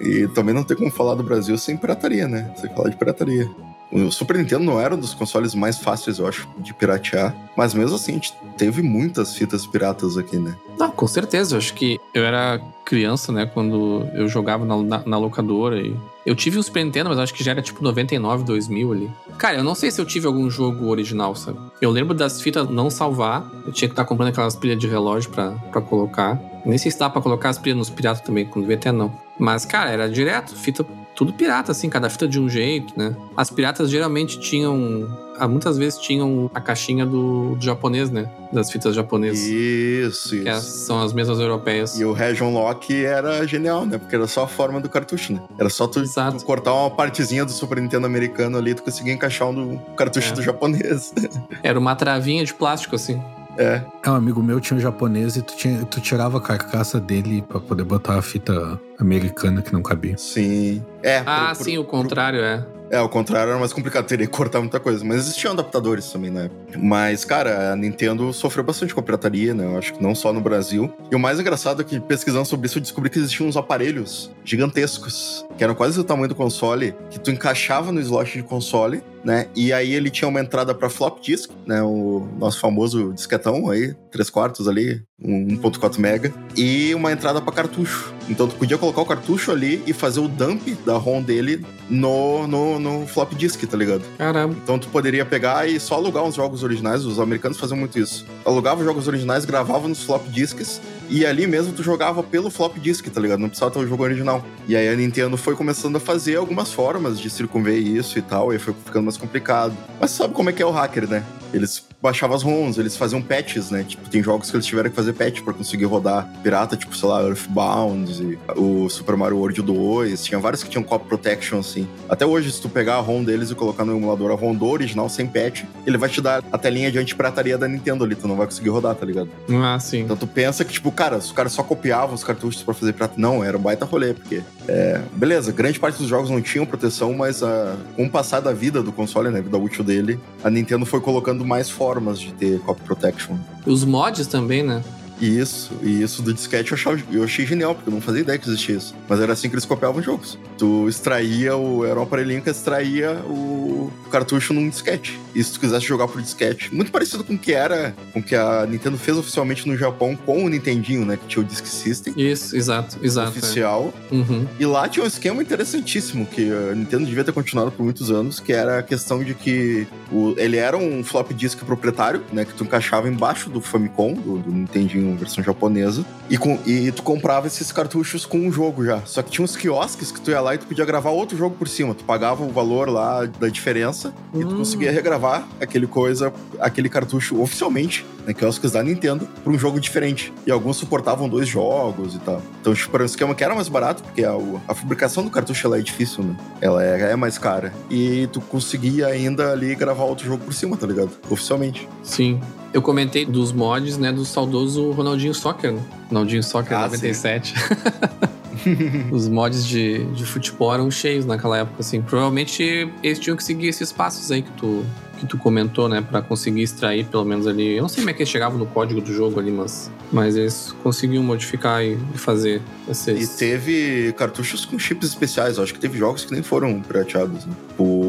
e 0.00 0.28
também 0.28 0.54
não 0.54 0.64
tem 0.64 0.76
como 0.76 0.90
falar 0.90 1.14
do 1.14 1.22
Brasil 1.22 1.56
sem 1.58 1.76
pirataria, 1.76 2.26
né? 2.26 2.50
Sem 2.58 2.74
falar 2.74 2.88
de 2.88 2.96
pirataria. 2.96 3.50
O 3.92 4.10
Super 4.10 4.38
Nintendo 4.38 4.64
não 4.64 4.80
era 4.80 4.94
um 4.94 4.98
dos 4.98 5.12
consoles 5.12 5.54
mais 5.54 5.78
fáceis, 5.78 6.18
eu 6.18 6.26
acho, 6.26 6.48
de 6.58 6.72
piratear. 6.72 7.36
Mas 7.54 7.74
mesmo 7.74 7.94
assim, 7.94 8.12
a 8.12 8.14
gente 8.14 8.32
teve 8.56 8.80
muitas 8.80 9.36
fitas 9.36 9.66
piratas 9.66 10.16
aqui, 10.16 10.38
né? 10.38 10.56
Não, 10.78 10.90
com 10.90 11.06
certeza. 11.06 11.54
Eu 11.54 11.58
acho 11.58 11.74
que 11.74 12.00
eu 12.14 12.24
era 12.24 12.58
criança, 12.86 13.30
né? 13.30 13.44
Quando 13.44 14.08
eu 14.14 14.26
jogava 14.28 14.64
na, 14.64 14.82
na, 14.82 15.02
na 15.04 15.18
locadora. 15.18 15.78
E 15.78 15.94
eu 16.24 16.34
tive 16.34 16.58
o 16.58 16.62
Super 16.62 16.84
Nintendo, 16.84 17.10
mas 17.10 17.18
acho 17.18 17.34
que 17.34 17.44
já 17.44 17.50
era 17.50 17.60
tipo 17.60 17.82
99, 17.82 18.44
2000 18.44 18.92
ali. 18.92 19.10
Cara, 19.36 19.58
eu 19.58 19.64
não 19.64 19.74
sei 19.74 19.90
se 19.90 20.00
eu 20.00 20.06
tive 20.06 20.26
algum 20.26 20.48
jogo 20.48 20.86
original, 20.86 21.36
sabe? 21.36 21.58
Eu 21.80 21.90
lembro 21.90 22.14
das 22.14 22.40
fitas 22.40 22.68
não 22.70 22.88
salvar. 22.88 23.50
Eu 23.66 23.72
tinha 23.72 23.88
que 23.88 23.92
estar 23.92 24.06
comprando 24.06 24.28
aquelas 24.28 24.56
pilhas 24.56 24.78
de 24.78 24.86
relógio 24.86 25.30
pra 25.30 25.80
colocar. 25.82 26.40
Nem 26.64 26.78
sei 26.78 26.90
se 26.90 26.98
dá 26.98 27.10
pra 27.10 27.20
colocar 27.20 27.50
as 27.50 27.58
pilhas 27.58 27.76
nos 27.76 27.90
piratas 27.90 28.22
também, 28.22 28.46
quando 28.46 28.64
devia 28.64 28.76
até 28.76 28.90
não. 28.90 29.12
Mas, 29.38 29.64
cara, 29.64 29.90
era 29.90 30.08
direto. 30.08 30.54
Fita 30.54 30.86
tudo 31.14 31.32
pirata, 31.32 31.72
assim, 31.72 31.88
cada 31.90 32.08
fita 32.08 32.26
de 32.26 32.40
um 32.40 32.48
jeito, 32.48 32.94
né? 32.98 33.14
As 33.36 33.50
piratas 33.50 33.90
geralmente 33.90 34.38
tinham. 34.40 35.08
ah, 35.38 35.46
Muitas 35.46 35.76
vezes 35.76 35.98
tinham 35.98 36.50
a 36.54 36.60
caixinha 36.60 37.04
do, 37.04 37.54
do 37.54 37.64
japonês, 37.64 38.10
né? 38.10 38.30
Das 38.52 38.70
fitas 38.70 38.94
japonesas. 38.94 39.40
Isso, 39.40 40.30
Que 40.42 40.48
as- 40.48 40.64
isso. 40.64 40.86
são 40.86 41.02
as 41.02 41.12
mesmas 41.12 41.38
europeias. 41.38 41.98
E 41.98 42.04
o 42.04 42.12
Region 42.12 42.52
Lock 42.52 42.94
era 43.04 43.46
genial, 43.46 43.84
né? 43.84 43.98
Porque 43.98 44.14
era 44.14 44.26
só 44.26 44.44
a 44.44 44.48
forma 44.48 44.80
do 44.80 44.88
cartucho, 44.88 45.32
né? 45.34 45.42
Era 45.58 45.68
só 45.68 45.86
tu, 45.86 46.02
tu 46.02 46.44
cortar 46.44 46.72
uma 46.74 46.90
partezinha 46.90 47.44
do 47.44 47.50
Super 47.52 47.80
Nintendo 47.80 48.06
americano 48.06 48.56
ali, 48.56 48.74
tu 48.74 48.82
conseguia 48.82 49.12
encaixar 49.12 49.48
um 49.48 49.54
do 49.54 49.78
cartucho 49.96 50.32
É. 50.32 50.34
do 50.36 50.42
japonês. 50.42 51.12
Era 51.62 51.78
uma 51.78 51.94
travinha 51.94 52.44
de 52.44 52.54
plástico, 52.54 52.94
assim. 52.96 53.20
É. 53.58 53.82
É, 54.04 54.10
um 54.10 54.14
amigo 54.14 54.42
meu 54.42 54.60
tinha 54.60 54.76
um 54.76 54.80
japonês 54.80 55.36
e 55.36 55.42
tu, 55.42 55.56
tinha, 55.56 55.84
tu 55.84 56.00
tirava 56.00 56.38
a 56.38 56.40
carcaça 56.40 56.98
dele 57.00 57.42
pra 57.48 57.60
poder 57.60 57.84
botar 57.84 58.18
a 58.18 58.22
fita 58.22 58.80
americana 58.98 59.62
que 59.62 59.72
não 59.72 59.82
cabia. 59.82 60.16
Sim. 60.18 60.84
É. 61.02 61.18
Ah, 61.26 61.46
pro- 61.48 61.56
pro- 61.56 61.64
sim, 61.64 61.78
o 61.78 61.84
contrário 61.84 62.40
é. 62.40 62.64
É, 62.90 63.00
o 63.00 63.08
contrário 63.08 63.48
era 63.50 63.58
mais 63.58 63.72
complicado, 63.72 64.04
teria 64.04 64.26
que 64.26 64.32
cortar 64.32 64.60
muita 64.60 64.78
coisa. 64.78 65.02
Mas 65.02 65.16
existiam 65.20 65.54
adaptadores 65.54 66.12
também 66.12 66.30
na 66.30 66.40
época. 66.42 66.78
Mas, 66.78 67.24
cara, 67.24 67.72
a 67.72 67.76
Nintendo 67.76 68.30
sofreu 68.34 68.62
bastante 68.62 68.92
com 68.92 69.00
a 69.00 69.02
pirataria, 69.02 69.54
né? 69.54 69.64
Eu 69.64 69.78
acho 69.78 69.94
que 69.94 70.02
não 70.02 70.14
só 70.14 70.30
no 70.30 70.42
Brasil. 70.42 70.92
E 71.10 71.16
o 71.16 71.18
mais 71.18 71.40
engraçado 71.40 71.80
é 71.80 71.84
que, 71.86 71.98
pesquisando 71.98 72.44
sobre 72.44 72.66
isso, 72.66 72.76
eu 72.76 72.82
descobri 72.82 73.08
que 73.08 73.18
existiam 73.18 73.48
uns 73.48 73.56
aparelhos 73.56 74.30
gigantescos, 74.44 75.44
que 75.56 75.64
eram 75.64 75.74
quase 75.74 75.96
do 75.96 76.04
tamanho 76.04 76.28
do 76.28 76.34
console, 76.34 76.94
que 77.10 77.18
tu 77.18 77.30
encaixava 77.30 77.90
no 77.92 78.00
slot 78.00 78.30
de 78.36 78.42
console, 78.42 79.02
né? 79.24 79.46
E 79.54 79.72
aí 79.72 79.92
ele 79.92 80.10
tinha 80.10 80.28
uma 80.28 80.40
entrada 80.40 80.74
pra 80.74 80.88
flop 80.88 81.20
disk, 81.20 81.50
né? 81.66 81.82
O 81.82 82.26
nosso 82.38 82.58
famoso 82.58 83.12
disquetão 83.12 83.70
aí, 83.70 83.94
3 84.10 84.30
quartos 84.30 84.68
ali, 84.68 85.02
um 85.22 85.46
1.4 85.58 85.98
mega. 85.98 86.32
E 86.56 86.94
uma 86.94 87.12
entrada 87.12 87.40
pra 87.40 87.52
cartucho. 87.52 88.12
Então 88.28 88.48
tu 88.48 88.54
podia 88.56 88.78
colocar 88.78 89.00
o 89.02 89.06
cartucho 89.06 89.50
ali 89.50 89.82
e 89.86 89.92
fazer 89.92 90.20
o 90.20 90.28
dump 90.28 90.74
da 90.84 90.96
ROM 90.96 91.22
dele 91.22 91.64
no, 91.88 92.46
no, 92.46 92.78
no 92.78 93.06
flop 93.06 93.32
disk, 93.34 93.62
tá 93.64 93.76
ligado? 93.76 94.02
Caramba. 94.18 94.56
Então 94.62 94.78
tu 94.78 94.88
poderia 94.88 95.24
pegar 95.24 95.68
e 95.68 95.78
só 95.78 95.94
alugar 95.94 96.24
uns 96.24 96.34
jogos 96.34 96.62
originais, 96.62 97.04
os 97.04 97.18
americanos 97.18 97.58
faziam 97.58 97.76
muito 97.76 97.98
isso. 97.98 98.26
Alugava 98.44 98.80
os 98.80 98.86
jogos 98.86 99.08
originais, 99.08 99.44
gravava 99.44 99.88
nos 99.88 100.02
flop 100.02 100.26
disks 100.28 100.80
e 101.08 101.26
ali 101.26 101.46
mesmo 101.46 101.72
tu 101.72 101.82
jogava 101.82 102.22
pelo 102.22 102.50
flop 102.50 102.76
disk, 102.78 103.08
tá 103.08 103.20
ligado? 103.20 103.40
Não 103.40 103.48
precisava 103.48 103.72
ter 103.72 103.78
o 103.78 103.86
jogo 103.86 104.02
original. 104.02 104.44
E 104.66 104.76
aí 104.76 104.88
a 104.88 104.94
Nintendo 104.94 105.36
foi 105.36 105.54
começando 105.56 105.96
a 105.96 106.00
fazer 106.00 106.36
algumas 106.36 106.72
formas 106.72 107.18
de 107.18 107.28
circunver 107.28 107.78
isso 107.78 108.18
e 108.18 108.22
tal, 108.22 108.52
e 108.52 108.56
aí 108.56 108.58
foi 108.58 108.74
ficando 108.84 109.04
mais 109.04 109.16
complicado. 109.16 109.76
Mas 110.00 110.10
sabe 110.10 110.34
como 110.34 110.50
é 110.50 110.52
que 110.52 110.62
é 110.62 110.66
o 110.66 110.70
hacker, 110.70 111.08
né? 111.08 111.24
Eles 111.52 111.84
baixavam 112.00 112.34
as 112.34 112.42
ROMs, 112.42 112.78
eles 112.80 112.96
faziam 112.96 113.20
patches, 113.20 113.70
né? 113.70 113.84
Tipo, 113.86 114.08
tem 114.08 114.22
jogos 114.22 114.50
que 114.50 114.56
eles 114.56 114.66
tiveram 114.66 114.88
que 114.90 114.96
fazer 114.96 115.12
patch 115.12 115.42
pra 115.42 115.52
conseguir 115.52 115.84
rodar 115.84 116.28
pirata, 116.42 116.76
tipo, 116.76 116.96
sei 116.96 117.08
lá, 117.08 117.22
Earthbound, 117.22 118.10
e 118.22 118.38
o 118.58 118.88
Super 118.88 119.16
Mario 119.16 119.36
World 119.36 119.60
2. 119.60 120.24
Tinha 120.24 120.40
vários 120.40 120.62
que 120.62 120.70
tinham 120.70 120.82
copy 120.82 121.06
protection, 121.06 121.58
assim. 121.58 121.86
Até 122.08 122.24
hoje, 122.24 122.50
se 122.50 122.60
tu 122.60 122.68
pegar 122.68 122.94
a 122.94 123.00
ROM 123.00 123.22
deles 123.22 123.50
e 123.50 123.54
colocar 123.54 123.84
no 123.84 123.96
emulador 123.96 124.30
a 124.30 124.34
ROM 124.34 124.54
do 124.54 124.66
original 124.66 125.08
sem 125.08 125.26
patch, 125.26 125.64
ele 125.86 125.98
vai 125.98 126.08
te 126.08 126.20
dar 126.20 126.42
a 126.50 126.58
telinha 126.58 126.90
de 126.90 126.98
anti-pirataria 126.98 127.58
da 127.58 127.68
Nintendo 127.68 128.04
ali, 128.04 128.14
tu 128.14 128.26
não 128.26 128.36
vai 128.36 128.46
conseguir 128.46 128.70
rodar, 128.70 128.94
tá 128.94 129.04
ligado? 129.04 129.28
Ah, 129.62 129.78
sim. 129.78 130.00
Então 130.00 130.16
tu 130.16 130.26
pensa 130.26 130.64
que, 130.64 130.72
tipo, 130.72 130.90
cara, 130.94 131.16
os 131.18 131.32
caras 131.32 131.52
só 131.52 131.62
copiavam 131.62 132.14
os 132.14 132.24
cartuchos 132.24 132.62
pra 132.62 132.74
fazer 132.74 132.92
pirata. 132.92 133.14
Não, 133.16 133.42
era 133.42 133.56
um 133.56 133.60
baita 133.60 133.84
rolê, 133.84 134.14
porque. 134.14 134.42
É, 134.68 135.00
beleza, 135.12 135.50
grande 135.52 135.78
parte 135.78 135.98
dos 135.98 136.08
jogos 136.08 136.30
não 136.30 136.40
tinham 136.40 136.64
proteção, 136.64 137.12
mas 137.14 137.42
ah, 137.42 137.76
com 137.96 138.04
o 138.04 138.10
passar 138.10 138.40
da 138.40 138.52
vida 138.52 138.82
do 138.82 138.92
console, 138.92 139.30
né, 139.30 139.38
a 139.38 139.42
vida 139.42 139.58
útil 139.58 139.82
dele, 139.82 140.20
a 140.44 140.50
Nintendo 140.50 140.86
foi 140.86 141.00
colocando 141.00 141.44
mais 141.44 141.68
formas 141.68 142.20
de 142.20 142.32
ter 142.32 142.60
copy 142.60 142.82
protection. 142.82 143.36
Os 143.66 143.84
mods 143.84 144.26
também, 144.26 144.62
né? 144.62 144.82
Isso, 145.26 145.70
e 145.82 146.02
isso 146.02 146.20
do 146.20 146.34
disquete 146.34 146.72
eu, 146.72 146.76
achava, 146.76 147.00
eu 147.12 147.22
achei 147.22 147.46
genial, 147.46 147.74
porque 147.74 147.88
eu 147.88 147.94
não 147.94 148.00
fazia 148.00 148.22
ideia 148.22 148.38
que 148.38 148.48
existia 148.48 148.76
isso. 148.76 148.94
Mas 149.08 149.20
era 149.20 149.32
assim 149.32 149.48
que 149.48 149.54
eles 149.54 149.64
copiavam 149.64 150.02
jogos. 150.02 150.36
Tu 150.58 150.88
extraía 150.88 151.56
o. 151.56 151.84
Era 151.86 151.98
um 152.00 152.02
aparelhinho 152.02 152.42
que 152.42 152.50
extraía 152.50 153.12
o 153.26 153.90
cartucho 154.10 154.52
num 154.52 154.68
disquete. 154.68 155.18
E 155.34 155.42
se 155.42 155.52
tu 155.52 155.60
quisesse 155.60 155.86
jogar 155.86 156.08
por 156.08 156.20
disquete, 156.20 156.74
muito 156.74 156.90
parecido 156.92 157.22
com 157.24 157.34
o 157.34 157.38
que 157.38 157.52
era, 157.52 157.94
com 158.12 158.18
o 158.18 158.22
que 158.22 158.34
a 158.34 158.66
Nintendo 158.68 158.98
fez 158.98 159.16
oficialmente 159.16 159.66
no 159.66 159.76
Japão 159.76 160.16
com 160.16 160.44
o 160.44 160.48
Nintendinho, 160.48 161.04
né? 161.04 161.16
Que 161.16 161.26
tinha 161.26 161.42
o 161.42 161.46
Disk 161.46 161.66
System 161.66 162.12
Isso, 162.16 162.56
exato, 162.56 162.98
exato. 163.02 163.28
é. 163.28 163.38
oficial. 163.38 163.94
Uhum. 164.10 164.46
E 164.58 164.66
lá 164.66 164.88
tinha 164.88 165.04
um 165.04 165.06
esquema 165.06 165.40
interessantíssimo 165.42 166.26
que 166.26 166.50
a 166.52 166.74
Nintendo 166.74 167.06
devia 167.06 167.24
ter 167.24 167.32
continuado 167.32 167.70
por 167.72 167.82
muitos 167.84 168.10
anos, 168.10 168.40
que 168.40 168.52
era 168.52 168.80
a 168.80 168.82
questão 168.82 169.22
de 169.22 169.34
que 169.34 169.86
o- 170.10 170.34
ele 170.36 170.56
era 170.56 170.76
um 170.76 171.02
flop 171.04 171.30
disk 171.32 171.60
proprietário, 171.64 172.22
né? 172.32 172.44
Que 172.44 172.52
tu 172.54 172.64
encaixava 172.64 173.08
embaixo 173.08 173.48
do 173.48 173.60
Famicom, 173.60 174.14
do, 174.14 174.38
do 174.38 174.50
Nintendinho 174.52 175.11
versão 175.16 175.42
japonesa, 175.44 176.04
e, 176.30 176.38
com, 176.38 176.58
e 176.66 176.90
tu 176.92 177.02
comprava 177.02 177.46
esses 177.46 177.70
cartuchos 177.72 178.24
com 178.24 178.38
um 178.38 178.52
jogo 178.52 178.84
já. 178.84 179.00
Só 179.04 179.22
que 179.22 179.30
tinha 179.30 179.44
uns 179.44 179.56
quiosques 179.56 180.10
que 180.12 180.20
tu 180.20 180.30
ia 180.30 180.40
lá 180.40 180.54
e 180.54 180.58
tu 180.58 180.66
podia 180.66 180.84
gravar 180.84 181.10
outro 181.10 181.36
jogo 181.36 181.54
por 181.56 181.68
cima. 181.68 181.94
Tu 181.94 182.04
pagava 182.04 182.42
o 182.44 182.48
valor 182.50 182.88
lá 182.88 183.24
da 183.26 183.48
diferença 183.48 184.12
e 184.34 184.40
tu 184.40 184.48
Hum. 184.54 184.58
conseguia 184.58 184.90
regravar 184.92 185.46
aquele 185.60 185.86
coisa, 185.86 186.32
aquele 186.60 186.88
cartucho 186.88 187.40
oficialmente, 187.40 188.04
né? 188.26 188.32
Quiosques 188.32 188.72
da 188.72 188.82
Nintendo, 188.82 189.28
pra 189.42 189.52
um 189.52 189.58
jogo 189.58 189.78
diferente. 189.80 190.32
E 190.46 190.50
alguns 190.50 190.76
suportavam 190.76 191.28
dois 191.28 191.48
jogos 191.48 192.14
e 192.14 192.18
tal. 192.20 192.40
Então, 192.60 192.72
tipo, 192.74 192.94
era 192.96 193.02
um 193.02 193.06
esquema 193.06 193.34
que 193.34 193.42
era 193.44 193.54
mais 193.54 193.68
barato, 193.68 194.02
porque 194.02 194.24
a, 194.24 194.32
a 194.68 194.74
fabricação 194.74 195.24
do 195.24 195.30
cartucho 195.30 195.66
ela 195.66 195.78
é 195.78 195.82
difícil, 195.82 196.24
né? 196.24 196.36
Ela 196.60 196.84
é, 196.84 197.12
é 197.12 197.16
mais 197.16 197.36
cara. 197.38 197.72
E 197.90 198.26
tu 198.32 198.40
conseguia 198.40 199.06
ainda 199.08 199.52
ali 199.52 199.74
gravar 199.74 200.04
outro 200.04 200.24
jogo 200.26 200.44
por 200.44 200.54
cima, 200.54 200.76
tá 200.76 200.86
ligado? 200.86 201.10
Oficialmente. 201.28 201.88
Sim. 202.02 202.40
Eu 202.72 202.80
comentei 202.80 203.24
dos 203.26 203.52
mods, 203.52 203.98
né, 203.98 204.10
do 204.12 204.24
saudoso 204.24 204.90
Ronaldinho 204.92 205.34
Soccer, 205.34 205.72
né? 205.72 205.82
Ronaldinho 206.08 206.42
Soccer 206.42 206.76
Ah, 206.76 206.82
97. 206.82 207.54
Os 209.10 209.28
mods 209.28 209.66
de, 209.66 210.04
de 210.12 210.24
futebol 210.24 210.72
eram 210.72 210.90
cheios 210.90 211.24
naquela 211.26 211.58
época, 211.58 211.76
assim. 211.80 212.00
Provavelmente 212.00 212.88
eles 213.02 213.18
tinham 213.18 213.36
que 213.36 213.42
seguir 213.42 213.66
esses 213.68 213.90
passos 213.90 214.30
aí 214.30 214.42
que 214.42 214.50
tu, 214.52 214.84
que 215.18 215.26
tu 215.26 215.36
comentou, 215.36 215.88
né? 215.88 216.00
Pra 216.00 216.22
conseguir 216.22 216.62
extrair, 216.62 217.04
pelo 217.06 217.24
menos 217.24 217.46
ali. 217.46 217.76
Eu 217.76 217.82
não 217.82 217.88
sei 217.88 218.02
como 218.02 218.10
é 218.10 218.12
que 218.12 218.22
eles 218.22 218.28
chegavam 218.30 218.58
no 218.58 218.66
código 218.66 219.00
do 219.00 219.12
jogo 219.12 219.40
ali, 219.40 219.50
mas, 219.50 219.90
mas 220.12 220.36
eles 220.36 220.72
conseguiam 220.82 221.22
modificar 221.24 221.82
e, 221.84 221.98
e 222.14 222.18
fazer 222.18 222.60
E 222.86 222.90
esses. 222.92 223.30
teve 223.36 224.12
cartuchos 224.16 224.64
com 224.64 224.78
chips 224.78 225.08
especiais. 225.08 225.56
Eu 225.56 225.64
acho 225.64 225.74
que 225.74 225.80
teve 225.80 225.98
jogos 225.98 226.24
que 226.24 226.32
nem 226.32 226.42
foram 226.42 226.80
pirateados. 226.80 227.44
Né? 227.44 227.52
O, 227.76 227.82
o, 227.84 228.01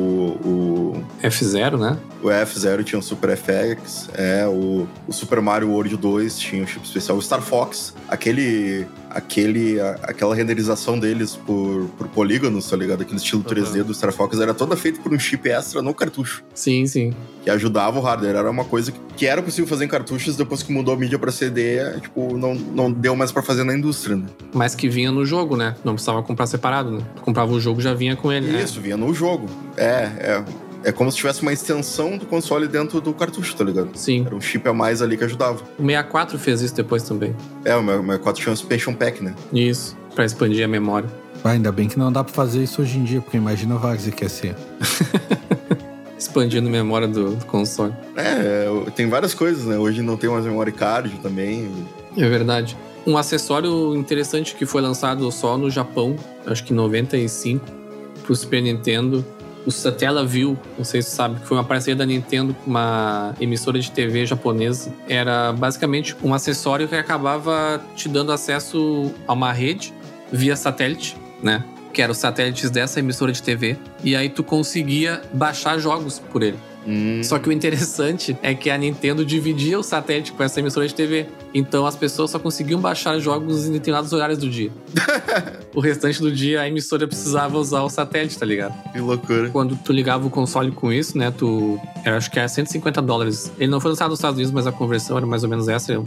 F0, 1.23 1.77
né? 1.79 1.97
o 2.21 2.27
F0 2.27 2.83
tinha 2.83 2.99
o 2.99 3.01
Super 3.01 3.35
FX, 3.37 4.09
é, 4.13 4.45
o, 4.47 4.87
o 5.07 5.11
Super 5.13 5.41
Mario 5.41 5.69
World 5.71 5.95
2 5.97 6.37
tinha 6.39 6.63
um 6.63 6.67
chip 6.67 6.85
especial. 6.85 7.17
O 7.17 7.21
Star 7.21 7.41
Fox, 7.41 7.93
aquele, 8.07 8.85
aquele, 9.09 9.79
a- 9.79 9.99
aquela 10.03 10.33
renderização 10.35 10.97
deles 10.99 11.35
por, 11.35 11.89
por 11.97 12.07
polígonos, 12.09 12.69
tá 12.69 12.75
ligado? 12.77 13.01
Aquele 13.01 13.17
estilo 13.17 13.43
3D 13.43 13.83
do 13.83 13.93
Star 13.93 14.11
Fox 14.13 14.39
era 14.39 14.53
toda 14.53 14.75
feita 14.77 15.01
por 15.01 15.13
um 15.13 15.19
chip 15.19 15.49
extra 15.49 15.81
no 15.81 15.93
cartucho. 15.93 16.43
Sim, 16.53 16.85
sim. 16.85 17.13
que 17.43 17.49
ajudava 17.49 17.99
o 17.99 18.01
hardware. 18.01 18.35
Era 18.37 18.49
uma 18.49 18.63
coisa 18.65 18.91
que, 18.91 18.99
que 19.17 19.25
era 19.25 19.41
possível 19.41 19.67
fazer 19.67 19.85
em 19.85 19.87
cartuchos, 19.89 20.35
depois 20.37 20.63
que 20.63 20.71
mudou 20.71 20.93
a 20.93 20.97
mídia 20.97 21.19
pra 21.19 21.31
CD, 21.31 21.75
é, 21.77 21.99
tipo, 21.99 22.37
não, 22.37 22.55
não 22.55 22.91
deu 22.91 23.15
mais 23.15 23.31
pra 23.31 23.41
fazer 23.41 23.63
na 23.63 23.73
indústria, 23.75 24.15
né? 24.15 24.25
Mas 24.53 24.75
que 24.75 24.87
vinha 24.87 25.11
no 25.11 25.25
jogo, 25.25 25.55
né? 25.57 25.75
Não 25.83 25.93
precisava 25.93 26.23
comprar 26.23 26.47
separado, 26.47 26.91
né? 26.91 27.01
Tu 27.17 27.21
comprava 27.21 27.51
o 27.51 27.59
jogo 27.59 27.81
já 27.81 27.93
vinha 27.93 28.15
com 28.15 28.31
ele. 28.31 28.47
né? 28.47 28.61
Isso, 28.63 28.79
vinha 28.79 28.95
no 28.97 29.13
jogo. 29.13 29.47
É, 29.75 30.11
é. 30.19 30.43
É 30.83 30.91
como 30.91 31.09
se 31.09 31.17
tivesse 31.17 31.41
uma 31.41 31.53
extensão 31.53 32.17
do 32.17 32.25
console 32.25 32.67
dentro 32.67 32.99
do 32.99 33.13
cartucho, 33.13 33.55
tá 33.55 33.63
ligado? 33.63 33.89
Sim. 33.95 34.23
Era 34.25 34.35
um 34.35 34.41
chip 34.41 34.67
a 34.67 34.73
mais 34.73 35.01
ali 35.01 35.17
que 35.17 35.23
ajudava. 35.23 35.61
O 35.79 35.81
64 35.81 36.37
fez 36.37 36.61
isso 36.61 36.75
depois 36.75 37.03
também. 37.03 37.35
É, 37.63 37.75
o 37.75 37.81
meu, 37.81 38.03
meu 38.03 38.19
4 38.19 38.41
tinha 38.41 38.51
um 38.51 38.53
expansion 38.53 38.93
pack, 38.93 39.23
né? 39.23 39.33
Isso. 39.53 39.97
Pra 40.13 40.25
expandir 40.25 40.63
a 40.63 40.67
memória. 40.67 41.09
Ah, 41.43 41.51
ainda 41.51 41.71
bem 41.71 41.87
que 41.87 41.97
não 41.97 42.11
dá 42.11 42.23
pra 42.23 42.33
fazer 42.33 42.63
isso 42.63 42.81
hoje 42.81 42.97
em 42.97 43.03
dia, 43.03 43.21
porque 43.21 43.37
imagina 43.37 43.75
o 43.75 43.79
Várzea 43.79 44.11
que 44.11 44.23
ia 44.23 44.29
ser. 44.29 44.55
Expandindo 46.17 46.67
a 46.67 46.71
memória 46.71 47.07
do, 47.07 47.35
do 47.35 47.45
console. 47.45 47.93
É, 48.15 48.67
é, 48.67 48.91
tem 48.91 49.07
várias 49.09 49.33
coisas, 49.33 49.65
né? 49.65 49.77
Hoje 49.77 50.01
não 50.01 50.15
tem 50.15 50.29
mais 50.29 50.45
memory 50.45 50.71
card 50.71 51.19
também. 51.21 51.69
É 52.17 52.29
verdade. 52.29 52.77
Um 53.05 53.17
acessório 53.17 53.93
interessante 53.95 54.55
que 54.55 54.65
foi 54.65 54.81
lançado 54.81 55.29
só 55.31 55.57
no 55.57 55.69
Japão, 55.69 56.15
acho 56.45 56.63
que 56.63 56.71
em 56.71 56.75
95, 56.75 57.65
pro 58.23 58.33
Super 58.33 58.61
Nintendo, 58.61 59.25
o 59.65 59.71
Satellaview, 59.71 60.57
não 60.77 60.85
sei 60.85 61.01
se 61.01 61.09
você 61.09 61.15
sabe, 61.15 61.39
que 61.39 61.47
foi 61.47 61.57
uma 61.57 61.63
parceria 61.63 61.95
da 61.95 62.05
Nintendo 62.05 62.53
com 62.53 62.69
uma 62.69 63.33
emissora 63.39 63.79
de 63.79 63.89
TV 63.91 64.25
japonesa. 64.25 64.93
Era 65.07 65.53
basicamente 65.53 66.15
um 66.23 66.33
acessório 66.33 66.87
que 66.87 66.95
acabava 66.95 67.81
te 67.95 68.09
dando 68.09 68.31
acesso 68.31 69.11
a 69.27 69.33
uma 69.33 69.51
rede 69.51 69.93
via 70.31 70.55
satélite, 70.55 71.17
né? 71.41 71.63
Que 71.93 72.01
eram 72.01 72.11
os 72.11 72.17
satélites 72.17 72.69
dessa 72.69 72.99
emissora 72.99 73.31
de 73.31 73.41
TV. 73.41 73.77
E 74.03 74.15
aí 74.15 74.29
tu 74.29 74.43
conseguia 74.43 75.21
baixar 75.31 75.77
jogos 75.77 76.19
por 76.19 76.41
ele. 76.41 76.57
Hum, 76.85 77.21
Só 77.23 77.39
que 77.39 77.49
o 77.49 77.51
interessante 77.51 78.37
é 78.43 78.53
que 78.53 78.69
a 78.69 78.77
Nintendo 78.77 79.25
dividia 79.25 79.79
o 79.79 79.83
satélite 79.83 80.31
com 80.31 80.43
essa 80.43 80.59
emissora 80.59 80.87
de 80.87 80.93
TV. 80.93 81.27
Então 81.53 81.85
as 81.85 81.95
pessoas 81.95 82.31
só 82.31 82.39
conseguiam 82.39 82.79
baixar 82.79 83.17
jogos 83.19 83.67
em 83.67 83.71
determinados 83.71 84.11
horários 84.13 84.39
do 84.39 84.49
dia. 84.49 84.71
o 85.73 85.79
restante 85.79 86.19
do 86.21 86.31
dia 86.31 86.61
a 86.61 86.67
emissora 86.67 87.07
precisava 87.07 87.57
usar 87.57 87.81
o 87.83 87.89
satélite, 87.89 88.37
tá 88.37 88.45
ligado? 88.45 88.73
que 88.91 88.99
loucura. 88.99 89.49
Quando 89.49 89.75
tu 89.75 89.93
ligava 89.93 90.27
o 90.27 90.29
console 90.29 90.71
com 90.71 90.91
isso, 90.91 91.17
né, 91.17 91.31
tu... 91.31 91.79
Eu 92.05 92.15
acho 92.15 92.29
que 92.29 92.37
era 92.37 92.47
150 92.47 93.01
dólares. 93.01 93.51
Ele 93.57 93.71
não 93.71 93.79
foi 93.79 93.91
lançado 93.91 94.09
nos 94.09 94.19
Estados 94.19 94.35
Unidos, 94.37 94.51
mas 94.53 94.67
a 94.67 94.71
conversão 94.71 95.15
era 95.17 95.25
mais 95.25 95.43
ou 95.43 95.49
menos 95.49 95.67
essa. 95.67 95.91
era 95.93 96.01
Um 96.01 96.05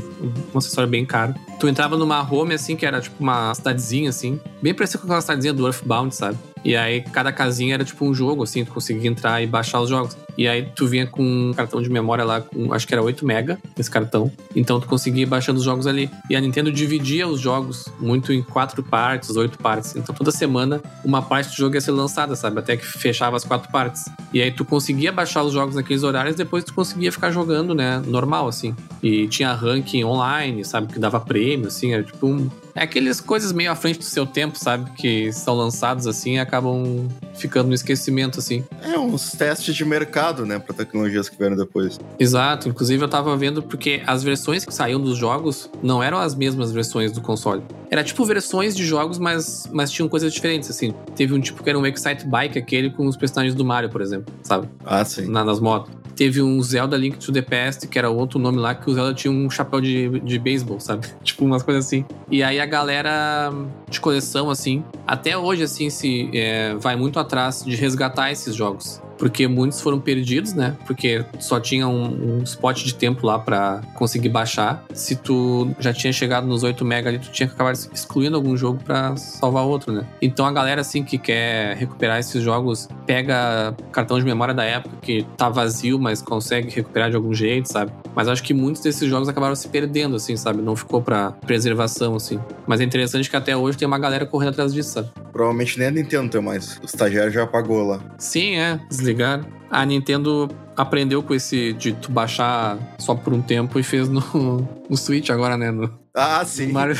um 0.55 0.59
acessório 0.59 0.89
bem 0.89 1.05
caro. 1.05 1.35
Tu 1.59 1.69
entrava 1.69 1.97
numa 1.97 2.21
home, 2.23 2.55
assim, 2.55 2.77
que 2.77 2.85
era 2.85 3.01
tipo 3.01 3.17
uma 3.23 3.55
cidadezinha, 3.55 4.11
assim. 4.11 4.39
Bem 4.63 4.75
parecido 4.75 5.01
com 5.01 5.07
aquela 5.07 5.21
cidadezinha 5.21 5.53
do 5.55 5.67
Earthbound, 5.67 6.15
sabe? 6.15 6.37
E 6.65 6.75
aí 6.77 7.01
cada 7.01 7.33
casinha 7.33 7.75
era 7.75 7.85
tipo 7.85 8.05
um 8.05 8.13
jogo, 8.15 8.43
assim. 8.43 8.65
Tu 8.65 8.73
conseguia 8.73 9.09
entrar 9.11 9.43
e 9.43 9.47
baixar 9.47 9.81
os 9.81 9.89
jogos. 9.89 10.17
E 10.37 10.47
aí 10.47 10.69
tu 10.75 10.87
vinha 10.87 11.07
com 11.07 11.23
um 11.23 11.53
cartão 11.55 11.81
de 11.81 11.89
memória 11.89 12.25
lá, 12.25 12.41
com, 12.41 12.73
acho 12.73 12.87
que 12.87 12.95
era 12.95 13.03
8 13.03 13.25
mega, 13.25 13.59
esse 13.79 13.91
cartão. 13.91 14.31
Então 14.55 14.81
tu 14.81 14.87
conseguia 14.87 15.23
ir 15.23 15.27
baixando 15.27 15.59
os 15.59 15.65
jogos 15.65 15.87
ali. 15.87 16.11
E 16.29 16.37
a 16.37 16.41
Nintendo 16.41 16.71
dividia 16.71 17.27
os 17.27 17.41
jogos 17.41 17.87
muito 17.99 18.33
em 18.33 18.43
quatro 18.43 18.83
partes, 18.83 19.35
oito 19.37 19.59
partes. 19.59 19.97
Então 19.97 20.15
toda 20.15 20.31
semana 20.31 20.81
uma 21.05 21.23
parte 21.23 21.51
do 21.51 21.57
jogo 21.57 21.75
ia 21.75 21.81
ser 21.81 21.93
lançada, 21.93 22.37
sabe? 22.37 22.59
Até 22.59 22.77
que 22.77 22.85
fechava 22.85 23.37
as 23.37 23.45
quatro 23.45 23.71
partes. 23.71 24.05
E 24.33 24.43
aí 24.43 24.51
tu 24.51 24.65
conseguia 24.65 25.13
baixar 25.13 25.43
os 25.43 25.53
jogos 25.53 25.75
naqueles 25.75 26.03
horários, 26.03 26.37
depois 26.37 26.65
tu 26.65 26.75
conseguia 26.75 27.11
ficar 27.11 27.31
jogando, 27.31 27.75
né? 27.75 28.03
Normal, 28.07 28.49
assim. 28.49 28.75
E 29.03 29.27
tinha 29.29 29.53
ranking 29.53 30.05
online, 30.05 30.65
sabe? 30.65 30.93
Que 30.93 30.99
dava 30.99 31.21
prêmio, 31.21 31.69
assim. 31.69 31.93
Era 31.93 32.03
tipo 32.03 32.27
um. 32.27 32.51
É 32.75 32.83
aquelas 32.83 33.21
coisas 33.21 33.53
meio 33.53 33.73
à 33.73 33.75
frente 33.75 33.99
do 33.99 34.05
seu 34.05 34.27
tempo, 34.27 34.59
sabe? 34.59 34.91
Que 34.93 35.33
são 35.33 35.55
lançados 35.55 36.07
assim 36.07 36.35
e 36.35 36.39
acabam 36.39 37.09
ficando 37.35 37.69
no 37.69 37.75
esquecimento, 37.75 38.39
assim. 38.39 38.65
É, 38.83 38.99
uns 38.99 39.33
testes 39.33 39.75
de 39.75 39.85
mercado, 39.85 40.26
né? 40.33 40.59
Pra 40.59 40.75
tecnologias 40.75 41.29
que 41.29 41.37
vieram 41.37 41.57
depois. 41.57 41.99
Exato, 42.19 42.69
inclusive 42.69 43.03
eu 43.03 43.09
tava 43.09 43.37
vendo 43.37 43.63
porque 43.63 44.03
as 44.07 44.23
versões 44.23 44.65
que 44.65 44.75
saíam 44.75 45.01
dos 45.01 45.17
jogos 45.17 45.71
não 45.83 46.03
eram 46.03 46.19
as 46.19 46.35
mesmas 46.35 46.73
versões 46.73 47.13
do 47.13 47.21
console. 47.21 47.63
Era 47.91 48.03
tipo 48.03 48.25
versões 48.25 48.75
de 48.75 48.85
jogos, 48.85 49.19
mas, 49.19 49.69
mas 49.73 49.91
tinham 49.91 50.09
coisas 50.09 50.33
diferentes, 50.33 50.71
assim. 50.71 50.95
Teve 51.15 51.35
um 51.35 51.41
tipo 51.41 51.63
que 51.63 51.71
era 51.71 51.79
um 51.79 51.87
Excite 51.87 52.27
Bike, 52.27 52.59
aquele 52.59 52.91
com 52.91 53.07
os 53.07 53.17
personagens 53.17 53.55
do 53.55 53.65
Mario, 53.65 53.91
por 53.91 54.01
exemplo, 54.01 54.35
sabe? 54.43 54.69
Ah, 54.85 55.05
sim. 55.05 55.27
Na, 55.27 55.45
nas 55.45 55.61
motos. 55.61 55.95
Teve 56.17 56.41
um 56.41 56.63
Zelda 56.63 56.97
Link 56.97 57.19
to 57.19 57.31
the 57.31 57.43
Past, 57.43 57.87
que 57.87 57.99
era 57.99 58.09
outro 58.09 58.39
nome 58.39 58.57
lá, 58.59 58.75
que 58.75 58.91
o 58.91 58.95
Zelda 58.95 59.13
tinha 59.13 59.31
um 59.31 59.51
chapéu 59.51 59.83
de, 59.83 60.19
de 60.21 60.39
beisebol, 60.39 60.81
sabe? 60.81 61.07
tipo 61.23 61.45
umas 61.45 61.63
coisas 61.63 61.85
assim. 61.85 62.07
E 62.31 62.43
aí 62.43 62.59
a 62.59 62.65
galera 62.65 63.53
de 63.89 64.01
coleção, 64.01 64.49
assim, 64.49 64.83
até 65.07 65.37
hoje, 65.37 65.63
assim, 65.63 65.91
se 65.91 66.31
é, 66.33 66.75
vai 66.77 66.97
muito 66.97 67.21
atrás 67.21 67.63
de 67.63 67.77
resgatar 67.77 68.33
esses 68.33 68.55
jogos. 68.55 69.03
Porque 69.19 69.47
muitos 69.49 69.81
foram 69.81 70.01
perdidos, 70.01 70.53
né? 70.53 70.77
Porque 70.87 71.25
só 71.39 71.59
tinha 71.59 71.89
um, 71.89 72.39
um 72.39 72.43
spot 72.43 72.85
de 72.85 72.95
tempo 72.95 73.27
lá 73.27 73.39
pra 73.39 73.83
conseguir 73.95 74.29
baixar. 74.29 74.85
Se 74.93 75.17
tu 75.17 75.71
já 75.79 75.93
tinha 75.93 76.13
chegado 76.13 76.47
nos 76.47 76.63
8 76.63 76.85
mega 76.85 77.09
ali, 77.09 77.19
tu 77.19 77.31
tinha 77.31 77.47
que 77.47 77.55
acabar 77.55 77.73
excluindo 77.73 78.37
algum 78.37 78.57
jogo 78.57 78.83
pra 78.83 79.17
salvar 79.17 79.65
outro, 79.65 79.93
né? 79.93 80.07
Então 80.21 80.47
a 80.47 80.53
galera, 80.53 80.81
assim, 80.81 81.03
que 81.03 81.19
quer 81.19 81.77
recuperar 81.77 82.19
esses 82.19 82.43
jogos, 82.43 82.89
pega 83.07 83.75
cartão 83.93 84.19
de 84.19 84.25
memória 84.25 84.55
da 84.55 84.65
época 84.65 84.97
que 85.03 85.27
tá 85.37 85.49
vazio, 85.49 85.99
mas 85.99 86.21
consegue 86.23 86.71
recuperar 86.71 87.11
de 87.11 87.17
algum 87.17 87.33
jeito, 87.35 87.71
sabe? 87.71 87.93
Mas 88.15 88.29
acho 88.29 88.43
que 88.43 88.55
muitos 88.55 88.83
desses 88.83 89.09
jogos 89.09 89.29
acabaram 89.29 89.55
se 89.55 89.69
perdendo, 89.69 90.17
assim, 90.17 90.37
sabe? 90.37 90.63
Não 90.63 90.75
ficou 90.75 91.03
pra 91.03 91.33
preservação, 91.33 92.17
assim. 92.17 92.39
Mas 92.67 92.81
é 92.81 92.85
interessante 92.85 93.29
que 93.29 93.37
até 93.37 93.57
hoje 93.57 93.77
tem 93.77 93.87
uma 93.87 93.99
galera 93.99 94.27
correndo 94.27 94.51
atrás 94.51 94.73
disso, 94.73 94.91
sabe? 94.91 95.11
Provavelmente 95.33 95.79
nem 95.79 95.89
a 95.89 95.91
Nintendo 95.91 96.31
tem 96.31 96.41
mais. 96.41 96.79
O 96.79 96.87
estagiário 96.87 97.31
já 97.31 97.43
apagou 97.43 97.87
lá. 97.87 98.01
Sim, 98.19 98.57
é, 98.57 98.81
desligaram. 99.07 99.45
A 99.71 99.85
Nintendo 99.85 100.49
aprendeu 100.77 101.23
com 101.23 101.35
esse 101.35 101.73
de 101.75 101.93
tu 101.93 102.11
baixar 102.11 102.79
só 102.99 103.15
por 103.15 103.33
um 103.33 103.41
tempo 103.43 103.79
e 103.79 103.83
fez 103.83 104.09
no, 104.09 104.23
no 104.89 104.97
Switch 104.97 105.31
agora, 105.31 105.57
né? 105.57 105.71
No, 105.71 105.91
Ah, 106.15 106.45
sim. 106.45 106.69
no 106.69 106.73
Mario, 106.75 106.97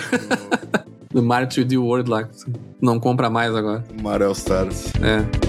no 1.13 1.23
Mario 1.23 1.49
3D 1.49 1.79
World 1.81 2.11
lá. 2.11 2.29
Não 2.81 2.99
compra 3.01 3.29
mais 3.31 3.55
agora. 3.55 3.85
Mario 4.03 4.27
All 4.27 4.33
Stars. 4.33 4.93
É. 5.03 5.46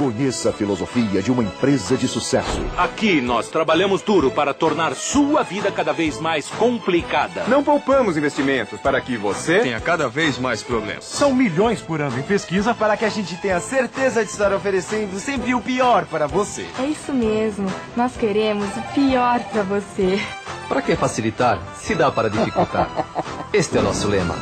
Conheça 0.00 0.48
a 0.48 0.52
filosofia 0.54 1.20
de 1.20 1.30
uma 1.30 1.42
empresa 1.42 1.94
de 1.94 2.08
sucesso. 2.08 2.58
Aqui 2.74 3.20
nós 3.20 3.48
trabalhamos 3.48 4.00
duro 4.00 4.30
para 4.30 4.54
tornar 4.54 4.94
sua 4.94 5.42
vida 5.42 5.70
cada 5.70 5.92
vez 5.92 6.18
mais 6.18 6.48
complicada. 6.48 7.44
Não 7.48 7.62
poupamos 7.62 8.16
investimentos 8.16 8.80
para 8.80 8.98
que 9.02 9.18
você 9.18 9.58
tenha 9.58 9.78
cada 9.78 10.08
vez 10.08 10.38
mais 10.38 10.62
problemas. 10.62 11.04
São 11.04 11.34
milhões 11.34 11.82
por 11.82 12.00
ano 12.00 12.18
em 12.18 12.22
pesquisa 12.22 12.74
para 12.74 12.96
que 12.96 13.04
a 13.04 13.10
gente 13.10 13.36
tenha 13.36 13.60
certeza 13.60 14.24
de 14.24 14.30
estar 14.30 14.54
oferecendo 14.54 15.20
sempre 15.20 15.54
o 15.54 15.60
pior 15.60 16.06
para 16.06 16.26
você. 16.26 16.64
É 16.78 16.86
isso 16.86 17.12
mesmo. 17.12 17.70
Nós 17.94 18.16
queremos 18.16 18.74
o 18.74 18.94
pior 18.94 19.38
para 19.52 19.64
você. 19.64 20.18
Para 20.66 20.80
que 20.80 20.96
facilitar 20.96 21.58
se 21.76 21.94
dá 21.94 22.10
para 22.10 22.30
dificultar? 22.30 22.88
Este 23.52 23.76
é 23.76 23.82
nosso 23.82 24.08
lema. 24.08 24.34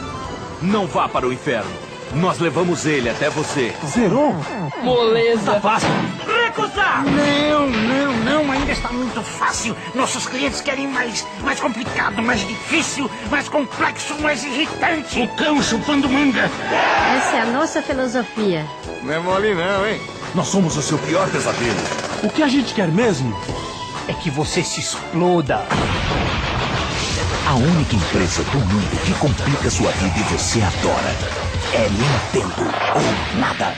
Não 0.63 0.87
vá 0.87 1.09
para 1.09 1.27
o 1.27 1.33
inferno. 1.33 1.88
Nós 2.15 2.39
levamos 2.39 2.87
ele 2.87 3.11
até 3.11 3.29
você. 3.29 3.75
Zerou? 3.87 4.35
Moleza. 4.83 5.53
Tá 5.53 5.61
fácil. 5.61 5.89
Recusar! 6.27 7.05
Não, 7.05 7.69
não, 7.69 8.13
não, 8.25 8.53
ainda 8.53 8.73
está 8.73 8.91
muito 8.91 9.23
fácil. 9.23 9.77
Nossos 9.95 10.27
clientes 10.27 10.61
querem 10.61 10.89
mais, 10.89 11.27
mais 11.43 11.61
complicado, 11.61 12.23
mais 12.23 12.41
difícil, 12.41 13.11
mais 13.31 13.49
complexo, 13.49 14.15
mais 14.21 14.43
irritante. 14.43 15.21
O 15.21 15.29
cão 15.37 15.63
chupando 15.63 16.09
manga. 16.09 16.51
Essa 17.17 17.37
é 17.37 17.41
a 17.43 17.47
nossa 17.47 17.83
filosofia. 17.83 18.67
Não 19.03 19.13
é 19.13 19.19
mole 19.19 19.55
não, 19.55 19.87
hein? 19.87 20.01
Nós 20.35 20.49
somos 20.49 20.77
o 20.77 20.83
seu 20.83 20.99
pior 20.99 21.29
pesadelo. 21.29 21.81
O 22.23 22.31
que 22.31 22.43
a 22.43 22.49
gente 22.49 22.75
quer 22.75 22.89
mesmo 22.89 23.39
é 24.09 24.15
que 24.15 24.31
você 24.31 24.63
se 24.63 24.81
exploda. 24.81 25.67
A 27.47 27.55
única 27.55 27.97
empresa 27.97 28.43
do 28.45 28.59
mundo 28.59 29.05
que 29.05 29.15
complica 29.15 29.71
sua 29.71 29.91
vida 29.93 30.19
e 30.19 30.23
você 30.33 30.61
adora 30.61 31.48
é 31.75 31.89
Nintendo 31.91 32.63
ou 32.95 33.41
nada. 33.41 33.75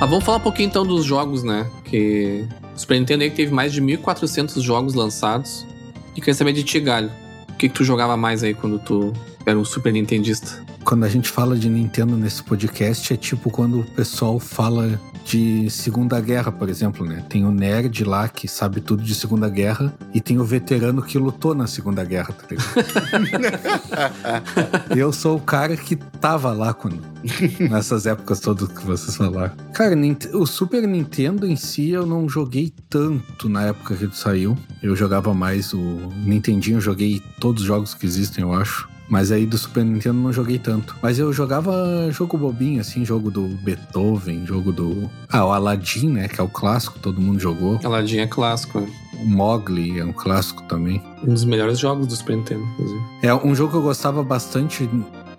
Ah, 0.00 0.06
vamos 0.06 0.24
falar 0.24 0.38
um 0.38 0.40
pouquinho 0.40 0.68
então 0.68 0.84
dos 0.84 1.04
jogos, 1.04 1.42
né? 1.42 1.70
Que 1.84 2.46
o 2.74 2.78
Super 2.78 2.98
Nintendo 2.98 3.22
aí 3.22 3.30
teve 3.30 3.52
mais 3.52 3.72
de 3.72 3.80
1.400 3.80 4.60
jogos 4.60 4.94
lançados. 4.94 5.66
E 6.14 6.20
queria 6.20 6.34
saber 6.34 6.52
de 6.52 6.64
ti, 6.64 6.80
Galho. 6.80 7.10
O 7.48 7.54
que, 7.54 7.68
que 7.68 7.74
tu 7.74 7.84
jogava 7.84 8.16
mais 8.16 8.42
aí 8.42 8.52
quando 8.52 8.78
tu 8.78 9.12
era 9.46 9.58
um 9.58 9.64
Super 9.64 9.92
Nintendista? 9.92 10.64
Quando 10.84 11.04
a 11.04 11.08
gente 11.08 11.28
fala 11.28 11.56
de 11.56 11.68
Nintendo 11.68 12.16
nesse 12.16 12.42
podcast, 12.42 13.12
é 13.12 13.16
tipo 13.16 13.48
quando 13.50 13.80
o 13.80 13.84
pessoal 13.84 14.40
fala 14.40 15.00
de 15.24 15.70
Segunda 15.70 16.20
Guerra, 16.20 16.50
por 16.52 16.68
exemplo, 16.68 17.06
né? 17.06 17.24
Tem 17.28 17.44
o 17.44 17.50
nerd 17.50 18.04
lá 18.04 18.28
que 18.28 18.46
sabe 18.48 18.80
tudo 18.80 19.02
de 19.02 19.14
Segunda 19.14 19.48
Guerra 19.48 19.92
e 20.12 20.20
tem 20.20 20.38
o 20.38 20.44
veterano 20.44 21.02
que 21.02 21.18
lutou 21.18 21.54
na 21.54 21.66
Segunda 21.66 22.04
Guerra, 22.04 22.34
tá 22.34 22.46
Eu 24.96 25.12
sou 25.12 25.36
o 25.36 25.40
cara 25.40 25.76
que 25.76 25.96
tava 25.96 26.52
lá 26.52 26.74
quando 26.74 27.00
nessas 27.70 28.06
épocas 28.06 28.40
todas 28.40 28.68
que 28.68 28.84
vocês 28.84 29.16
falaram. 29.16 29.54
Cara, 29.72 29.94
o 30.34 30.46
Super 30.46 30.86
Nintendo 30.86 31.46
em 31.46 31.56
si 31.56 31.90
eu 31.90 32.04
não 32.04 32.28
joguei 32.28 32.72
tanto 32.88 33.48
na 33.48 33.62
época 33.66 33.94
que 33.94 34.04
ele 34.04 34.14
saiu. 34.14 34.56
Eu 34.82 34.96
jogava 34.96 35.32
mais 35.32 35.72
o 35.72 35.80
Nintendinho, 36.24 36.80
joguei 36.80 37.22
todos 37.40 37.62
os 37.62 37.68
jogos 37.68 37.94
que 37.94 38.06
existem, 38.06 38.42
eu 38.42 38.52
acho. 38.52 38.91
Mas 39.12 39.30
aí 39.30 39.44
do 39.44 39.58
Super 39.58 39.84
Nintendo 39.84 40.18
não 40.18 40.32
joguei 40.32 40.58
tanto. 40.58 40.96
Mas 41.02 41.18
eu 41.18 41.30
jogava 41.34 42.10
jogo 42.10 42.38
bobinho, 42.38 42.80
assim, 42.80 43.04
jogo 43.04 43.30
do 43.30 43.46
Beethoven, 43.46 44.46
jogo 44.46 44.72
do. 44.72 45.10
Ah, 45.28 45.44
o 45.44 45.52
Aladdin, 45.52 46.08
né? 46.08 46.28
Que 46.28 46.40
é 46.40 46.42
o 46.42 46.48
clássico, 46.48 46.98
todo 46.98 47.20
mundo 47.20 47.38
jogou. 47.38 47.78
Aladdin 47.84 48.20
é 48.20 48.26
clássico, 48.26 48.80
né? 48.80 48.88
O 49.20 49.26
Mogli 49.28 49.98
é 49.98 50.04
um 50.04 50.14
clássico 50.14 50.62
também. 50.62 51.02
Um 51.22 51.34
dos 51.34 51.44
melhores 51.44 51.78
jogos 51.78 52.06
do 52.06 52.16
Super 52.16 52.38
Nintendo, 52.38 52.64
inclusive. 52.72 53.00
É 53.22 53.34
um 53.34 53.54
jogo 53.54 53.72
que 53.72 53.76
eu 53.76 53.82
gostava 53.82 54.24
bastante 54.24 54.88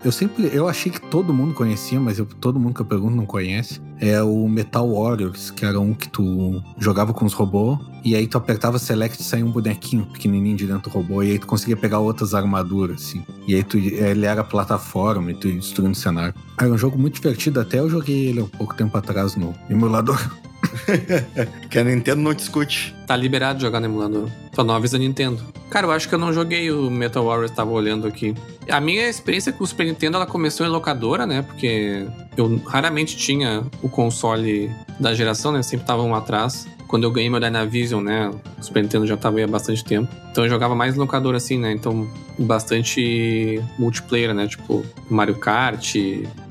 eu 0.04 0.12
sempre, 0.12 0.50
eu 0.54 0.68
achei 0.68 0.92
que 0.92 1.00
todo 1.00 1.34
mundo 1.34 1.54
conhecia, 1.54 2.00
mas 2.00 2.20
eu, 2.20 2.26
todo 2.26 2.60
mundo 2.60 2.76
que 2.76 2.82
eu 2.82 2.86
pergunto 2.86 3.16
não 3.16 3.26
conhece. 3.26 3.82
É 4.00 4.22
o 4.22 4.48
Metal 4.50 4.88
Warriors, 4.92 5.50
que 5.50 5.66
era 5.66 5.80
um 5.80 5.94
que 5.94 6.10
tu 6.10 6.62
jogava 6.78 7.14
com 7.14 7.26
os 7.26 7.34
robôs, 7.34 7.80
e 8.04 8.16
aí 8.16 8.28
tu 8.28 8.38
apertava 8.38 8.78
select 8.78 9.22
e 9.22 9.24
saía 9.24 9.46
um 9.46 9.52
bonequinho 9.52 10.06
pequenininho 10.06 10.58
de 10.58 10.68
dentro 10.68 10.90
do 10.90 10.94
robô, 10.94 11.24
e 11.24 11.32
aí 11.32 11.40
tu 11.40 11.48
conseguia 11.48 11.78
pegar 11.78 12.00
outras 12.00 12.34
armaduras, 12.34 13.02
assim. 13.02 13.24
E 13.48 13.56
aí 13.56 13.64
tu, 13.64 13.78
ele 13.78 14.26
era 14.26 14.44
plataforma 14.44 15.32
e 15.32 15.34
tu 15.36 15.48
ia 15.48 15.56
destruindo 15.56 15.94
o 15.94 15.96
cenário. 15.96 16.34
Era 16.60 16.70
um 16.70 16.78
jogo 16.78 16.98
muito 16.98 17.16
divertido, 17.16 17.62
até 17.62 17.80
eu 17.80 17.90
joguei 17.90 18.28
ele 18.28 18.42
um 18.42 18.48
pouco 18.48 18.76
tempo 18.76 18.98
atrás 18.98 19.36
no 19.36 19.54
emulador. 19.70 20.20
que 21.70 21.78
a 21.78 21.84
Nintendo 21.84 22.22
não 22.22 22.34
discute. 22.34 22.96
Tá 23.06 23.16
liberado 23.16 23.60
jogar 23.60 23.80
no 23.80 23.86
emulador. 23.86 24.30
Só 24.54 24.64
não 24.64 24.76
avisa 24.76 24.98
Nintendo. 24.98 25.44
Cara, 25.70 25.88
eu 25.88 25.92
acho 25.92 26.08
que 26.08 26.16
eu 26.16 26.20
não 26.20 26.32
joguei 26.32 26.72
o 26.72 26.90
Metal 26.90 27.26
Warriors, 27.26 27.52
tava 27.52 27.72
olhando 27.72 28.08
aqui. 28.08 28.36
A 28.70 28.80
minha 28.80 29.10
experiência 29.10 29.52
com 29.52 29.64
o 29.64 29.68
Super 29.68 29.86
Nintendo, 29.86 30.18
ela 30.18 30.26
começou 30.26 30.66
em 30.66 30.70
locadora, 30.70 31.26
né? 31.26 31.42
Porque 31.42 32.06
eu 32.38 32.62
raramente 32.66 33.18
tinha 33.18 33.64
o 33.82 33.90
console 33.90 34.72
da 35.00 35.14
geração, 35.14 35.52
né? 35.52 35.64
Sempre 35.64 35.86
tava 35.86 36.04
um 36.04 36.14
atrás. 36.14 36.68
Quando 36.94 37.06
eu 37.06 37.12
ganhei 37.12 37.28
meu 37.28 37.40
Dynavision, 37.40 38.04
né? 38.04 38.30
O 38.30 38.64
Super 38.64 38.84
Nintendo 38.84 39.08
já 39.08 39.18
tava 39.18 39.38
aí 39.38 39.44
há 39.44 39.48
bastante 39.48 39.84
tempo. 39.84 40.16
Então 40.32 40.44
eu 40.44 40.50
jogava 40.52 40.76
mais 40.76 40.96
locador 40.96 41.34
assim, 41.34 41.58
né? 41.58 41.72
Então 41.72 42.08
bastante 42.38 43.60
multiplayer, 43.80 44.32
né? 44.32 44.46
Tipo 44.46 44.86
Mario 45.10 45.34
Kart, 45.40 45.96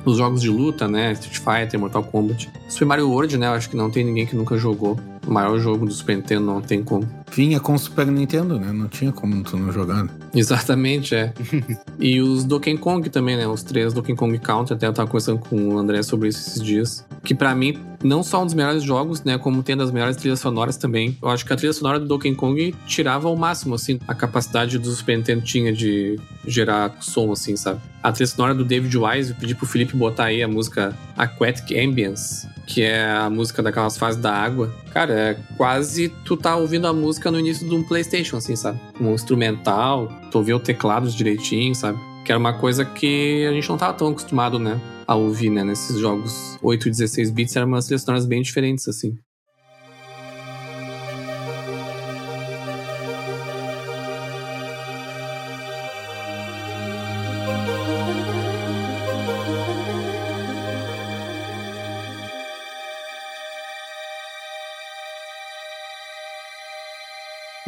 os 0.04 0.16
jogos 0.16 0.42
de 0.42 0.50
luta, 0.50 0.88
né? 0.88 1.12
Street 1.12 1.38
Fighter, 1.38 1.78
Mortal 1.78 2.02
Kombat. 2.02 2.50
Super 2.68 2.86
Mario 2.86 3.08
World, 3.08 3.38
né? 3.38 3.46
Eu 3.46 3.52
acho 3.52 3.70
que 3.70 3.76
não 3.76 3.88
tem 3.88 4.02
ninguém 4.02 4.26
que 4.26 4.34
nunca 4.34 4.58
jogou. 4.58 4.98
O 5.24 5.30
maior 5.30 5.56
jogo 5.60 5.86
do 5.86 5.92
Super 5.92 6.16
Nintendo 6.16 6.44
não 6.44 6.60
tem 6.60 6.82
como. 6.82 7.08
Vinha 7.34 7.58
com 7.58 7.74
o 7.74 7.78
Super 7.78 8.06
Nintendo, 8.06 8.58
né? 8.58 8.70
Não 8.72 8.88
tinha 8.88 9.10
como 9.10 9.42
tu 9.42 9.56
não 9.56 9.72
jogar. 9.72 10.04
Né? 10.04 10.10
Exatamente, 10.34 11.14
é. 11.14 11.32
e 11.98 12.20
os 12.20 12.44
Donkey 12.44 12.76
Kong 12.76 13.08
também, 13.08 13.36
né? 13.36 13.46
Os 13.46 13.62
três 13.62 13.94
Donkey 13.94 14.14
Kong 14.14 14.38
Country. 14.38 14.74
Até 14.74 14.86
eu 14.86 14.92
tava 14.92 15.08
conversando 15.08 15.38
com 15.38 15.56
o 15.70 15.78
André 15.78 16.02
sobre 16.02 16.28
isso 16.28 16.40
esses 16.40 16.62
dias. 16.62 17.06
Que 17.24 17.34
para 17.34 17.54
mim, 17.54 17.78
não 18.02 18.22
só 18.22 18.42
um 18.42 18.44
dos 18.44 18.54
melhores 18.54 18.82
jogos, 18.82 19.22
né? 19.22 19.38
Como 19.38 19.62
tem 19.62 19.76
das 19.76 19.90
melhores 19.90 20.16
trilhas 20.16 20.40
sonoras 20.40 20.76
também. 20.76 21.16
Eu 21.22 21.28
acho 21.28 21.46
que 21.46 21.52
a 21.52 21.56
trilha 21.56 21.72
sonora 21.72 21.98
do 21.98 22.06
Donkey 22.06 22.34
Kong 22.34 22.74
tirava 22.86 23.28
ao 23.28 23.36
máximo, 23.36 23.74
assim, 23.74 23.98
a 24.06 24.14
capacidade 24.14 24.78
do 24.78 24.90
Super 24.90 25.16
Nintendo 25.16 25.42
tinha 25.42 25.72
de 25.72 26.18
gerar 26.46 26.96
som, 27.00 27.32
assim, 27.32 27.56
sabe? 27.56 27.80
A 28.02 28.12
trilha 28.12 28.26
sonora 28.26 28.54
do 28.54 28.64
David 28.64 28.96
Wise, 28.96 29.30
eu 29.30 29.36
pedi 29.36 29.54
pro 29.54 29.66
Felipe 29.66 29.96
botar 29.96 30.24
aí 30.24 30.42
a 30.42 30.48
música 30.48 30.96
Aquatic 31.16 31.70
Ambience, 31.72 32.48
que 32.66 32.82
é 32.82 33.08
a 33.10 33.30
música 33.30 33.62
daquelas 33.62 33.96
fases 33.96 34.20
da 34.20 34.32
água. 34.32 34.74
Cara, 34.92 35.12
é 35.12 35.36
quase 35.56 36.08
tu 36.24 36.36
tá 36.36 36.56
ouvindo 36.56 36.86
a 36.86 36.92
música 36.92 37.21
no 37.30 37.38
início 37.38 37.68
de 37.68 37.74
um 37.74 37.82
PlayStation, 37.82 38.36
assim, 38.36 38.56
sabe? 38.56 38.78
Um 39.00 39.14
instrumental, 39.14 40.08
tu 40.30 40.38
ouvia 40.38 40.56
o 40.56 40.60
teclado 40.60 41.10
direitinho, 41.10 41.74
sabe? 41.74 41.98
Que 42.24 42.32
era 42.32 42.38
uma 42.38 42.52
coisa 42.52 42.84
que 42.84 43.46
a 43.46 43.52
gente 43.52 43.68
não 43.68 43.76
tava 43.76 43.94
tão 43.94 44.08
acostumado, 44.08 44.58
né? 44.58 44.80
A 45.06 45.14
ouvir, 45.14 45.50
né? 45.50 45.64
Nesses 45.64 45.98
jogos 45.98 46.58
8 46.62 46.88
e 46.88 46.90
16 46.90 47.30
bits, 47.30 47.56
eram 47.56 47.66
umas 47.66 47.86
trilhas 47.86 48.26
bem 48.26 48.42
diferentes, 48.42 48.86
assim. 48.88 49.16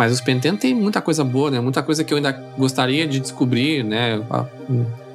Mas 0.05 0.13
o 0.13 0.17
Super 0.17 0.39
tem 0.59 0.75
muita 0.75 1.01
coisa 1.01 1.25
boa, 1.25 1.51
né? 1.51 1.59
Muita 1.61 1.83
coisa 1.83 2.05
que 2.05 2.13
eu 2.13 2.19
ainda 2.19 2.31
gostaria 2.59 3.07
de 3.07 3.19
descobrir, 3.19 3.83
né? 3.83 4.23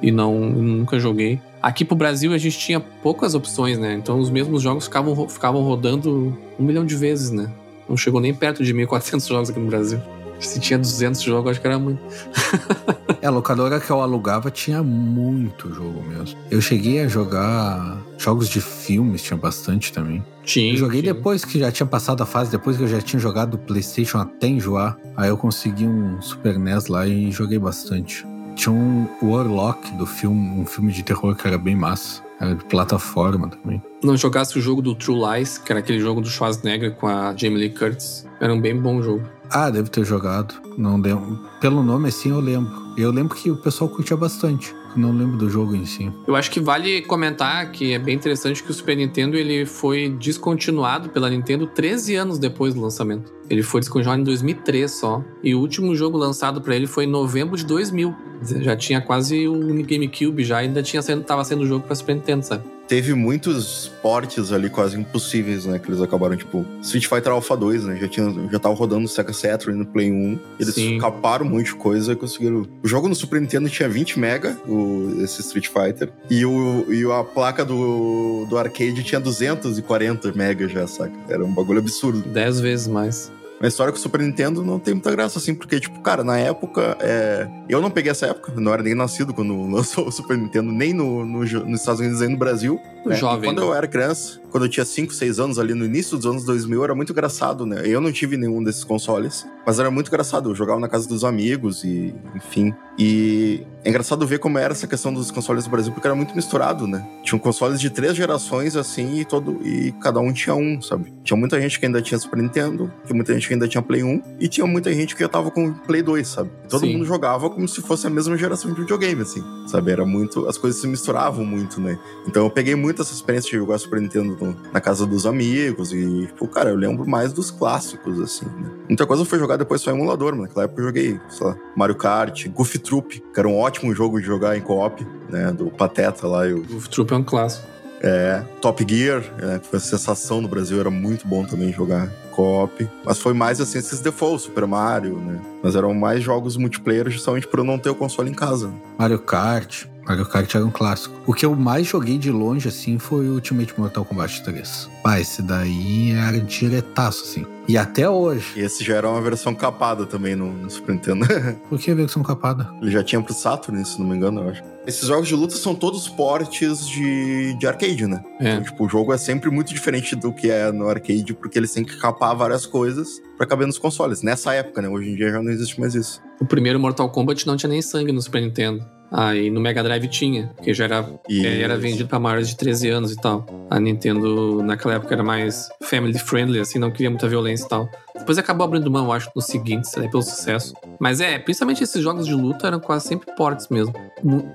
E 0.02 0.10
não 0.10 0.34
nunca 0.40 0.98
joguei. 0.98 1.40
Aqui 1.62 1.84
pro 1.84 1.94
Brasil 1.94 2.32
a 2.32 2.38
gente 2.38 2.58
tinha 2.58 2.80
poucas 2.80 3.36
opções, 3.36 3.78
né? 3.78 3.94
Então 3.94 4.18
os 4.18 4.30
mesmos 4.30 4.60
jogos 4.60 4.86
ficavam, 4.86 5.28
ficavam 5.28 5.62
rodando 5.62 6.36
um 6.58 6.64
milhão 6.64 6.84
de 6.84 6.96
vezes, 6.96 7.30
né? 7.30 7.48
Não 7.88 7.96
chegou 7.96 8.20
nem 8.20 8.34
perto 8.34 8.64
de 8.64 8.74
1.400 8.74 9.28
jogos 9.28 9.50
aqui 9.50 9.60
no 9.60 9.68
Brasil. 9.68 10.00
Se 10.40 10.58
tinha 10.58 10.76
200 10.76 11.22
jogos, 11.22 11.52
acho 11.52 11.60
que 11.60 11.66
era 11.68 11.78
muito. 11.78 12.00
é, 13.22 13.26
a 13.26 13.30
locadora 13.30 13.78
que 13.78 13.90
eu 13.90 14.00
alugava 14.00 14.50
tinha 14.50 14.82
muito 14.82 15.72
jogo 15.72 16.02
mesmo. 16.02 16.38
Eu 16.50 16.60
cheguei 16.60 17.00
a 17.00 17.08
jogar 17.08 17.98
jogos 18.18 18.48
de 18.48 18.60
filmes, 18.60 19.22
tinha 19.22 19.36
bastante 19.36 19.92
também. 19.92 20.24
Tinha. 20.42 20.72
Eu 20.72 20.76
joguei 20.76 21.02
tinha. 21.02 21.14
depois 21.14 21.44
que 21.44 21.58
já 21.58 21.70
tinha 21.70 21.86
passado 21.86 22.22
a 22.22 22.26
fase, 22.26 22.50
depois 22.50 22.76
que 22.76 22.82
eu 22.82 22.88
já 22.88 23.00
tinha 23.00 23.20
jogado 23.20 23.58
PlayStation 23.58 24.18
até 24.18 24.46
enjoar. 24.48 24.96
Aí 25.16 25.28
eu 25.28 25.36
consegui 25.36 25.86
um 25.86 26.20
Super 26.20 26.58
NES 26.58 26.86
lá 26.86 27.06
e 27.06 27.30
joguei 27.30 27.58
bastante. 27.58 28.26
Tinha 28.56 28.72
um 28.72 29.06
Warlock 29.22 29.92
do 29.92 30.06
filme, 30.06 30.60
um 30.60 30.66
filme 30.66 30.92
de 30.92 31.02
terror 31.02 31.34
que 31.34 31.46
era 31.46 31.58
bem 31.58 31.76
massa. 31.76 32.22
Era 32.40 32.54
de 32.54 32.64
plataforma 32.64 33.48
também. 33.48 33.82
Não 34.02 34.16
jogasse 34.16 34.58
o 34.58 34.62
jogo 34.62 34.80
do 34.80 34.94
True 34.94 35.18
Lies, 35.20 35.58
que 35.58 35.70
era 35.70 35.80
aquele 35.80 36.00
jogo 36.00 36.22
do 36.22 36.28
Schwarzenegger 36.28 36.94
com 36.94 37.06
a 37.06 37.34
Jamie 37.36 37.58
Lee 37.58 37.70
Curtis. 37.70 38.26
Era 38.40 38.54
um 38.54 38.60
bem 38.60 38.74
bom 38.80 39.02
jogo. 39.02 39.22
Ah, 39.50 39.68
deve 39.68 39.90
ter 39.90 40.04
jogado. 40.04 40.54
Não 40.78 41.00
lembro. 41.00 41.38
Pelo 41.60 41.82
nome 41.82 42.08
assim 42.08 42.30
eu 42.30 42.40
lembro. 42.40 42.70
Eu 42.96 43.10
lembro 43.10 43.36
que 43.36 43.50
o 43.50 43.56
pessoal 43.56 43.90
curtia 43.90 44.16
bastante. 44.16 44.74
Não 44.96 45.12
lembro 45.12 45.36
do 45.36 45.48
jogo 45.48 45.74
em 45.74 45.84
si. 45.84 46.10
Eu 46.26 46.34
acho 46.34 46.50
que 46.50 46.60
vale 46.60 47.02
comentar 47.02 47.70
que 47.70 47.92
é 47.92 47.98
bem 47.98 48.14
interessante 48.14 48.62
que 48.62 48.70
o 48.70 48.74
Super 48.74 48.96
Nintendo 48.96 49.36
ele 49.36 49.64
foi 49.64 50.08
descontinuado 50.08 51.08
pela 51.10 51.30
Nintendo 51.30 51.66
13 51.66 52.16
anos 52.16 52.38
depois 52.38 52.74
do 52.74 52.80
lançamento. 52.80 53.32
Ele 53.48 53.62
foi 53.62 53.80
descontinuado 53.80 54.20
em 54.20 54.24
2003 54.24 54.90
só. 54.90 55.22
E 55.42 55.54
o 55.54 55.60
último 55.60 55.94
jogo 55.94 56.16
lançado 56.16 56.60
para 56.60 56.74
ele 56.74 56.86
foi 56.86 57.04
em 57.04 57.08
novembro 57.08 57.56
de 57.56 57.64
2000. 57.64 58.14
Já 58.42 58.76
tinha 58.76 59.00
quase 59.00 59.46
o 59.46 59.58
GameCube 59.84 60.44
já, 60.44 60.58
ainda 60.58 60.82
tinha 60.82 61.02
sendo, 61.02 61.22
tava 61.22 61.44
sendo 61.44 61.66
jogo 61.66 61.84
para 61.84 61.94
Super 61.94 62.14
Nintendo, 62.14 62.44
sabe? 62.44 62.64
Teve 62.90 63.14
muitos 63.14 63.88
portes 64.02 64.50
ali 64.50 64.68
quase 64.68 64.98
impossíveis, 64.98 65.64
né? 65.64 65.78
Que 65.78 65.88
eles 65.88 66.02
acabaram, 66.02 66.36
tipo, 66.36 66.66
Street 66.82 67.06
Fighter 67.06 67.30
Alpha 67.30 67.56
2, 67.56 67.84
né? 67.84 67.96
Já, 67.96 68.08
tinha, 68.08 68.48
já 68.50 68.58
tava 68.58 68.74
rodando 68.74 69.04
o 69.04 69.08
Sega 69.08 69.32
Saturn 69.32 69.78
no 69.78 69.86
Play 69.86 70.10
1. 70.10 70.38
Eles 70.58 70.74
Sim. 70.74 70.98
caparam 70.98 71.46
um 71.46 71.50
monte 71.50 71.66
de 71.66 71.76
coisa 71.76 72.14
e 72.14 72.16
conseguiram. 72.16 72.66
O 72.82 72.88
jogo 72.88 73.06
no 73.06 73.14
Super 73.14 73.40
Nintendo 73.40 73.68
tinha 73.70 73.88
20 73.88 74.18
mega, 74.18 74.58
o, 74.66 75.22
esse 75.22 75.40
Street 75.40 75.68
Fighter. 75.68 76.10
E, 76.28 76.44
o, 76.44 76.92
e 76.92 77.04
a 77.12 77.22
placa 77.22 77.64
do, 77.64 78.44
do 78.50 78.58
arcade 78.58 79.04
tinha 79.04 79.20
240 79.20 80.32
mega 80.32 80.66
já, 80.66 80.84
saca? 80.88 81.14
Era 81.28 81.44
um 81.44 81.54
bagulho 81.54 81.78
absurdo. 81.78 82.22
Dez 82.28 82.58
vezes 82.58 82.88
mais. 82.88 83.30
A 83.62 83.66
história 83.66 83.92
com 83.92 83.98
o 83.98 84.00
Super 84.00 84.20
Nintendo 84.22 84.64
não 84.64 84.78
tem 84.78 84.94
muita 84.94 85.10
graça, 85.10 85.38
assim, 85.38 85.54
porque, 85.54 85.78
tipo, 85.78 86.00
cara, 86.00 86.24
na 86.24 86.38
época. 86.38 86.96
é, 87.00 87.46
Eu 87.68 87.80
não 87.82 87.90
peguei 87.90 88.10
essa 88.10 88.26
época, 88.26 88.52
não 88.56 88.72
era 88.72 88.82
nem 88.82 88.94
nascido 88.94 89.34
quando 89.34 89.54
lançou 89.70 90.08
o 90.08 90.12
Super 90.12 90.38
Nintendo, 90.38 90.72
nem 90.72 90.94
no, 90.94 91.24
no- 91.26 91.40
nos 91.44 91.80
Estados 91.80 92.00
Unidos, 92.00 92.20
nem 92.20 92.30
no 92.30 92.38
Brasil. 92.38 92.80
Né? 93.04 93.16
Jovem, 93.16 93.50
Quando 93.50 93.60
né? 93.60 93.66
eu 93.66 93.74
era 93.74 93.86
criança, 93.86 94.40
quando 94.50 94.64
eu 94.64 94.68
tinha 94.68 94.84
5, 94.84 95.12
6 95.12 95.40
anos, 95.40 95.58
ali 95.58 95.74
no 95.74 95.84
início 95.84 96.16
dos 96.16 96.26
anos 96.26 96.44
2000, 96.44 96.84
era 96.84 96.94
muito 96.94 97.12
engraçado, 97.12 97.64
né? 97.64 97.82
Eu 97.84 98.00
não 98.00 98.12
tive 98.12 98.36
nenhum 98.36 98.62
desses 98.62 98.84
consoles, 98.84 99.46
mas 99.64 99.78
era 99.78 99.90
muito 99.90 100.08
engraçado. 100.08 100.50
Eu 100.50 100.54
jogava 100.54 100.80
na 100.80 100.88
casa 100.88 101.08
dos 101.08 101.24
amigos 101.24 101.84
e, 101.84 102.14
enfim. 102.34 102.74
E 102.98 103.64
é 103.84 103.88
engraçado 103.88 104.26
ver 104.26 104.38
como 104.38 104.58
era 104.58 104.72
essa 104.72 104.86
questão 104.86 105.12
dos 105.12 105.30
consoles 105.30 105.64
do 105.64 105.70
Brasil, 105.70 105.92
porque 105.92 106.06
era 106.06 106.14
muito 106.14 106.34
misturado, 106.34 106.86
né? 106.86 107.06
Tinham 107.22 107.38
consoles 107.38 107.80
de 107.80 107.88
três 107.88 108.14
gerações, 108.14 108.76
assim, 108.76 109.20
e 109.20 109.24
todo 109.24 109.58
e 109.64 109.92
cada 110.02 110.20
um 110.20 110.32
tinha 110.32 110.54
um, 110.54 110.82
sabe? 110.82 111.12
Tinha 111.24 111.36
muita 111.36 111.60
gente 111.60 111.78
que 111.78 111.86
ainda 111.86 112.02
tinha 112.02 112.18
Super 112.18 112.42
Nintendo, 112.42 112.92
tinha 113.06 113.16
muita 113.16 113.32
gente 113.32 113.46
que 113.48 113.54
ainda 113.54 113.68
tinha 113.68 113.80
Play 113.80 114.02
1, 114.02 114.22
e 114.40 114.48
tinha 114.48 114.66
muita 114.66 114.92
gente 114.92 115.14
que 115.14 115.22
já 115.22 115.28
tava 115.28 115.50
com 115.50 115.72
Play 115.72 116.02
2, 116.02 116.28
sabe? 116.28 116.50
Todo 116.68 116.80
Sim. 116.80 116.94
mundo 116.94 117.06
jogava 117.06 117.48
como 117.48 117.66
se 117.66 117.80
fosse 117.80 118.06
a 118.06 118.10
mesma 118.10 118.36
geração 118.36 118.72
de 118.72 118.80
videogame, 118.80 119.22
assim, 119.22 119.42
sabe? 119.66 119.92
Era 119.92 120.04
muito. 120.04 120.46
As 120.46 120.58
coisas 120.58 120.80
se 120.80 120.86
misturavam 120.86 121.44
muito, 121.44 121.80
né? 121.80 121.98
Então 122.26 122.44
eu 122.44 122.50
peguei 122.50 122.74
muito 122.74 122.89
essa 122.98 123.12
experiência 123.12 123.50
de 123.50 123.56
jogar 123.56 123.78
Super 123.78 124.00
Nintendo 124.00 124.36
no- 124.40 124.56
na 124.72 124.80
casa 124.80 125.06
dos 125.06 125.26
amigos, 125.26 125.92
e, 125.92 126.26
tipo, 126.26 126.46
cara, 126.48 126.70
eu 126.70 126.76
lembro 126.76 127.06
mais 127.08 127.32
dos 127.32 127.50
clássicos, 127.50 128.20
assim, 128.20 128.46
né? 128.46 128.70
Muita 128.88 129.06
coisa 129.06 129.24
foi 129.24 129.38
jogar 129.38 129.56
depois 129.56 129.80
só 129.80 129.90
em 129.90 129.94
emulador, 129.94 130.32
mano. 130.32 130.42
Naquela 130.42 130.64
época 130.64 130.80
eu 130.82 130.86
joguei, 130.86 131.20
sei 131.28 131.46
lá, 131.46 131.56
Mario 131.76 131.94
Kart, 131.96 132.48
Goofy 132.48 132.78
Troop, 132.78 133.20
que 133.32 133.38
era 133.40 133.48
um 133.48 133.56
ótimo 133.58 133.94
jogo 133.94 134.20
de 134.20 134.26
jogar 134.26 134.56
em 134.56 134.60
co-op, 134.60 135.06
né? 135.28 135.52
Do 135.52 135.66
Pateta 135.70 136.26
lá 136.26 136.46
e 136.48 136.52
o 136.52 136.60
O 136.62 136.88
Troop 136.88 137.12
é 137.12 137.16
um 137.16 137.22
clássico. 137.24 137.66
é, 138.02 138.42
Top 138.62 138.84
Gear, 138.88 139.22
é, 139.38 139.58
que 139.58 139.66
foi 139.68 139.76
a 139.76 139.80
sensação 139.80 140.40
no 140.40 140.48
Brasil, 140.48 140.80
era 140.80 140.90
muito 140.90 141.28
bom 141.28 141.44
também 141.44 141.70
jogar 141.72 142.08
co-op. 142.32 142.88
Mas 143.04 143.18
foi 143.20 143.34
mais 143.34 143.60
assim, 143.60 143.78
esses 143.78 144.00
default, 144.00 144.42
Super 144.42 144.66
Mario, 144.66 145.16
né? 145.18 145.38
Mas 145.62 145.74
eram 145.76 145.92
mais 145.92 146.22
jogos 146.22 146.56
multiplayer 146.56 147.10
justamente 147.10 147.46
por 147.46 147.58
eu 147.60 147.64
não 147.64 147.78
ter 147.78 147.90
o 147.90 147.94
console 147.94 148.30
em 148.30 148.34
casa. 148.34 148.72
Mario 148.98 149.18
Kart. 149.18 149.84
Mario 150.10 150.26
Kart 150.26 150.52
era 150.56 150.66
um 150.66 150.72
clássico. 150.72 151.14
O 151.24 151.32
que 151.32 151.46
eu 151.46 151.54
mais 151.54 151.86
joguei 151.86 152.18
de 152.18 152.32
longe, 152.32 152.66
assim, 152.68 152.98
foi 152.98 153.28
o 153.28 153.34
Ultimate 153.34 153.78
Mortal 153.78 154.04
Kombat 154.04 154.42
3. 154.42 154.90
Ah, 155.04 155.20
esse 155.20 155.40
daí 155.40 156.10
era 156.10 156.40
diretaço, 156.40 157.22
assim. 157.22 157.46
E 157.68 157.78
até 157.78 158.10
hoje. 158.10 158.54
E 158.56 158.60
esse 158.60 158.82
já 158.82 158.96
era 158.96 159.08
uma 159.08 159.20
versão 159.20 159.54
capada 159.54 160.04
também 160.04 160.34
no, 160.34 160.52
no 160.52 160.68
Super 160.68 160.94
Nintendo. 160.94 161.24
Por 161.70 161.78
que 161.78 161.92
a 161.92 161.94
versão 161.94 162.24
capada? 162.24 162.68
Ele 162.82 162.90
já 162.90 163.04
tinha 163.04 163.22
pro 163.22 163.32
Saturn, 163.32 163.84
se 163.84 164.00
não 164.00 164.08
me 164.08 164.16
engano, 164.16 164.40
eu 164.40 164.48
acho. 164.48 164.64
Esses 164.84 165.06
jogos 165.06 165.28
de 165.28 165.36
luta 165.36 165.54
são 165.54 165.76
todos 165.76 166.08
portes 166.08 166.88
de, 166.88 167.54
de 167.56 167.66
arcade, 167.68 168.08
né? 168.08 168.20
É. 168.40 168.54
Então, 168.54 168.64
tipo, 168.64 168.86
o 168.86 168.88
jogo 168.88 169.12
é 169.12 169.18
sempre 169.18 169.48
muito 169.48 169.72
diferente 169.72 170.16
do 170.16 170.32
que 170.32 170.50
é 170.50 170.72
no 170.72 170.88
arcade, 170.88 171.32
porque 171.34 171.56
eles 171.56 171.72
têm 171.72 171.84
que 171.84 171.96
capar 172.00 172.34
várias 172.34 172.66
coisas 172.66 173.22
pra 173.36 173.46
caber 173.46 173.68
nos 173.68 173.78
consoles. 173.78 174.22
Nessa 174.22 174.52
época, 174.54 174.82
né? 174.82 174.88
Hoje 174.88 175.10
em 175.10 175.14
dia 175.14 175.30
já 175.30 175.40
não 175.40 175.52
existe 175.52 175.78
mais 175.78 175.94
isso. 175.94 176.20
O 176.40 176.44
primeiro 176.44 176.80
Mortal 176.80 177.08
Kombat 177.10 177.46
não 177.46 177.56
tinha 177.56 177.70
nem 177.70 177.80
sangue 177.80 178.10
no 178.10 178.20
Super 178.20 178.42
Nintendo. 178.42 178.84
Aí 179.12 179.50
no 179.50 179.60
Mega 179.60 179.82
Drive 179.82 180.06
tinha, 180.08 180.50
porque 180.54 180.72
já 180.72 180.84
era, 180.84 181.04
Isso. 181.28 181.44
eh, 181.46 181.62
era 181.62 181.76
vendido 181.76 182.08
pra 182.08 182.18
maiores 182.20 182.48
de 182.48 182.56
13 182.56 182.88
anos 182.90 183.12
e 183.12 183.16
tal. 183.16 183.44
A 183.68 183.80
Nintendo, 183.80 184.62
naquela 184.62 184.94
época, 184.94 185.14
era 185.14 185.22
mais 185.22 185.68
family 185.82 186.18
friendly, 186.18 186.60
assim, 186.60 186.78
não 186.78 186.90
queria 186.90 187.10
muita 187.10 187.28
violência 187.28 187.64
e 187.64 187.68
tal. 187.68 187.90
Depois 188.18 188.38
acabou 188.38 188.64
abrindo 188.64 188.90
mão, 188.90 189.12
acho, 189.12 189.30
nos 189.34 189.46
seguintes, 189.46 189.96
até 189.96 190.08
pelo 190.08 190.22
sucesso. 190.22 190.74
Mas 190.98 191.20
é, 191.20 191.38
principalmente 191.38 191.82
esses 191.82 192.02
jogos 192.02 192.26
de 192.26 192.34
luta 192.34 192.66
eram 192.66 192.80
quase 192.80 193.08
sempre 193.08 193.34
ports 193.34 193.68
mesmo. 193.68 193.94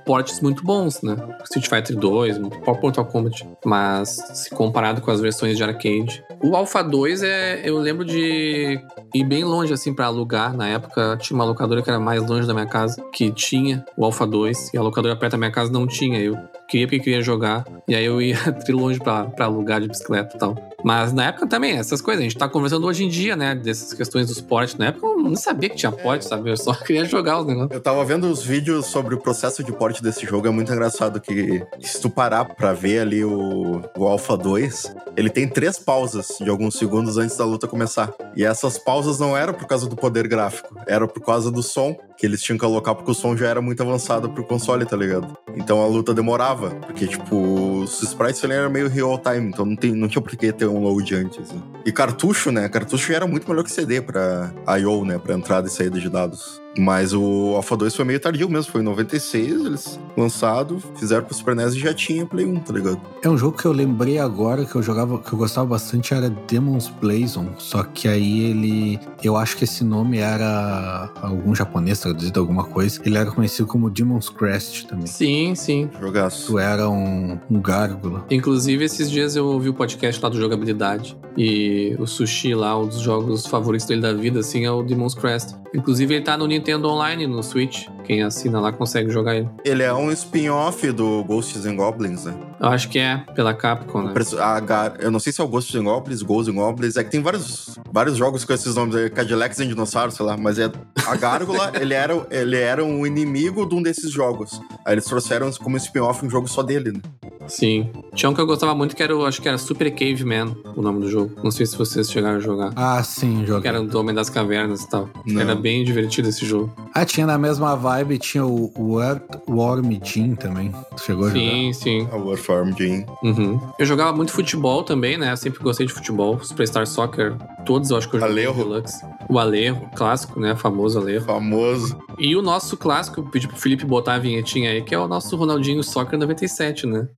Ports 0.05 0.41
muito 0.41 0.63
bons, 0.63 1.01
né? 1.01 1.15
Street 1.43 1.67
Fighter 1.67 1.95
2, 1.95 2.37
o 2.37 2.49
próprio 2.49 2.83
Mortal 2.83 3.05
Kombat. 3.05 3.47
Mas, 3.65 4.09
se 4.33 4.49
comparado 4.49 5.01
com 5.01 5.11
as 5.11 5.19
versões 5.19 5.57
de 5.57 5.63
arcade. 5.63 6.23
O 6.41 6.55
Alpha 6.55 6.83
2 6.83 7.23
é. 7.23 7.61
Eu 7.67 7.77
lembro 7.77 8.05
de 8.05 8.79
ir 9.13 9.23
bem 9.23 9.43
longe, 9.43 9.73
assim, 9.73 9.93
pra 9.93 10.05
alugar. 10.05 10.55
Na 10.55 10.67
época, 10.67 11.17
tinha 11.19 11.35
uma 11.35 11.45
locadora 11.45 11.81
que 11.81 11.89
era 11.89 11.99
mais 11.99 12.21
longe 12.21 12.47
da 12.47 12.53
minha 12.53 12.67
casa, 12.67 13.03
que 13.11 13.31
tinha 13.31 13.83
o 13.97 14.05
Alpha 14.05 14.25
2. 14.27 14.73
E 14.73 14.77
a 14.77 14.81
locadora 14.81 15.15
perto 15.15 15.33
da 15.33 15.37
minha 15.37 15.51
casa 15.51 15.71
não 15.71 15.87
tinha. 15.87 16.19
Eu 16.19 16.37
queria 16.67 16.87
porque 16.87 16.99
queria 16.99 17.21
jogar. 17.21 17.65
E 17.87 17.95
aí 17.95 18.05
eu 18.05 18.21
ia 18.21 18.37
longe 18.69 18.99
pra, 18.99 19.25
pra 19.25 19.45
alugar 19.45 19.81
de 19.81 19.87
bicicleta 19.87 20.35
e 20.35 20.39
tal. 20.39 20.55
Mas 20.83 21.11
na 21.13 21.27
época 21.27 21.47
também, 21.47 21.77
essas 21.77 22.01
coisas. 22.01 22.21
A 22.21 22.23
gente 22.23 22.37
tá 22.37 22.47
conversando 22.47 22.85
hoje 22.85 23.03
em 23.03 23.09
dia, 23.09 23.35
né? 23.35 23.55
Dessas 23.55 23.93
questões 23.93 24.27
dos 24.27 24.39
portes. 24.39 24.75
Na 24.75 24.87
época 24.87 25.07
eu 25.07 25.17
não 25.17 25.35
sabia 25.35 25.69
que 25.69 25.75
tinha 25.75 25.91
porte, 25.91 26.25
sabe? 26.25 26.49
Eu 26.49 26.57
só 26.57 26.73
queria 26.85 27.05
jogar 27.05 27.39
os 27.39 27.47
negócios. 27.47 27.71
Eu 27.71 27.81
tava 27.81 28.03
vendo 28.05 28.29
os 28.29 28.43
vídeos 28.43 28.85
sobre 28.85 29.15
o 29.15 29.17
processo 29.17 29.63
de 29.63 29.71
porte 29.71 30.01
desse 30.03 30.25
jogo, 30.25 30.47
é 30.47 30.51
muito 30.51 30.71
engraçado 30.71 31.19
que 31.19 31.65
se 31.81 31.99
tu 31.99 32.09
parar 32.09 32.45
pra 32.45 32.73
ver 32.73 32.99
ali 32.99 33.23
o, 33.23 33.81
o 33.97 34.05
Alpha 34.05 34.37
2, 34.37 34.95
ele 35.17 35.29
tem 35.29 35.47
três 35.47 35.79
pausas 35.79 36.37
de 36.39 36.49
alguns 36.49 36.75
segundos 36.75 37.17
antes 37.17 37.35
da 37.35 37.45
luta 37.45 37.67
começar. 37.67 38.13
E 38.35 38.43
essas 38.43 38.77
pausas 38.77 39.19
não 39.19 39.35
eram 39.35 39.53
por 39.53 39.65
causa 39.67 39.87
do 39.87 39.95
poder 39.95 40.27
gráfico, 40.27 40.75
era 40.87 41.07
por 41.07 41.21
causa 41.21 41.49
do 41.49 41.63
som 41.63 41.97
que 42.17 42.25
eles 42.25 42.41
tinham 42.41 42.57
que 42.57 42.65
alocar, 42.65 42.95
porque 42.95 43.11
o 43.11 43.13
som 43.13 43.35
já 43.35 43.47
era 43.47 43.61
muito 43.61 43.81
avançado 43.83 44.29
pro 44.29 44.43
console, 44.43 44.85
tá 44.85 44.95
ligado? 44.95 45.37
Então 45.55 45.81
a 45.81 45.87
luta 45.87 46.13
demorava, 46.13 46.54
porque, 46.57 47.07
tipo, 47.07 47.35
os 47.81 48.01
sprites 48.03 48.43
ali 48.43 48.53
eram 48.53 48.69
meio 48.69 48.87
real 48.89 49.17
time, 49.17 49.49
então 49.49 49.65
não, 49.65 49.75
tem, 49.75 49.93
não 49.93 50.07
tinha 50.07 50.21
por 50.21 50.35
que 50.35 50.51
ter 50.51 50.67
um 50.67 50.79
load 50.79 51.15
antes. 51.15 51.39
Assim. 51.39 51.61
E 51.85 51.91
cartucho, 51.91 52.51
né? 52.51 52.67
Cartucho 52.69 53.13
era 53.13 53.27
muito 53.27 53.47
melhor 53.49 53.63
que 53.63 53.71
CD 53.71 54.01
pra 54.01 54.51
I.O., 54.79 55.05
né? 55.05 55.17
Pra 55.17 55.35
entrada 55.35 55.67
e 55.67 55.71
saída 55.71 55.99
de 55.99 56.09
dados. 56.09 56.61
Mas 56.77 57.13
o 57.13 57.53
Alpha 57.55 57.75
2 57.75 57.95
foi 57.95 58.05
meio 58.05 58.19
tardio 58.19 58.49
mesmo, 58.49 58.71
foi 58.71 58.81
em 58.81 58.83
96, 58.83 59.65
eles 59.65 59.99
lançado, 60.17 60.81
fizeram 60.95 61.23
pro 61.23 61.33
Super 61.33 61.55
NES 61.55 61.73
e 61.73 61.79
já 61.79 61.93
tinha 61.93 62.25
Play 62.25 62.45
1, 62.45 62.59
tá 62.59 62.73
ligado? 62.73 63.01
É 63.21 63.29
um 63.29 63.37
jogo 63.37 63.57
que 63.57 63.65
eu 63.65 63.71
lembrei 63.71 64.17
agora 64.19 64.65
que 64.65 64.75
eu 64.75 64.81
jogava, 64.81 65.19
que 65.19 65.31
eu 65.31 65.37
gostava 65.37 65.67
bastante, 65.67 66.13
era 66.13 66.29
Demon's 66.29 66.87
Blazon. 66.89 67.47
Só 67.57 67.83
que 67.83 68.07
aí 68.07 68.45
ele. 68.45 68.99
Eu 69.23 69.35
acho 69.35 69.57
que 69.57 69.63
esse 69.63 69.83
nome 69.83 70.19
era 70.19 71.11
algum 71.21 71.55
japonês 71.55 71.99
traduzido, 71.99 72.39
alguma 72.39 72.63
coisa. 72.63 73.01
Ele 73.05 73.17
era 73.17 73.31
conhecido 73.31 73.67
como 73.67 73.89
Demon's 73.89 74.29
Crest 74.29 74.87
também. 74.87 75.07
Sim, 75.07 75.55
sim. 75.55 75.89
Jogaço. 75.99 76.47
Tu 76.47 76.59
era 76.59 76.89
um, 76.89 77.39
um 77.49 77.61
gárgula. 77.61 78.25
Inclusive, 78.29 78.83
esses 78.83 79.09
dias 79.09 79.35
eu 79.35 79.45
ouvi 79.45 79.69
o 79.69 79.73
podcast 79.73 80.21
lá 80.21 80.29
do 80.29 80.37
Jogabilidade. 80.37 81.17
E 81.37 81.95
o 81.99 82.07
Sushi 82.07 82.53
lá, 82.53 82.79
um 82.79 82.87
dos 82.87 82.99
jogos 82.99 83.45
favoritos 83.45 83.85
dele 83.87 84.01
da 84.01 84.13
vida, 84.13 84.39
assim, 84.39 84.65
é 84.65 84.71
o 84.71 84.83
Demon's 84.83 85.13
Crest. 85.13 85.55
Inclusive, 85.73 86.15
ele 86.15 86.23
tá 86.23 86.37
no 86.37 86.47
Nintendo 86.47 86.64
Online, 86.73 87.27
no 87.27 87.43
Switch. 87.43 87.87
Quem 88.03 88.23
assina 88.23 88.59
lá 88.59 88.71
consegue 88.71 89.09
jogar 89.09 89.35
ele. 89.35 89.49
Ele 89.63 89.83
é 89.83 89.93
um 89.93 90.11
spin-off 90.11 90.91
do 90.91 91.23
Ghosts 91.23 91.65
and 91.65 91.75
Goblins, 91.75 92.25
né? 92.25 92.33
Eu 92.59 92.67
acho 92.69 92.87
que 92.89 92.97
é, 92.99 93.17
pela 93.35 93.53
Capcom, 93.53 94.01
né? 94.03 94.13
Preço- 94.13 94.39
a 94.39 94.59
Gar- 94.59 94.95
Eu 94.99 95.11
não 95.11 95.19
sei 95.19 95.33
se 95.33 95.41
é 95.41 95.43
o 95.43 95.47
Ghosts 95.47 95.75
and 95.75 95.83
Goblins, 95.83 96.21
Ghosts 96.21 96.53
and 96.53 96.57
Goblins, 96.57 96.95
é 96.95 97.03
que 97.03 97.11
tem 97.11 97.21
vários, 97.21 97.77
vários 97.91 98.17
jogos 98.17 98.45
com 98.45 98.53
esses 98.53 98.75
nomes, 98.75 98.95
aí, 98.95 99.09
Cadillacs 99.09 99.59
and 99.59 99.67
Dinossauros, 99.67 100.15
sei 100.15 100.25
lá, 100.25 100.37
mas 100.37 100.57
é 100.57 100.71
a 101.05 101.15
Gárgula, 101.15 101.71
ele 101.79 101.93
era, 101.93 102.25
ele 102.31 102.55
era 102.55 102.83
um 102.83 103.05
inimigo 103.05 103.65
de 103.67 103.75
um 103.75 103.81
desses 103.81 104.11
jogos. 104.11 104.61
Aí 104.85 104.93
eles 104.93 105.05
trouxeram 105.05 105.51
como 105.53 105.75
spin-off 105.77 106.25
um 106.25 106.29
jogo 106.29 106.47
só 106.47 106.63
dele, 106.63 106.91
né? 106.93 107.01
Sim. 107.47 107.91
Tinha 108.15 108.29
um 108.29 108.33
que 108.33 108.41
eu 108.41 108.45
gostava 108.47 108.73
muito 108.73 108.95
que 108.95 109.03
era, 109.03 109.15
o- 109.15 109.25
acho 109.25 109.41
que 109.41 109.47
era 109.47 109.57
Super 109.57 109.91
Caveman, 109.91 110.55
o 110.75 110.81
nome 110.81 111.01
do 111.01 111.09
jogo. 111.09 111.31
Não 111.43 111.51
sei 111.51 111.65
se 111.65 111.77
vocês 111.77 112.09
chegaram 112.09 112.37
a 112.37 112.39
jogar. 112.39 112.71
Ah, 112.75 113.03
sim, 113.03 113.41
Que 113.41 113.47
joguei. 113.47 113.69
era 113.69 113.81
do 113.83 113.99
Homem 113.99 114.15
das 114.15 114.29
Cavernas 114.29 114.81
e 114.83 114.89
tal. 114.89 115.09
Não. 115.27 115.41
Era 115.41 115.53
bem 115.55 115.83
divertido 115.83 116.29
esse 116.29 116.45
jogo. 116.45 116.73
Ah, 116.97 117.03
tinha 117.03 117.27
na 117.27 117.37
mesma 117.37 117.75
vibe, 117.75 118.17
tinha 118.17 118.45
o, 118.45 118.71
o 118.73 119.01
Earthworm 119.01 119.99
Jim 120.01 120.33
também. 120.33 120.73
Tu 120.95 121.03
chegou 121.03 121.25
a 121.25 121.29
jogar? 121.29 121.41
Sim, 121.41 121.73
sim. 121.73 122.07
A 122.09 122.15
Warfarm 122.15 122.71
Jim. 122.71 123.05
Uhum. 123.21 123.59
Eu 123.77 123.85
jogava 123.85 124.13
muito 124.13 124.31
futebol 124.31 124.81
também, 124.81 125.17
né? 125.17 125.33
Eu 125.33 125.35
sempre 125.35 125.61
gostei 125.61 125.85
de 125.85 125.91
futebol. 125.91 126.39
Superstar 126.41 126.87
Soccer, 126.87 127.35
todos 127.65 127.89
eu 127.89 127.97
acho 127.97 128.09
que 128.09 128.15
eu 128.15 128.21
joguei 128.21 128.45
Alejo. 128.45 128.63
Deluxe. 128.63 129.05
O 129.27 129.37
Alejo, 129.37 129.81
clássico, 129.93 130.39
né? 130.39 130.55
Famoso 130.55 130.97
Alejo. 130.97 131.25
Famoso. 131.25 131.97
E 132.17 132.33
o 132.33 132.41
nosso 132.41 132.77
clássico, 132.77 133.29
pedi 133.29 133.45
pro 133.45 133.57
Felipe 133.57 133.83
botar 133.83 134.13
a 134.13 134.19
vinhetinha 134.19 134.71
aí, 134.71 134.81
que 134.81 134.95
é 134.95 134.97
o 134.97 135.05
nosso 135.05 135.35
Ronaldinho 135.35 135.83
Soccer 135.83 136.17
97, 136.17 136.87
né? 136.87 137.09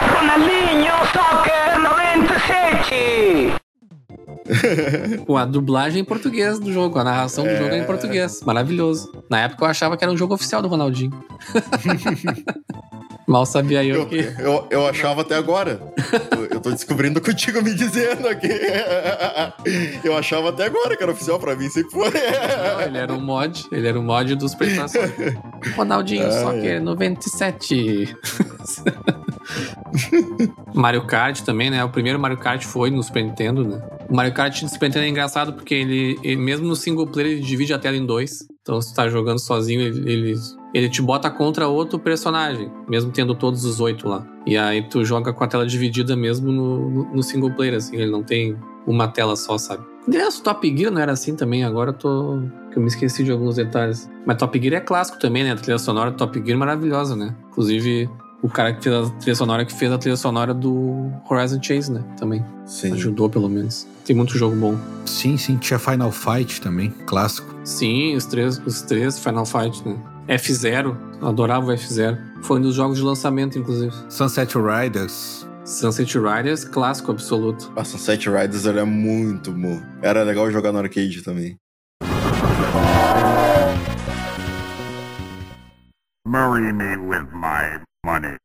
Ronaldinho 0.00 0.92
Soccer 1.12 1.78
97! 1.80 3.61
Com 5.26 5.36
a 5.36 5.44
dublagem 5.44 6.02
em 6.02 6.04
português 6.04 6.58
do 6.58 6.72
jogo, 6.72 6.98
a 6.98 7.04
narração 7.04 7.44
do 7.44 7.50
É. 7.50 7.56
jogo 7.56 7.70
é 7.74 7.78
em 7.78 7.84
português. 7.84 8.40
Maravilhoso. 8.42 9.10
Na 9.30 9.40
época 9.40 9.64
eu 9.64 9.68
achava 9.68 9.96
que 9.96 10.04
era 10.04 10.12
um 10.12 10.16
jogo 10.16 10.34
oficial 10.34 10.60
do 10.62 10.68
Ronaldinho. 10.68 11.12
Mal 13.26 13.46
sabia 13.46 13.84
eu 13.84 13.96
Eu, 14.00 14.06
que. 14.06 14.16
eu, 14.16 14.66
eu 14.68 14.86
achava 14.86 15.20
até 15.22 15.36
agora. 15.36 15.80
Eu, 16.36 16.46
eu 16.56 16.60
tô 16.60 16.70
descobrindo 16.72 17.20
contigo 17.20 17.62
me 17.62 17.72
dizendo 17.72 18.26
aqui. 18.28 18.48
Eu 20.02 20.16
achava 20.16 20.48
até 20.48 20.64
agora 20.66 20.96
que 20.96 21.02
era 21.02 21.12
oficial 21.12 21.38
pra 21.38 21.54
mim, 21.54 21.68
sempre 21.70 21.92
foi. 21.92 22.10
Não, 22.10 22.80
ele 22.82 22.98
era 22.98 23.12
um 23.12 23.20
mod, 23.20 23.64
ele 23.70 23.86
era 23.86 23.98
um 23.98 24.02
mod 24.02 24.34
do 24.34 24.48
Superstar 24.48 24.88
Soccer. 24.88 25.38
Ronaldinho 25.76 26.24
Ai, 26.26 26.32
Soccer 26.32 26.74
ai. 26.74 26.80
97. 26.80 28.16
Mario 30.74 31.06
Kart 31.06 31.40
também, 31.42 31.70
né? 31.70 31.84
O 31.84 31.88
primeiro 31.88 32.18
Mario 32.18 32.38
Kart 32.38 32.62
foi 32.64 32.90
no 32.90 33.02
Super 33.02 33.24
Nintendo, 33.24 33.64
né? 33.64 33.80
O 34.08 34.14
Mario 34.14 34.32
Kart 34.32 34.62
do 34.62 34.68
Super 34.68 34.86
Nintendo 34.88 35.04
é 35.06 35.08
engraçado 35.08 35.52
porque 35.52 35.74
ele, 35.74 36.18
ele- 36.22 36.36
mesmo 36.36 36.66
no 36.66 36.76
single 36.76 37.06
player, 37.06 37.32
ele 37.32 37.40
divide 37.40 37.72
a 37.72 37.78
tela 37.78 37.96
em 37.96 38.04
dois. 38.06 38.46
Então, 38.62 38.80
se 38.80 38.94
tá 38.94 39.08
jogando 39.08 39.38
sozinho, 39.40 39.80
ele, 39.80 40.10
ele, 40.12 40.34
ele 40.72 40.88
te 40.88 41.02
bota 41.02 41.28
contra 41.30 41.66
outro 41.68 41.98
personagem, 41.98 42.70
mesmo 42.88 43.10
tendo 43.10 43.34
todos 43.34 43.64
os 43.64 43.80
oito 43.80 44.08
lá. 44.08 44.26
E 44.46 44.56
aí 44.56 44.82
tu 44.88 45.04
joga 45.04 45.32
com 45.32 45.42
a 45.44 45.46
tela 45.48 45.66
dividida 45.66 46.16
mesmo 46.16 46.50
no, 46.52 46.90
no- 46.90 47.14
no 47.16 47.22
single 47.22 47.50
player, 47.52 47.74
assim. 47.76 47.96
Ele 47.96 48.10
não 48.10 48.22
tem 48.22 48.56
uma 48.86 49.08
tela 49.08 49.36
só, 49.36 49.58
sabe? 49.58 49.84
Aliás, 50.06 50.40
Top 50.40 50.76
Gear 50.76 50.90
não 50.92 51.00
era 51.00 51.12
assim 51.12 51.36
também, 51.36 51.62
agora 51.64 51.90
eu 51.90 51.94
tô. 51.94 52.40
que 52.72 52.76
eu 52.78 52.82
me 52.82 52.88
esqueci 52.88 53.22
de 53.22 53.30
alguns 53.30 53.54
detalhes. 53.56 54.10
Mas 54.26 54.36
Top 54.36 54.60
Gear 54.60 54.74
é 54.74 54.80
clássico 54.80 55.18
também, 55.18 55.44
né? 55.44 55.52
A 55.52 55.56
trilha 55.56 55.78
sonora 55.78 56.10
Top 56.10 56.36
Gear 56.38 56.56
é 56.56 56.58
maravilhosa, 56.58 57.14
né? 57.14 57.36
Inclusive, 57.50 58.10
o 58.42 58.48
cara 58.48 58.74
que 58.74 58.82
fez 58.82 58.94
a 58.94 59.10
trilha 59.10 59.36
sonora 59.36 59.64
que 59.64 59.72
fez 59.72 59.92
a 59.92 59.98
trilha 59.98 60.16
sonora 60.16 60.52
do 60.52 61.10
Horizon 61.30 61.62
Chase, 61.62 61.92
né? 61.92 62.02
Também. 62.18 62.44
Sim. 62.66 62.92
Ajudou, 62.92 63.30
pelo 63.30 63.48
menos. 63.48 63.86
Tem 64.04 64.16
muito 64.16 64.36
jogo 64.36 64.56
bom. 64.56 64.76
Sim, 65.06 65.36
sim, 65.36 65.56
tinha 65.56 65.78
Final 65.78 66.10
Fight 66.10 66.60
também, 66.60 66.90
clássico. 67.06 67.54
Sim, 67.64 68.16
os 68.16 68.26
três, 68.26 68.58
os 68.66 68.82
três 68.82 69.18
Final 69.18 69.46
Fight, 69.46 69.86
né? 69.88 69.96
F0, 70.28 70.96
eu 71.20 71.28
adorava 71.28 71.66
o 71.66 71.74
F0. 71.74 72.18
Foi 72.42 72.58
um 72.58 72.62
dos 72.62 72.74
jogos 72.74 72.98
de 72.98 73.04
lançamento, 73.04 73.58
inclusive. 73.58 73.94
Sunset 74.08 74.54
Riders. 74.58 75.46
Sunset 75.64 76.18
Riders, 76.18 76.64
clássico 76.64 77.12
absoluto. 77.12 77.72
A 77.76 77.84
Sunset 77.84 78.28
Riders 78.28 78.66
era 78.66 78.84
muito 78.84 79.52
bom. 79.52 79.80
Era 80.02 80.24
legal 80.24 80.50
jogar 80.50 80.72
no 80.72 80.78
arcade 80.78 81.22
também. 81.22 81.56
Marry 86.26 86.72
me 86.72 86.96
with 86.96 87.28
my 87.32 87.78
money. 88.04 88.36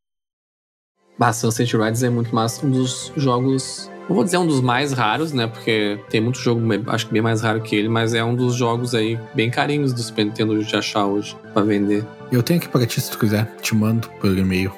Bah, 1.18 1.34
Sunset 1.34 1.76
Riders 1.76 2.04
é 2.04 2.10
muito 2.10 2.34
massa. 2.34 2.66
Um 2.66 2.70
dos 2.70 3.12
jogos. 3.18 3.90
Não 4.08 4.16
vou 4.16 4.24
dizer 4.24 4.38
um 4.38 4.46
dos 4.48 4.62
mais 4.62 4.94
raros, 4.94 5.34
né? 5.34 5.48
Porque 5.48 6.00
tem 6.10 6.22
muito 6.22 6.40
jogo, 6.40 6.62
acho 6.88 7.08
que 7.08 7.14
bem 7.14 7.22
mais 7.22 7.42
raro 7.42 7.62
que 7.62 7.76
ele, 7.76 7.90
mas 7.90 8.14
é 8.14 8.24
um 8.24 8.36
dos 8.36 8.56
jogos 8.56 8.96
aí 8.96 9.20
bem 9.34 9.50
carinhos 9.50 9.92
do 9.92 10.02
Super 10.02 10.26
Nintendo 10.26 10.64
de 10.64 10.76
achar 10.76 11.06
hoje 11.06 11.36
pra 11.54 11.62
vender. 11.64 12.06
Eu 12.32 12.42
tenho 12.42 12.60
aqui 12.60 12.70
pra 12.70 12.86
ti 12.86 13.02
se 13.02 13.12
tu 13.12 13.18
quiser, 13.18 13.46
te 13.62 13.76
mando 13.76 14.08
por 14.22 14.38
e-mail. 14.38 14.72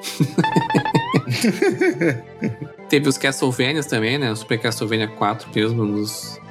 Teve 2.89 3.07
os 3.07 3.19
Castlevanias 3.19 3.85
também, 3.85 4.17
né? 4.17 4.31
O 4.31 4.35
Super 4.35 4.59
Castlevania 4.59 5.07
4 5.07 5.49
mesmo, 5.53 5.83
um 5.83 5.93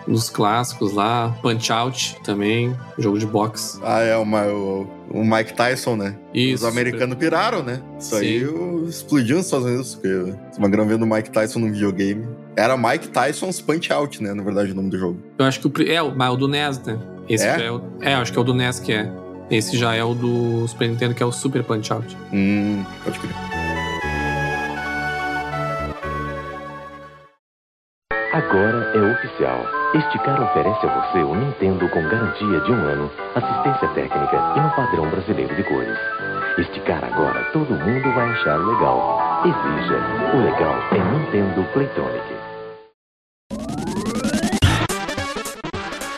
dos 0.07 0.31
clássicos 0.31 0.93
lá. 0.93 1.37
Punch 1.43 1.73
Out 1.73 2.21
também, 2.23 2.77
jogo 2.97 3.19
de 3.19 3.27
boxe. 3.27 3.81
Ah, 3.83 4.03
é, 4.03 4.17
o, 4.17 4.23
o, 4.23 4.98
o 5.11 5.25
Mike 5.25 5.55
Tyson, 5.55 5.97
né? 5.97 6.17
Isso. 6.35 6.65
Os 6.67 6.71
americanos 6.71 7.17
piraram, 7.17 7.63
né? 7.63 7.81
Isso 7.99 8.15
aí 8.17 8.41
Sim. 8.41 8.47
o- 8.47 8.87
explodiu 8.89 9.37
nos 9.37 9.47
Estados 9.47 9.67
Unidos, 9.67 9.95
porque 9.95 10.35
uma 10.59 10.69
grana 10.69 10.89
vendo 10.89 11.03
o 11.03 11.07
Mike 11.07 11.31
Tyson 11.31 11.59
no 11.61 11.73
videogame. 11.73 12.27
Era 12.57 12.77
Mike 12.77 13.09
Tyson's 13.09 13.61
Punch 13.61 13.93
Out, 13.93 14.23
né? 14.23 14.35
Na 14.35 14.43
verdade, 14.43 14.73
o 14.73 14.75
nome 14.75 14.91
do 14.91 14.99
jogo. 14.99 15.19
Eu 15.39 15.45
acho 15.47 15.61
que 15.61 15.67
o. 15.83 15.89
É, 15.89 16.03
o- 16.03 16.15
mas 16.15 16.33
o 16.33 16.37
do 16.37 16.49
NES, 16.49 16.81
né? 16.85 16.99
Esse 17.29 17.47
É? 17.47 17.67
é 17.67 17.71
o. 17.73 17.81
É, 18.01 18.15
acho 18.15 18.33
que 18.33 18.39
é 18.39 18.41
o 18.41 18.45
do 18.45 18.55
NES 18.55 18.81
que 18.81 18.93
é. 18.93 19.11
Esse 19.51 19.77
já 19.79 19.95
é 19.95 20.05
o 20.05 20.13
do 20.15 20.67
Super 20.69 20.89
Nintendo, 20.91 21.15
que 21.15 21.23
é 21.23 21.27
o 21.27 21.33
Super 21.33 21.63
Punch 21.65 21.91
Out. 21.93 22.17
Hum, 22.33 22.85
pode 23.05 23.19
crer. 23.19 23.33
Agora 28.49 28.93
é 28.95 29.13
oficial. 29.13 29.61
Este 29.95 30.19
cara 30.21 30.43
oferece 30.43 30.87
a 30.87 30.89
você 30.89 31.19
o 31.19 31.35
Nintendo 31.35 31.87
com 31.91 32.01
garantia 32.09 32.61
de 32.61 32.73
um 32.73 32.77
ano, 32.77 33.11
assistência 33.35 33.89
técnica 33.89 34.55
e 34.57 34.61
no 34.61 34.71
padrão 34.71 35.11
brasileiro 35.11 35.55
de 35.55 35.63
cores. 35.65 35.99
Este 36.57 36.81
cara 36.81 37.09
agora 37.09 37.45
todo 37.53 37.69
mundo 37.69 38.15
vai 38.15 38.31
achar 38.31 38.57
legal. 38.57 39.43
Exija. 39.45 39.99
O 40.35 40.43
legal 40.43 40.75
é 40.93 40.99
Nintendo 40.99 41.63
Playtonic. 41.75 42.25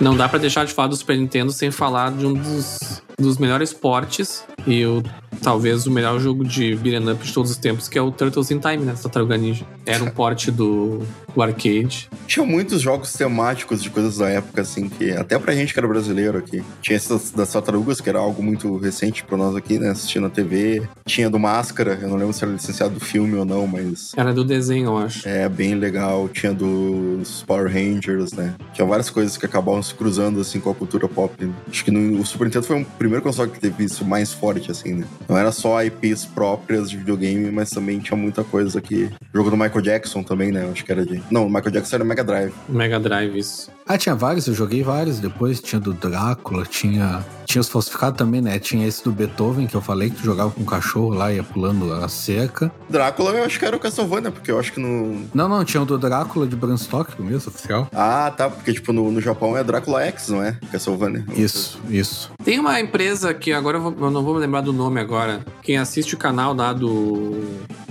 Não 0.00 0.16
dá 0.16 0.28
pra 0.28 0.38
deixar 0.38 0.64
de 0.64 0.72
falar 0.72 0.86
do 0.86 0.96
Super 0.96 1.18
Nintendo 1.18 1.50
sem 1.50 1.72
falar 1.72 2.12
de 2.12 2.24
um 2.24 2.32
dos, 2.32 3.02
dos 3.18 3.38
melhores 3.38 3.72
portes 3.72 4.46
e 4.66 4.84
o, 4.84 5.02
talvez 5.42 5.86
o 5.86 5.90
melhor 5.90 6.18
jogo 6.20 6.44
de 6.44 6.74
beat'em 6.76 7.10
up 7.12 7.24
de 7.24 7.32
todos 7.32 7.50
os 7.50 7.56
tempos, 7.56 7.88
que 7.88 7.98
é 7.98 8.02
o 8.02 8.10
Turtles 8.10 8.50
in 8.50 8.58
Time, 8.58 8.78
né? 8.78 8.94
Tartaruga 9.00 9.36
Ninja. 9.36 9.64
Era 9.86 10.04
um 10.04 10.10
porte 10.10 10.50
do, 10.50 11.00
do 11.34 11.42
arcade. 11.42 12.08
Tinha 12.26 12.44
muitos 12.46 12.80
jogos 12.80 13.12
temáticos 13.12 13.82
de 13.82 13.90
coisas 13.90 14.18
da 14.18 14.28
época, 14.28 14.62
assim, 14.62 14.88
que 14.88 15.10
até 15.12 15.38
pra 15.38 15.54
gente 15.54 15.72
que 15.72 15.80
era 15.80 15.88
brasileiro 15.88 16.38
aqui. 16.38 16.62
Tinha 16.80 16.96
esse 16.96 17.08
das, 17.08 17.30
das 17.30 17.52
tartarugas, 17.52 18.00
que 18.00 18.08
era 18.08 18.18
algo 18.18 18.42
muito 18.42 18.76
recente 18.76 19.24
pra 19.24 19.36
nós 19.36 19.56
aqui, 19.56 19.78
né? 19.78 19.90
Assistindo 19.90 20.26
a 20.26 20.30
TV. 20.30 20.82
Tinha 21.06 21.28
do 21.30 21.38
Máscara, 21.38 21.98
eu 22.00 22.08
não 22.08 22.16
lembro 22.16 22.32
se 22.32 22.44
era 22.44 22.52
licenciado 22.52 22.94
do 22.94 23.00
filme 23.00 23.36
ou 23.36 23.44
não, 23.44 23.66
mas. 23.66 24.12
Era 24.16 24.32
do 24.32 24.44
desenho, 24.44 24.86
eu 24.86 24.98
acho. 24.98 25.28
É, 25.28 25.48
bem 25.48 25.74
legal. 25.74 26.28
Tinha 26.28 26.52
dos 26.52 27.42
Power 27.46 27.72
Rangers, 27.72 28.32
né? 28.32 28.54
Tinha 28.72 28.86
várias 28.86 29.10
coisas 29.10 29.36
que 29.36 29.46
acabavam 29.46 29.82
se 29.82 29.94
cruzando, 29.94 30.40
assim, 30.40 30.60
com 30.60 30.70
a 30.70 30.74
cultura 30.74 31.08
pop. 31.08 31.44
né? 31.44 31.52
Acho 31.68 31.84
que 31.84 31.90
no, 31.90 32.20
o 32.20 32.26
Super 32.26 32.44
Nintendo 32.44 32.66
foi 32.66 32.80
o 32.82 32.84
primeiro 32.84 33.22
console 33.22 33.50
que 33.50 33.58
teve 33.58 33.84
isso 33.84 34.04
mais 34.04 34.32
forte, 34.32 34.49
assim, 34.70 34.94
né? 34.94 35.06
Não 35.28 35.36
era 35.38 35.52
só 35.52 35.82
IPs 35.82 36.24
próprias 36.26 36.90
de 36.90 36.96
videogame, 36.96 37.50
mas 37.50 37.70
também 37.70 37.98
tinha 37.98 38.16
muita 38.16 38.42
coisa 38.42 38.78
aqui. 38.78 39.10
Jogo 39.32 39.50
do 39.50 39.56
Michael 39.56 39.82
Jackson 39.82 40.22
também, 40.22 40.50
né? 40.50 40.68
Acho 40.70 40.84
que 40.84 40.90
era 40.90 41.04
de. 41.04 41.22
Não, 41.30 41.46
o 41.46 41.48
Michael 41.48 41.70
Jackson 41.70 41.96
era 41.96 42.04
Mega 42.04 42.24
Drive. 42.24 42.52
Mega 42.68 42.98
Drive, 42.98 43.38
isso. 43.38 43.70
Ah, 43.92 43.98
tinha 43.98 44.14
vários, 44.14 44.46
eu 44.46 44.54
joguei 44.54 44.84
vários 44.84 45.18
depois. 45.18 45.60
Tinha 45.60 45.80
do 45.80 45.92
Drácula, 45.92 46.64
tinha. 46.64 47.24
Tinha 47.44 47.60
os 47.60 47.68
falsificados 47.68 48.16
também, 48.16 48.40
né? 48.40 48.56
Tinha 48.60 48.86
esse 48.86 49.02
do 49.02 49.10
Beethoven, 49.10 49.66
que 49.66 49.74
eu 49.74 49.80
falei, 49.80 50.08
que 50.10 50.14
tu 50.18 50.22
jogava 50.22 50.52
com 50.52 50.60
um 50.62 50.64
cachorro 50.64 51.08
lá, 51.08 51.32
ia 51.32 51.42
pulando 51.42 51.92
a 51.92 52.08
cerca. 52.08 52.70
Drácula 52.88 53.32
eu 53.32 53.42
acho 53.44 53.58
que 53.58 53.64
era 53.64 53.74
o 53.74 53.80
Castlevania, 53.80 54.30
porque 54.30 54.52
eu 54.52 54.60
acho 54.60 54.72
que 54.72 54.78
no. 54.78 55.24
Não, 55.34 55.48
não, 55.48 55.64
tinha 55.64 55.82
o 55.82 55.84
do 55.84 55.98
Drácula 55.98 56.46
de 56.46 56.54
Bram 56.54 56.76
Stoker 56.76 57.20
mesmo, 57.20 57.48
oficial. 57.50 57.88
Ah, 57.92 58.32
tá, 58.36 58.48
porque 58.48 58.72
tipo 58.72 58.92
no, 58.92 59.10
no 59.10 59.20
Japão 59.20 59.56
é 59.56 59.64
Drácula 59.64 60.04
X, 60.04 60.28
não 60.28 60.40
é? 60.40 60.56
Castlevania. 60.70 61.24
Isso, 61.34 61.80
isso. 61.90 62.30
Tem 62.44 62.60
uma 62.60 62.78
empresa 62.80 63.34
que 63.34 63.52
agora 63.52 63.78
eu, 63.78 63.82
vou- 63.82 63.96
eu 64.00 64.10
não 64.12 64.22
vou 64.22 64.34
me 64.34 64.40
lembrar 64.40 64.60
do 64.60 64.72
nome 64.72 65.00
agora. 65.00 65.40
Quem 65.62 65.76
assiste 65.76 66.14
o 66.14 66.18
canal 66.18 66.54
lá 66.54 66.72
do, 66.72 67.40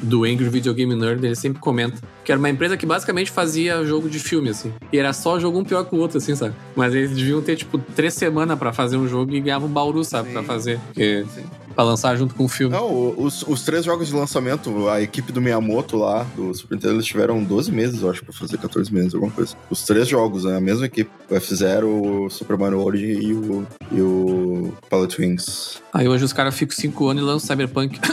do 0.02 0.24
Angry 0.24 0.47
Video 0.47 0.74
Game 0.74 0.95
Nerd, 0.95 1.26
ele 1.26 1.36
sempre 1.36 1.60
comenta 1.60 1.97
que 2.30 2.34
era 2.34 2.38
uma 2.38 2.47
empresa 2.51 2.77
que 2.77 2.86
basicamente 2.86 3.32
fazia 3.32 3.84
jogo 3.84 4.07
de 4.07 4.19
filme, 4.19 4.49
assim. 4.49 4.71
E 4.93 4.99
era 4.99 5.11
só 5.13 5.39
jogo 5.39 5.57
um 5.57 5.63
pior 5.63 5.84
que 5.84 5.95
o 5.95 5.97
outro, 5.97 6.19
assim, 6.19 6.36
sabe? 6.36 6.53
Mas 6.75 6.93
eles 6.93 7.09
deviam 7.09 7.41
ter, 7.41 7.55
tipo, 7.55 7.80
três 7.80 8.13
semanas 8.13 8.55
pra 8.59 8.71
fazer 8.71 8.97
um 8.97 9.07
jogo 9.07 9.34
e 9.34 9.41
ganhavam 9.41 9.67
um 9.67 9.71
bauru, 9.71 10.03
sabe? 10.03 10.32
Pra 10.32 10.43
fazer. 10.43 10.80
Porque, 10.93 11.25
pra 11.73 11.84
lançar 11.84 12.15
junto 12.15 12.36
com 12.36 12.45
o 12.45 12.47
filme. 12.47 12.71
Não, 12.75 12.86
o- 12.88 13.23
os, 13.23 13.41
os 13.47 13.63
três 13.63 13.84
jogos 13.84 14.09
de 14.09 14.13
lançamento, 14.13 14.88
a 14.89 15.01
equipe 15.01 15.32
do 15.32 15.41
Miyamoto 15.41 15.97
lá, 15.97 16.23
do 16.36 16.53
Super 16.53 16.75
Nintendo, 16.75 16.93
eles 16.93 17.05
tiveram 17.07 17.43
12 17.43 17.71
meses, 17.71 18.03
eu 18.03 18.11
acho, 18.11 18.23
pra 18.23 18.32
fazer 18.32 18.59
14 18.59 18.93
meses, 18.93 19.15
alguma 19.15 19.32
coisa. 19.32 19.55
Os 19.67 19.82
três 19.82 20.07
jogos, 20.07 20.43
né? 20.43 20.55
A 20.55 20.61
mesma 20.61 20.86
equipe. 20.86 21.09
O 21.32 21.36
F-Zero, 21.36 21.89
o 22.25 22.30
Super 22.30 22.59
Mario 22.59 22.77
World 22.77 23.03
e 23.03 23.34
o, 23.34 23.65
e 23.91 24.01
o 24.01 24.71
Pilot 24.88 25.19
Wings. 25.19 25.82
Aí 25.91 26.07
hoje 26.07 26.23
os 26.25 26.32
caras 26.34 26.53
ficam 26.53 26.75
cinco 26.77 27.07
anos 27.09 27.23
e 27.23 27.25
lançam 27.25 27.47
Cyberpunk. 27.47 27.99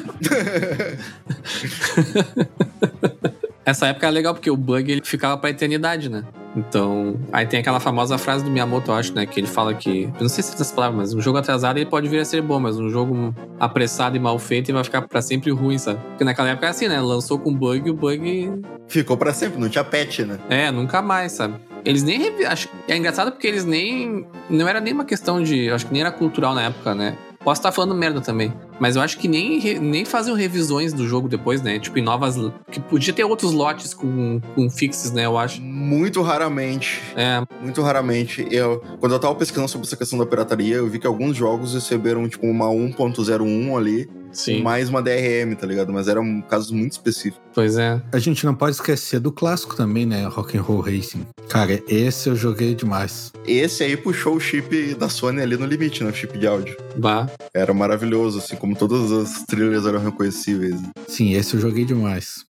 Essa 3.67 3.89
época 3.89 4.07
era 4.07 4.15
legal 4.15 4.33
porque 4.33 4.51
o 4.51 4.57
bug 4.57 4.91
ele 4.91 5.03
ficava 5.05 5.37
pra 5.37 5.51
eternidade, 5.51 6.09
né? 6.09 6.25
Então, 6.57 7.19
aí 7.33 7.45
tem 7.47 7.61
aquela 7.61 7.81
famosa 7.81 8.17
frase 8.17 8.43
do 8.45 8.51
Miyamoto, 8.51 8.91
eu 8.91 8.95
acho, 8.95 9.13
né? 9.13 9.27
Que 9.27 9.41
ele 9.41 9.47
fala 9.47 9.75
que. 9.75 10.05
Eu 10.05 10.23
não 10.23 10.29
sei 10.29 10.43
se 10.43 10.53
é 10.53 10.55
essas 10.55 10.73
palavras, 10.73 10.97
mas 10.99 11.15
um 11.15 11.21
jogo 11.21 11.37
atrasado 11.37 11.77
ele 11.77 11.85
pode 11.85 12.09
vir 12.09 12.21
a 12.21 12.25
ser 12.25 12.41
bom, 12.41 12.59
mas 12.59 12.79
um 12.79 12.89
jogo 12.89 13.35
apressado 13.61 14.17
e 14.17 14.21
mal 14.21 14.39
feito 14.39 14.69
ele 14.71 14.77
vai 14.77 14.85
ficar 14.85 15.03
pra 15.03 15.21
sempre 15.21 15.51
ruim, 15.51 15.77
sabe? 15.77 16.01
Porque 16.11 16.25
naquela 16.25 16.49
época 16.49 16.67
era 16.67 16.71
assim, 16.71 16.89
né? 16.89 16.99
Lançou 17.01 17.39
com 17.39 17.53
bug 17.53 17.87
e 17.87 17.91
o 17.91 17.95
bug. 17.95 18.53
Ficou 18.89 19.17
pra 19.19 19.35
sempre, 19.35 19.61
não 19.61 19.69
tinha 19.69 19.85
patch, 19.85 20.21
né? 20.21 20.39
É, 20.49 20.71
nunca 20.71 21.03
mais, 21.03 21.33
sabe? 21.33 21.57
Eles 21.85 22.03
nem. 22.03 22.19
revi- 22.19 22.47
Acho... 22.47 22.69
É 22.89 22.97
engraçado 22.97 23.33
porque 23.33 23.47
eles 23.47 23.65
nem. 23.67 24.27
Não 24.49 24.67
era 24.67 24.81
nem 24.81 24.95
uma 24.95 25.05
questão 25.05 25.43
de. 25.43 25.69
Acho 25.71 25.87
que 25.87 25.93
nem 25.93 26.01
era 26.03 26.11
cultural 26.13 26.55
na 26.55 26.63
época, 26.63 26.95
né? 26.95 27.19
Posso 27.45 27.61
estar 27.61 27.71
falando 27.71 27.95
merda 27.95 28.21
também. 28.21 28.53
Mas 28.79 28.97
eu 28.97 29.03
acho 29.03 29.19
que 29.19 29.29
nem, 29.29 29.79
nem 29.81 30.05
faziam 30.05 30.37
revisões 30.37 30.93
do 30.93 31.07
jogo 31.07 31.29
depois, 31.29 31.63
né? 31.63 31.79
Tipo, 31.79 31.99
em 31.99 32.03
novas. 32.03 32.37
Que 32.71 32.81
podia 32.81 33.13
ter 33.13 33.25
outros 33.25 33.53
lotes 33.53 33.95
com, 33.95 34.41
com 34.55 34.71
fixes, 34.71 35.11
né? 35.13 35.27
Eu 35.27 35.39
acho. 35.39 35.61
Muito 35.63 36.23
raramente. 36.23 37.01
É. 37.17 37.43
Muito 37.63 37.83
raramente. 37.83 38.47
Eu, 38.51 38.83
quando 39.01 39.13
eu 39.13 39.19
tava 39.19 39.35
pesquisando 39.35 39.69
sobre 39.69 39.87
essa 39.87 39.97
questão 39.97 40.19
da 40.19 40.27
pirataria, 40.27 40.77
eu 40.77 40.89
vi 40.89 40.99
que 40.99 41.07
alguns 41.07 41.37
jogos 41.37 41.75
receberam, 41.75 42.29
tipo, 42.29 42.47
uma 42.47 42.67
1.01 42.67 43.77
ali. 43.77 44.09
Sim. 44.37 44.63
Mais 44.63 44.91
uma 44.91 45.01
DRM, 45.01 45.55
tá 45.59 45.67
ligado? 45.67 45.93
Mas 45.93 46.09
eram 46.09 46.43
casos 46.43 46.71
muito 46.71 46.93
específicos. 46.93 47.41
Pois 47.55 47.79
é. 47.79 48.01
A 48.13 48.19
gente 48.19 48.45
não 48.45 48.55
pode 48.55 48.77
esquecer 48.77 49.19
do 49.19 49.33
clássico 49.33 49.75
também, 49.75 50.05
né? 50.05 50.27
Rock'n'Roll 50.27 50.81
Racing. 50.81 51.27
Cara, 51.49 51.83
esse 51.89 52.29
eu 52.29 52.37
joguei 52.37 52.75
demais. 52.75 53.33
Esse 53.47 53.85
aí 53.85 53.97
puxou 53.97 54.37
o 54.37 54.41
chip 54.41 54.95
da 54.95 55.09
Sony 55.09 55.41
ali 55.41 55.57
no 55.57 55.65
limite, 55.65 56.05
né? 56.05 56.11
O 56.11 56.15
chip 56.15 56.37
de 56.37 56.47
áudio. 56.47 56.77
Bah. 56.97 57.31
Era 57.55 57.73
maravilhoso, 57.73 58.39
assim, 58.39 58.57
como 58.67 58.75
todas 58.75 59.13
as 59.13 59.45
trilhas 59.45 59.87
eram 59.87 60.01
reconhecíveis. 60.01 60.75
Sim, 61.07 61.35
esse 61.35 61.55
eu 61.55 61.61
joguei 61.61 61.85
demais. 61.85 62.45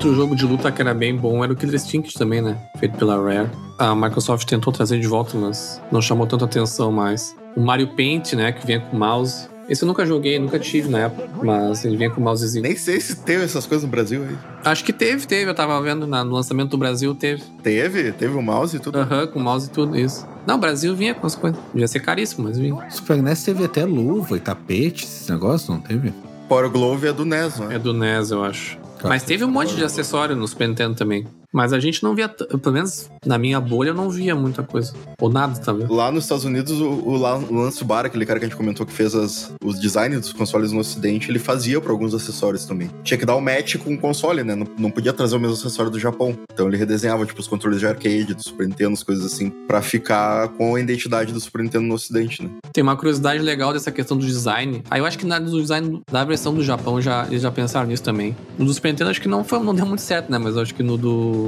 Outro 0.00 0.14
jogo 0.14 0.34
de 0.34 0.46
luta 0.46 0.72
que 0.72 0.80
era 0.80 0.94
bem 0.94 1.14
bom 1.14 1.44
era 1.44 1.52
o 1.52 1.56
Killer 1.56 1.74
Instinct 1.74 2.14
também, 2.18 2.40
né? 2.40 2.56
Feito 2.78 2.96
pela 2.96 3.22
Rare. 3.22 3.50
A 3.78 3.94
Microsoft 3.94 4.48
tentou 4.48 4.72
trazer 4.72 4.98
de 4.98 5.06
volta, 5.06 5.36
mas 5.36 5.78
não 5.92 6.00
chamou 6.00 6.26
tanta 6.26 6.46
atenção 6.46 6.90
mais. 6.90 7.36
O 7.54 7.60
Mario 7.60 7.88
Paint, 7.88 8.32
né? 8.32 8.50
Que 8.50 8.66
vinha 8.66 8.80
com 8.80 8.96
mouse. 8.96 9.46
Esse 9.68 9.82
eu 9.84 9.86
nunca 9.86 10.06
joguei, 10.06 10.38
nunca 10.38 10.58
tive 10.58 10.88
na 10.88 11.00
época, 11.00 11.28
mas 11.44 11.84
ele 11.84 11.98
vinha 11.98 12.08
com 12.08 12.18
mousezinho. 12.18 12.62
Nem 12.62 12.74
sei 12.78 12.98
se 12.98 13.14
teve 13.14 13.44
essas 13.44 13.66
coisas 13.66 13.84
no 13.84 13.90
Brasil 13.90 14.22
aí. 14.26 14.38
Acho 14.64 14.82
que 14.82 14.92
teve, 14.94 15.26
teve. 15.26 15.50
Eu 15.50 15.54
tava 15.54 15.78
vendo 15.82 16.06
na- 16.06 16.24
no 16.24 16.32
lançamento 16.32 16.70
do 16.70 16.78
Brasil, 16.78 17.14
teve. 17.14 17.42
Teve? 17.62 18.10
Teve 18.12 18.34
o 18.34 18.40
mouse 18.40 18.74
e 18.78 18.80
tudo? 18.80 19.00
Aham, 19.00 19.26
com 19.26 19.38
mouse 19.38 19.66
e 19.66 19.70
tudo, 19.70 19.98
isso. 19.98 20.26
Não, 20.46 20.54
o 20.54 20.58
Brasil 20.58 20.96
vinha 20.96 21.14
com 21.14 21.26
as 21.26 21.34
coisas. 21.34 21.60
Devia 21.74 21.86
ser 21.86 22.00
caríssimo, 22.00 22.48
mas 22.48 22.56
vinha. 22.56 22.74
Super 22.88 23.22
NES 23.22 23.44
teve 23.44 23.64
até 23.66 23.84
luva 23.84 24.38
e 24.38 24.40
tapete, 24.40 25.04
esses 25.04 25.28
negócios, 25.28 25.68
não 25.68 25.78
teve? 25.78 26.10
Power 26.48 26.70
Glove 26.70 27.06
é 27.06 27.12
do 27.12 27.26
NES, 27.26 27.58
não 27.58 27.70
é? 27.70 27.74
É 27.74 27.78
do 27.78 27.92
NES, 27.92 28.30
eu 28.30 28.42
acho. 28.42 28.79
Mas 29.04 29.22
teve 29.22 29.44
um 29.44 29.50
monte 29.50 29.74
de 29.74 29.84
acessório 29.84 30.36
no 30.36 30.46
Super 30.46 30.68
Nintendo 30.68 30.94
também. 30.94 31.26
Mas 31.52 31.72
a 31.72 31.80
gente 31.80 32.02
não 32.02 32.14
via, 32.14 32.28
pelo 32.28 32.72
menos 32.72 33.10
na 33.26 33.36
minha 33.38 33.60
bolha, 33.60 33.90
eu 33.90 33.94
não 33.94 34.08
via 34.08 34.34
muita 34.36 34.62
coisa. 34.62 34.92
Ou 35.20 35.28
nada, 35.28 35.58
tá 35.60 35.72
vendo? 35.72 35.92
Lá 35.92 36.10
nos 36.12 36.24
Estados 36.24 36.44
Unidos, 36.44 36.80
o, 36.80 36.88
o, 36.88 37.16
Lan- 37.16 37.44
o 37.50 37.54
Lance 37.54 37.84
Bar, 37.84 38.06
aquele 38.06 38.24
cara 38.24 38.38
que 38.38 38.44
a 38.44 38.48
gente 38.48 38.56
comentou 38.56 38.86
que 38.86 38.92
fez 38.92 39.14
as, 39.14 39.52
os 39.64 39.78
designs 39.80 40.20
dos 40.20 40.32
consoles 40.32 40.72
no 40.72 40.78
ocidente, 40.80 41.30
ele 41.30 41.38
fazia 41.38 41.80
para 41.80 41.90
alguns 41.92 42.14
acessórios 42.14 42.64
também. 42.64 42.90
Tinha 43.02 43.18
que 43.18 43.26
dar 43.26 43.34
o 43.34 43.40
match 43.40 43.76
com 43.76 43.94
o 43.94 43.98
console, 43.98 44.44
né? 44.44 44.54
Não, 44.54 44.66
não 44.78 44.90
podia 44.90 45.12
trazer 45.12 45.36
o 45.36 45.40
mesmo 45.40 45.54
acessório 45.56 45.90
do 45.90 45.98
Japão. 45.98 46.36
Então 46.52 46.68
ele 46.68 46.76
redesenhava, 46.76 47.26
tipo, 47.26 47.40
os 47.40 47.48
controles 47.48 47.80
de 47.80 47.86
arcade, 47.86 48.34
do 48.34 48.42
Super 48.42 48.68
Nintendo, 48.68 48.92
as 48.92 49.02
coisas 49.02 49.24
assim, 49.24 49.50
pra 49.66 49.82
ficar 49.82 50.48
com 50.50 50.74
a 50.76 50.80
identidade 50.80 51.32
do 51.32 51.40
Super 51.40 51.62
Nintendo 51.62 51.84
no 51.86 51.94
ocidente, 51.94 52.42
né? 52.42 52.50
Tem 52.72 52.82
uma 52.82 52.96
curiosidade 52.96 53.42
legal 53.42 53.72
dessa 53.72 53.90
questão 53.90 54.16
do 54.16 54.24
design. 54.24 54.82
Aí 54.90 55.00
eu 55.00 55.06
acho 55.06 55.18
que 55.18 55.26
na 55.26 55.38
do 55.38 55.60
design 55.60 56.00
da 56.10 56.24
versão 56.24 56.54
do 56.54 56.62
Japão 56.62 57.00
já, 57.00 57.26
eles 57.26 57.42
já 57.42 57.50
pensaram 57.50 57.88
nisso 57.88 58.02
também. 58.02 58.36
No 58.58 58.64
do 58.66 58.72
Super 58.72 58.90
Nintendo 58.90 59.10
acho 59.10 59.20
que 59.20 59.28
não, 59.28 59.42
foi, 59.42 59.58
não 59.60 59.74
deu 59.74 59.86
muito 59.86 60.02
certo, 60.02 60.30
né? 60.30 60.38
Mas 60.38 60.54
eu 60.54 60.62
acho 60.62 60.74
que 60.74 60.82
no 60.82 60.96
do 60.96 61.39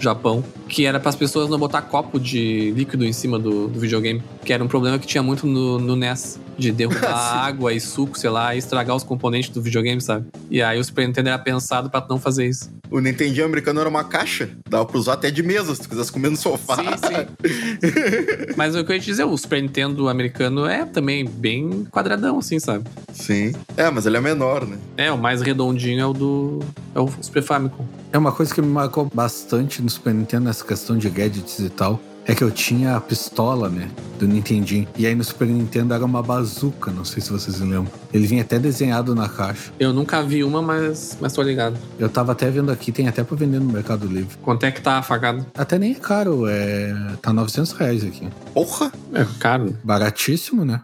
Japão, 0.00 0.44
que 0.68 0.86
era 0.86 1.00
para 1.00 1.08
as 1.08 1.16
pessoas 1.16 1.48
não 1.48 1.58
botar 1.58 1.82
copo 1.82 2.20
de 2.20 2.70
líquido 2.70 3.04
em 3.04 3.12
cima 3.12 3.38
do, 3.38 3.68
do 3.68 3.80
videogame, 3.80 4.22
que 4.44 4.52
era 4.52 4.62
um 4.62 4.68
problema 4.68 4.98
que 4.98 5.06
tinha 5.06 5.22
muito 5.22 5.46
no, 5.46 5.78
no 5.78 5.96
NES, 5.96 6.38
de 6.56 6.70
derrubar 6.70 7.14
água 7.44 7.72
e 7.72 7.80
suco, 7.80 8.18
sei 8.18 8.30
lá, 8.30 8.54
e 8.54 8.58
estragar 8.58 8.94
os 8.94 9.02
componentes 9.02 9.50
do 9.50 9.60
videogame, 9.60 10.00
sabe? 10.00 10.26
E 10.50 10.62
aí 10.62 10.78
o 10.78 10.84
Super 10.84 11.06
Nintendo 11.06 11.30
era 11.30 11.38
pensado 11.38 11.90
para 11.90 12.06
não 12.08 12.18
fazer 12.18 12.46
isso. 12.46 12.70
O 12.90 13.00
Nintendinho 13.00 13.44
americano 13.44 13.80
era 13.80 13.88
uma 13.88 14.04
caixa, 14.04 14.50
dava 14.68 14.84
pra 14.86 14.98
usar 14.98 15.14
até 15.14 15.30
de 15.30 15.42
mesa, 15.42 15.74
se 15.74 15.82
tu 15.82 15.88
quisesse 15.88 16.10
comer 16.10 16.30
no 16.30 16.36
sofá. 16.36 16.76
Sim, 16.76 16.84
sim. 16.84 18.54
Mas 18.56 18.74
o 18.74 18.84
que 18.84 18.92
eu 18.92 18.96
ia 18.96 19.00
te 19.00 19.06
dizer, 19.06 19.24
o 19.24 19.36
Super 19.36 19.60
Nintendo 19.60 20.08
americano 20.08 20.66
é 20.66 20.84
também 20.84 21.24
bem 21.24 21.86
quadradão, 21.90 22.38
assim, 22.38 22.58
sabe? 22.58 22.84
Sim. 23.12 23.52
É, 23.76 23.90
mas 23.90 24.06
ele 24.06 24.16
é 24.16 24.20
menor, 24.20 24.66
né? 24.66 24.78
É, 24.96 25.10
o 25.12 25.18
mais 25.18 25.42
redondinho 25.42 26.00
é 26.00 26.06
o 26.06 26.12
do. 26.12 26.60
É 26.94 27.00
o 27.00 27.08
Super 27.20 27.42
Famicom. 27.42 27.84
É 28.10 28.16
uma 28.16 28.32
coisa 28.32 28.54
que 28.54 28.62
me 28.62 28.68
marcou 28.68 29.08
bastante 29.12 29.82
no 29.82 29.90
Super 29.90 30.14
Nintendo, 30.14 30.46
nessa 30.46 30.64
questão 30.64 30.96
de 30.96 31.10
gadgets 31.10 31.58
e 31.58 31.68
tal. 31.68 32.00
É 32.24 32.34
que 32.34 32.42
eu 32.42 32.50
tinha 32.50 32.94
a 32.96 33.00
pistola, 33.00 33.68
né? 33.70 33.90
Do 34.18 34.28
Nintendinho. 34.28 34.86
E 34.96 35.06
aí 35.06 35.14
no 35.14 35.24
Super 35.24 35.46
Nintendo 35.46 35.94
era 35.94 36.04
uma 36.04 36.22
bazuca, 36.22 36.90
não 36.90 37.04
sei 37.04 37.22
se 37.22 37.30
vocês 37.30 37.58
lembram. 37.58 37.88
Ele 38.12 38.26
vinha 38.26 38.42
até 38.42 38.58
desenhado 38.58 39.14
na 39.14 39.28
caixa. 39.28 39.72
Eu 39.78 39.94
nunca 39.94 40.22
vi 40.22 40.44
uma, 40.44 40.60
mas, 40.60 41.16
mas 41.20 41.32
tô 41.32 41.42
ligado. 41.42 41.78
Eu 41.98 42.08
tava 42.08 42.32
até 42.32 42.50
vendo 42.50 42.70
aqui, 42.70 42.92
tem 42.92 43.08
até 43.08 43.24
pra 43.24 43.36
vender 43.36 43.60
no 43.60 43.72
Mercado 43.72 44.06
Livre. 44.06 44.36
Quanto 44.42 44.64
é 44.64 44.70
que 44.70 44.80
tá 44.80 44.98
a 44.98 45.02
facada? 45.02 45.46
Até 45.56 45.78
nem 45.78 45.92
é 45.92 45.94
caro, 45.94 46.46
é. 46.46 46.94
Tá 47.22 47.32
900 47.32 47.72
reais 47.72 48.04
aqui. 48.04 48.28
Porra! 48.52 48.92
É 49.14 49.26
caro. 49.38 49.74
Baratíssimo, 49.82 50.64
né? 50.66 50.82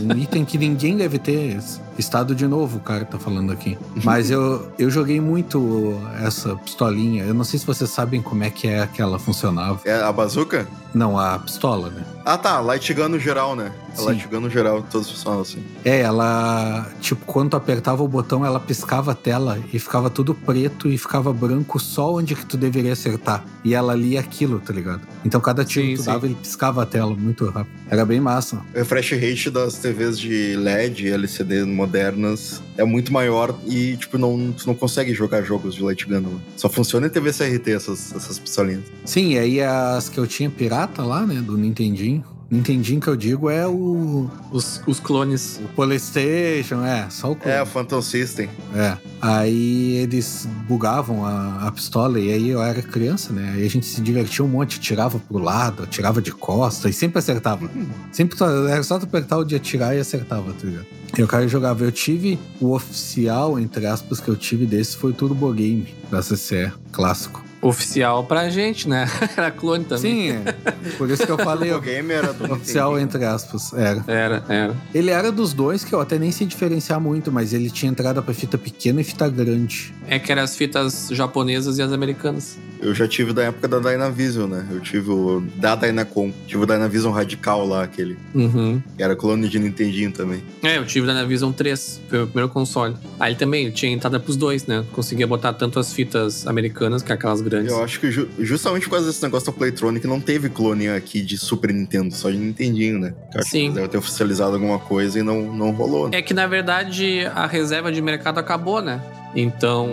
Um 0.00 0.18
item 0.18 0.44
que 0.44 0.58
ninguém 0.58 0.96
deve 0.96 1.18
ter. 1.18 1.60
Estado 1.98 2.34
de 2.34 2.46
novo, 2.46 2.78
o 2.78 2.80
cara 2.80 3.04
tá 3.04 3.18
falando 3.18 3.52
aqui. 3.52 3.78
Mas 4.02 4.30
eu, 4.30 4.70
eu 4.78 4.90
joguei 4.90 5.20
muito 5.20 5.98
essa 6.22 6.56
pistolinha. 6.56 7.24
Eu 7.24 7.34
não 7.34 7.44
sei 7.44 7.58
se 7.58 7.66
vocês 7.66 7.90
sabem 7.90 8.20
como 8.20 8.44
é 8.44 8.50
que 8.50 8.68
é 8.68 8.86
que 8.86 9.00
ela 9.00 9.18
funcionava. 9.18 9.80
É 9.84 9.94
a 9.94 10.12
bazuca? 10.12 10.66
Não, 10.94 11.18
a 11.18 11.38
pistola, 11.40 11.90
né? 11.90 12.04
Ah, 12.24 12.38
tá. 12.38 12.60
Light 12.60 12.94
gun 12.94 13.08
no 13.08 13.18
geral, 13.18 13.56
né? 13.56 13.72
A 13.92 13.96
Sim. 13.96 14.04
light 14.06 14.28
gun 14.28 14.40
no 14.40 14.50
geral, 14.50 14.82
todos 14.90 15.10
funcionam 15.10 15.40
assim. 15.40 15.62
É, 15.84 16.00
ela. 16.00 16.86
Tipo, 17.00 17.24
quando 17.26 17.50
tu 17.50 17.56
apertava 17.56 18.02
o 18.02 18.08
botão, 18.08 18.46
ela 18.46 18.60
piscava 18.60 19.12
a 19.12 19.14
tela 19.14 19.58
e 19.72 19.78
ficava 19.78 20.08
tudo 20.08 20.34
preto 20.34 20.88
e 20.88 20.96
ficava 20.96 21.32
branco 21.32 21.80
só 21.80 22.14
onde 22.14 22.34
que 22.36 22.46
tu 22.46 22.56
deveria 22.56 22.92
acertar. 22.92 23.44
E 23.64 23.74
ela 23.74 23.94
lia 23.94 24.20
aquilo, 24.20 24.60
tá 24.60 24.72
ligado? 24.72 25.00
Então 25.24 25.40
cada 25.40 25.64
tiro 25.64 25.84
Sim, 25.84 25.90
que 25.92 25.96
tu 25.96 26.04
sim. 26.04 26.10
dava, 26.10 26.26
ele 26.26 26.36
piscava 26.36 26.82
a 26.82 26.86
tela 26.86 27.14
muito 27.14 27.44
rápido. 27.46 27.74
Era 27.90 28.04
bem 28.04 28.20
massa. 28.20 28.62
O 28.72 28.78
refresh 28.78 29.12
rate 29.12 29.50
das 29.50 29.78
TVs 29.78 30.18
de 30.18 30.56
LED 30.56 31.06
e 31.06 31.10
LCD 31.10 31.64
modernas 31.84 32.62
é 32.76 32.84
muito 32.84 33.12
maior 33.12 33.54
e, 33.66 33.96
tipo, 33.96 34.16
não, 34.18 34.52
tu 34.52 34.66
não 34.66 34.74
consegue 34.74 35.12
jogar 35.14 35.42
jogos 35.42 35.74
de 35.74 35.82
light 35.82 36.06
gun. 36.06 36.20
Não. 36.20 36.40
Só 36.56 36.68
funciona 36.68 37.06
em 37.06 37.10
TV 37.10 37.30
CRT 37.32 37.70
essas, 37.72 38.14
essas 38.14 38.38
pistolinhas. 38.38 38.82
Sim, 39.04 39.32
e 39.34 39.38
aí 39.38 39.60
as 39.60 40.08
que 40.08 40.18
eu 40.18 40.26
tinha 40.26 40.48
pirata 40.50 41.02
lá, 41.02 41.26
né, 41.26 41.40
do 41.40 41.56
Nintendinho. 41.56 42.24
Nintendinho 42.50 43.00
que 43.00 43.08
eu 43.08 43.16
digo 43.16 43.48
é 43.50 43.66
o. 43.66 44.28
Os, 44.52 44.80
os 44.86 45.00
clones. 45.00 45.58
O 45.64 45.68
PlayStation, 45.74 46.84
é, 46.84 47.08
só 47.10 47.32
o 47.32 47.36
clone. 47.36 47.56
É, 47.56 47.62
o 47.62 47.66
Phantom 47.66 48.00
System. 48.02 48.48
É. 48.76 48.96
Aí 49.20 49.96
eles 49.96 50.46
bugavam 50.68 51.24
a, 51.24 51.66
a 51.66 51.72
pistola 51.72 52.20
e 52.20 52.30
aí 52.30 52.48
eu 52.50 52.62
era 52.62 52.82
criança, 52.82 53.32
né? 53.32 53.52
Aí 53.56 53.64
a 53.64 53.68
gente 53.70 53.86
se 53.86 54.00
divertia 54.00 54.44
um 54.44 54.48
monte, 54.48 54.78
tirava 54.78 55.18
pro 55.18 55.38
lado, 55.38 55.86
tirava 55.86 56.20
de 56.20 56.30
costa 56.32 56.88
e 56.88 56.92
sempre 56.92 57.18
acertava. 57.18 57.68
sempre 58.12 58.36
só- 58.36 58.68
era 58.68 58.82
só 58.82 58.98
tu 58.98 59.04
apertar 59.04 59.38
o 59.38 59.44
de 59.44 59.56
atirar 59.56 59.96
e 59.96 59.98
acertava, 60.00 60.52
tá 60.52 60.66
ligado? 60.66 60.86
E 61.16 61.22
o 61.22 61.28
cara 61.28 61.46
jogava. 61.46 61.84
Eu 61.84 61.92
tive 61.92 62.38
o 62.60 62.74
oficial, 62.74 63.58
entre 63.58 63.86
aspas, 63.86 64.20
que 64.20 64.28
eu 64.28 64.36
tive 64.36 64.66
desse 64.66 64.96
foi 64.96 65.10
o 65.10 65.14
Turbo 65.14 65.52
Game 65.52 65.94
da 66.10 66.20
CCE, 66.20 66.72
clássico. 66.92 67.44
Oficial 67.64 68.24
pra 68.24 68.50
gente, 68.50 68.88
né? 68.88 69.08
Era 69.36 69.50
clone 69.50 69.84
também. 69.84 70.02
Sim, 70.02 70.30
é. 70.30 70.90
Por 70.98 71.10
isso 71.10 71.24
que 71.24 71.32
eu 71.32 71.38
falei. 71.38 71.72
O 71.72 71.80
game 71.80 72.12
era 72.12 72.32
do 72.32 72.52
Oficial, 72.52 72.98
entre 72.98 73.24
aspas, 73.24 73.72
era. 73.72 74.04
Era, 74.06 74.44
era. 74.48 74.76
Ele 74.94 75.10
era 75.10 75.32
dos 75.32 75.52
dois 75.54 75.82
que 75.82 75.94
eu 75.94 76.00
até 76.00 76.18
nem 76.18 76.30
sei 76.30 76.46
diferenciar 76.46 77.00
muito, 77.00 77.32
mas 77.32 77.52
ele 77.52 77.70
tinha 77.70 77.90
entrada 77.90 78.20
pra 78.20 78.34
fita 78.34 78.58
pequena 78.58 79.00
e 79.00 79.04
fita 79.04 79.28
grande. 79.28 79.94
É 80.06 80.18
que 80.18 80.30
eram 80.30 80.42
as 80.42 80.56
fitas 80.56 81.08
japonesas 81.10 81.78
e 81.78 81.82
as 81.82 81.92
americanas. 81.92 82.58
Eu 82.80 82.94
já 82.94 83.08
tive 83.08 83.32
da 83.32 83.44
época 83.44 83.66
da 83.66 83.78
Dynavision, 83.78 84.46
né? 84.46 84.66
Eu 84.70 84.78
tive 84.78 85.10
o 85.10 85.42
da 85.56 85.74
Dynacon. 85.74 86.30
Tive 86.46 86.64
o 86.64 86.66
Dynavision 86.66 87.12
Radical 87.12 87.66
lá, 87.66 87.84
aquele. 87.84 88.18
Uhum. 88.34 88.82
Que 88.94 89.02
era 89.02 89.16
clone 89.16 89.48
de 89.48 89.58
Nintendinho 89.58 90.12
também. 90.12 90.42
É, 90.62 90.76
eu 90.76 90.84
tive 90.84 91.06
da 91.06 91.14
Navision 91.14 91.50
3, 91.50 92.02
foi 92.08 92.18
o 92.18 92.20
meu 92.20 92.26
primeiro 92.26 92.48
console. 92.50 92.94
Aí 93.18 93.34
também 93.34 93.70
tinha 93.70 93.90
entrada 93.90 94.20
pros 94.20 94.36
dois, 94.36 94.66
né? 94.66 94.84
Conseguia 94.92 95.26
botar 95.26 95.54
tanto 95.54 95.78
as 95.78 95.94
fitas 95.94 96.46
americanas, 96.46 97.02
que 97.02 97.10
é 97.10 97.14
aquelas 97.14 97.40
grandes. 97.40 97.53
Eu 97.62 97.82
acho 97.82 98.00
que 98.00 98.10
ju- 98.10 98.28
justamente 98.38 98.84
por 98.84 98.92
causa 98.92 99.06
desse 99.06 99.22
negócio 99.22 99.46
da 99.46 99.52
Playtronic 99.52 100.06
não 100.06 100.20
teve 100.20 100.48
clone 100.48 100.88
aqui 100.88 101.20
de 101.22 101.36
Super 101.38 101.72
Nintendo, 101.72 102.14
só 102.14 102.30
de 102.30 102.36
Nintendinho, 102.36 102.98
né? 102.98 103.14
Eu 103.34 103.40
acho 103.40 103.50
Sim. 103.50 103.68
Que 103.68 103.74
deve 103.74 103.88
ter 103.88 103.98
oficializado 103.98 104.54
alguma 104.54 104.78
coisa 104.78 105.18
e 105.18 105.22
não, 105.22 105.42
não 105.54 105.70
rolou. 105.70 106.08
Né? 106.08 106.18
É 106.18 106.22
que 106.22 106.34
na 106.34 106.46
verdade 106.46 107.26
a 107.34 107.46
reserva 107.46 107.90
de 107.92 108.00
mercado 108.02 108.38
acabou, 108.38 108.80
né? 108.82 109.00
Então 109.36 109.88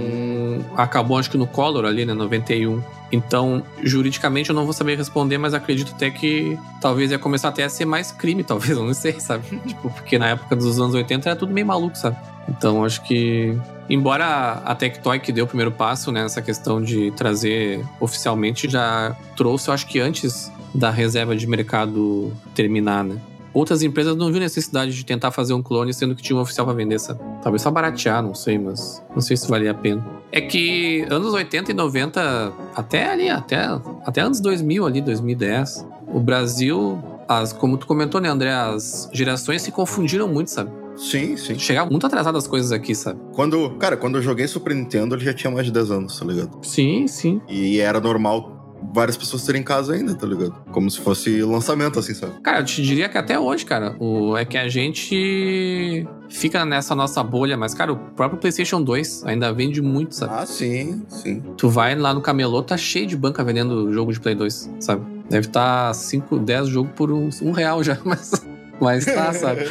acabou 0.75 1.17
acho 1.17 1.29
que 1.29 1.37
no 1.37 1.47
Collor 1.47 1.85
ali, 1.85 2.05
né? 2.05 2.13
91. 2.13 2.81
Então, 3.11 3.61
juridicamente 3.83 4.49
eu 4.49 4.55
não 4.55 4.63
vou 4.63 4.71
saber 4.71 4.97
responder, 4.97 5.37
mas 5.37 5.53
acredito 5.53 5.91
até 5.93 6.09
que 6.09 6.57
talvez 6.79 7.11
ia 7.11 7.19
começar 7.19 7.49
até 7.49 7.63
a 7.65 7.69
ser 7.69 7.83
mais 7.83 8.09
crime, 8.11 8.41
talvez, 8.45 8.77
eu 8.77 8.85
não 8.85 8.93
sei, 8.93 9.19
sabe? 9.19 9.43
tipo, 9.67 9.89
porque 9.89 10.17
na 10.17 10.29
época 10.29 10.55
dos 10.55 10.79
anos 10.79 10.95
80 10.95 11.29
era 11.29 11.35
tudo 11.37 11.51
meio 11.53 11.67
maluco, 11.67 11.97
sabe? 11.97 12.15
Então, 12.47 12.83
acho 12.85 13.03
que. 13.03 13.55
Embora 13.91 14.61
a 14.63 14.73
Tectoy 14.73 15.19
que 15.19 15.33
deu 15.33 15.43
o 15.43 15.47
primeiro 15.47 15.69
passo 15.69 16.13
né, 16.13 16.23
nessa 16.23 16.41
questão 16.41 16.81
de 16.81 17.11
trazer 17.11 17.85
oficialmente, 17.99 18.69
já 18.69 19.13
trouxe, 19.35 19.67
eu 19.67 19.73
acho 19.73 19.85
que 19.85 19.99
antes 19.99 20.49
da 20.73 20.89
reserva 20.89 21.35
de 21.35 21.45
mercado 21.45 22.31
terminar, 22.55 23.03
né? 23.03 23.17
Outras 23.53 23.83
empresas 23.83 24.15
não 24.15 24.27
viram 24.27 24.39
necessidade 24.39 24.93
de 24.95 25.05
tentar 25.05 25.29
fazer 25.31 25.53
um 25.53 25.61
clone, 25.61 25.93
sendo 25.93 26.15
que 26.15 26.21
tinha 26.21 26.37
um 26.37 26.41
oficial 26.41 26.65
pra 26.65 26.73
vender? 26.73 27.01
Talvez 27.43 27.61
só 27.61 27.69
baratear, 27.69 28.23
não 28.23 28.33
sei, 28.33 28.57
mas 28.57 29.03
não 29.13 29.19
sei 29.19 29.35
se 29.35 29.45
valia 29.49 29.71
a 29.71 29.73
pena. 29.73 30.01
É 30.31 30.39
que 30.39 31.05
anos 31.09 31.33
80 31.33 31.71
e 31.71 31.73
90, 31.73 32.53
até 32.73 33.11
ali, 33.11 33.29
até, 33.29 33.65
até 34.05 34.21
anos 34.21 34.39
2000 34.39 34.85
ali, 34.85 35.01
2010, 35.01 35.85
o 36.07 36.21
Brasil, 36.21 36.97
as, 37.27 37.51
como 37.51 37.77
tu 37.77 37.85
comentou, 37.85 38.21
né, 38.21 38.29
André, 38.29 38.53
as 38.53 39.09
gerações 39.11 39.61
se 39.63 39.71
confundiram 39.73 40.29
muito, 40.29 40.49
sabe? 40.49 40.80
Sim, 41.01 41.35
sim. 41.35 41.57
Chegavam 41.57 41.89
muito 41.89 42.05
atrasadas 42.05 42.43
as 42.43 42.47
coisas 42.49 42.71
aqui, 42.71 42.93
sabe? 42.93 43.19
Quando, 43.33 43.71
cara, 43.71 43.97
quando 43.97 44.17
eu 44.19 44.21
joguei 44.21 44.47
Super 44.47 44.75
Nintendo, 44.75 45.15
ele 45.15 45.25
já 45.25 45.33
tinha 45.33 45.49
mais 45.49 45.65
de 45.65 45.71
10 45.71 45.89
anos, 45.89 46.19
tá 46.19 46.25
ligado? 46.25 46.59
Sim, 46.61 47.07
sim. 47.07 47.41
E 47.49 47.79
era 47.79 47.99
normal 47.99 48.61
várias 48.93 49.17
pessoas 49.17 49.43
terem 49.43 49.61
em 49.61 49.63
casa 49.63 49.93
ainda, 49.93 50.13
tá 50.15 50.27
ligado? 50.27 50.53
Como 50.71 50.89
se 50.89 50.99
fosse 50.99 51.41
lançamento, 51.41 51.99
assim, 51.99 52.13
sabe? 52.13 52.33
Cara, 52.41 52.59
eu 52.59 52.65
te 52.65 52.81
diria 52.81 53.09
que 53.09 53.17
até 53.17 53.39
hoje, 53.39 53.65
cara, 53.65 53.95
o, 53.99 54.35
é 54.37 54.45
que 54.45 54.57
a 54.57 54.67
gente 54.67 56.07
fica 56.29 56.65
nessa 56.65 56.95
nossa 56.95 57.23
bolha, 57.23 57.57
mas, 57.57 57.73
cara, 57.73 57.93
o 57.93 57.97
próprio 57.97 58.39
PlayStation 58.39 58.81
2 58.81 59.23
ainda 59.25 59.51
vende 59.51 59.81
muito, 59.81 60.15
sabe? 60.15 60.33
Ah, 60.35 60.45
sim, 60.45 61.03
sim. 61.07 61.41
Tu 61.57 61.69
vai 61.69 61.95
lá 61.95 62.13
no 62.13 62.21
camelô, 62.21 62.61
tá 62.61 62.77
cheio 62.77 63.07
de 63.07 63.15
banca 63.17 63.43
vendendo 63.43 63.91
jogo 63.91 64.11
de 64.13 64.19
Play 64.19 64.35
2, 64.35 64.69
sabe? 64.79 65.05
Deve 65.29 65.47
estar 65.47 65.93
5, 65.93 66.39
10 66.39 66.67
jogos 66.67 66.91
por 66.95 67.11
um, 67.11 67.29
um 67.41 67.51
real 67.51 67.83
já, 67.83 67.97
mas, 68.05 68.31
mas 68.81 69.05
tá, 69.05 69.31
sabe? 69.33 69.65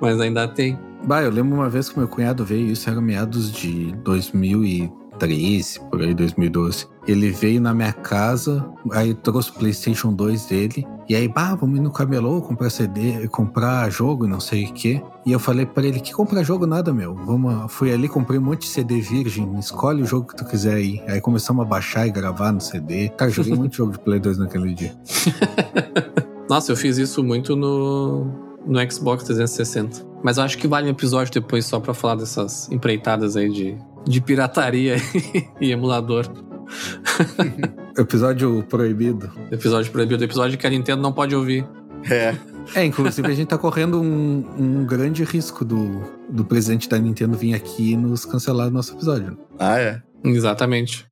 mas 0.00 0.20
ainda 0.20 0.48
tem. 0.48 0.78
Bah, 1.04 1.22
eu 1.22 1.30
lembro 1.30 1.54
uma 1.54 1.68
vez 1.68 1.88
que 1.88 1.98
meu 1.98 2.08
cunhado 2.08 2.44
veio, 2.44 2.68
isso 2.68 2.88
era 2.88 3.00
meados 3.00 3.52
de 3.52 3.92
2009, 4.04 5.04
2013, 5.18 5.80
por 5.90 6.02
aí, 6.02 6.14
2012. 6.14 6.86
Ele 7.06 7.30
veio 7.30 7.60
na 7.60 7.74
minha 7.74 7.92
casa, 7.92 8.64
aí 8.92 9.14
trouxe 9.14 9.50
o 9.50 9.54
PlayStation 9.54 10.12
2 10.12 10.46
dele. 10.46 10.86
E 11.08 11.14
aí, 11.14 11.28
bah, 11.28 11.54
vamos 11.54 11.78
ir 11.78 11.82
no 11.82 11.90
camelô 11.90 12.40
comprar 12.40 12.70
CD, 12.70 13.28
comprar 13.28 13.90
jogo 13.90 14.24
e 14.24 14.28
não 14.28 14.40
sei 14.40 14.64
o 14.64 14.72
quê. 14.72 15.02
E 15.26 15.32
eu 15.32 15.38
falei 15.38 15.66
pra 15.66 15.84
ele 15.84 16.00
que 16.00 16.12
comprar 16.12 16.42
jogo 16.42 16.66
nada, 16.66 16.92
meu. 16.92 17.14
Vamos, 17.14 17.72
fui 17.72 17.92
ali, 17.92 18.08
comprei 18.08 18.38
um 18.38 18.42
monte 18.42 18.62
de 18.62 18.68
CD 18.68 19.00
virgem, 19.00 19.58
escolhe 19.58 20.02
o 20.02 20.06
jogo 20.06 20.28
que 20.28 20.36
tu 20.36 20.44
quiser 20.44 20.74
aí. 20.74 21.02
Aí 21.06 21.20
começamos 21.20 21.64
a 21.64 21.68
baixar 21.68 22.06
e 22.06 22.10
gravar 22.10 22.52
no 22.52 22.60
CD. 22.60 23.10
Cara, 23.10 23.30
joguei 23.30 23.54
muito 23.54 23.76
jogo 23.76 23.92
de 23.92 23.98
Play 23.98 24.18
2 24.18 24.38
naquele 24.38 24.74
dia. 24.74 24.94
Nossa, 26.48 26.72
eu 26.72 26.76
fiz 26.76 26.98
isso 26.98 27.22
muito 27.22 27.56
no, 27.56 28.26
no 28.66 28.78
Xbox 28.90 29.24
360. 29.24 30.04
Mas 30.22 30.38
eu 30.38 30.44
acho 30.44 30.56
que 30.58 30.66
vale 30.66 30.86
um 30.86 30.90
episódio 30.90 31.32
depois 31.32 31.64
só 31.66 31.78
pra 31.78 31.92
falar 31.92 32.16
dessas 32.16 32.70
empreitadas 32.70 33.36
aí 33.36 33.50
de, 33.50 33.76
de 34.06 34.20
pirataria 34.20 34.96
e 35.60 35.70
emulador. 35.70 36.26
Episódio 37.96 38.64
proibido. 38.68 39.30
Episódio 39.52 39.92
proibido, 39.92 40.24
episódio 40.24 40.58
que 40.58 40.66
a 40.66 40.70
Nintendo 40.70 41.00
não 41.00 41.12
pode 41.12 41.36
ouvir. 41.36 41.64
É. 42.10 42.34
É, 42.74 42.84
inclusive 42.84 43.28
a 43.28 43.34
gente 43.34 43.48
tá 43.48 43.58
correndo 43.58 44.00
um, 44.00 44.44
um 44.58 44.84
grande 44.84 45.22
risco 45.22 45.64
do, 45.64 46.02
do 46.28 46.44
presidente 46.44 46.88
da 46.88 46.98
Nintendo 46.98 47.36
vir 47.36 47.54
aqui 47.54 47.92
e 47.92 47.96
nos 47.96 48.24
cancelar 48.24 48.68
o 48.68 48.70
nosso 48.70 48.94
episódio. 48.94 49.38
Ah, 49.58 49.78
é? 49.78 50.02
Exatamente. 50.24 51.06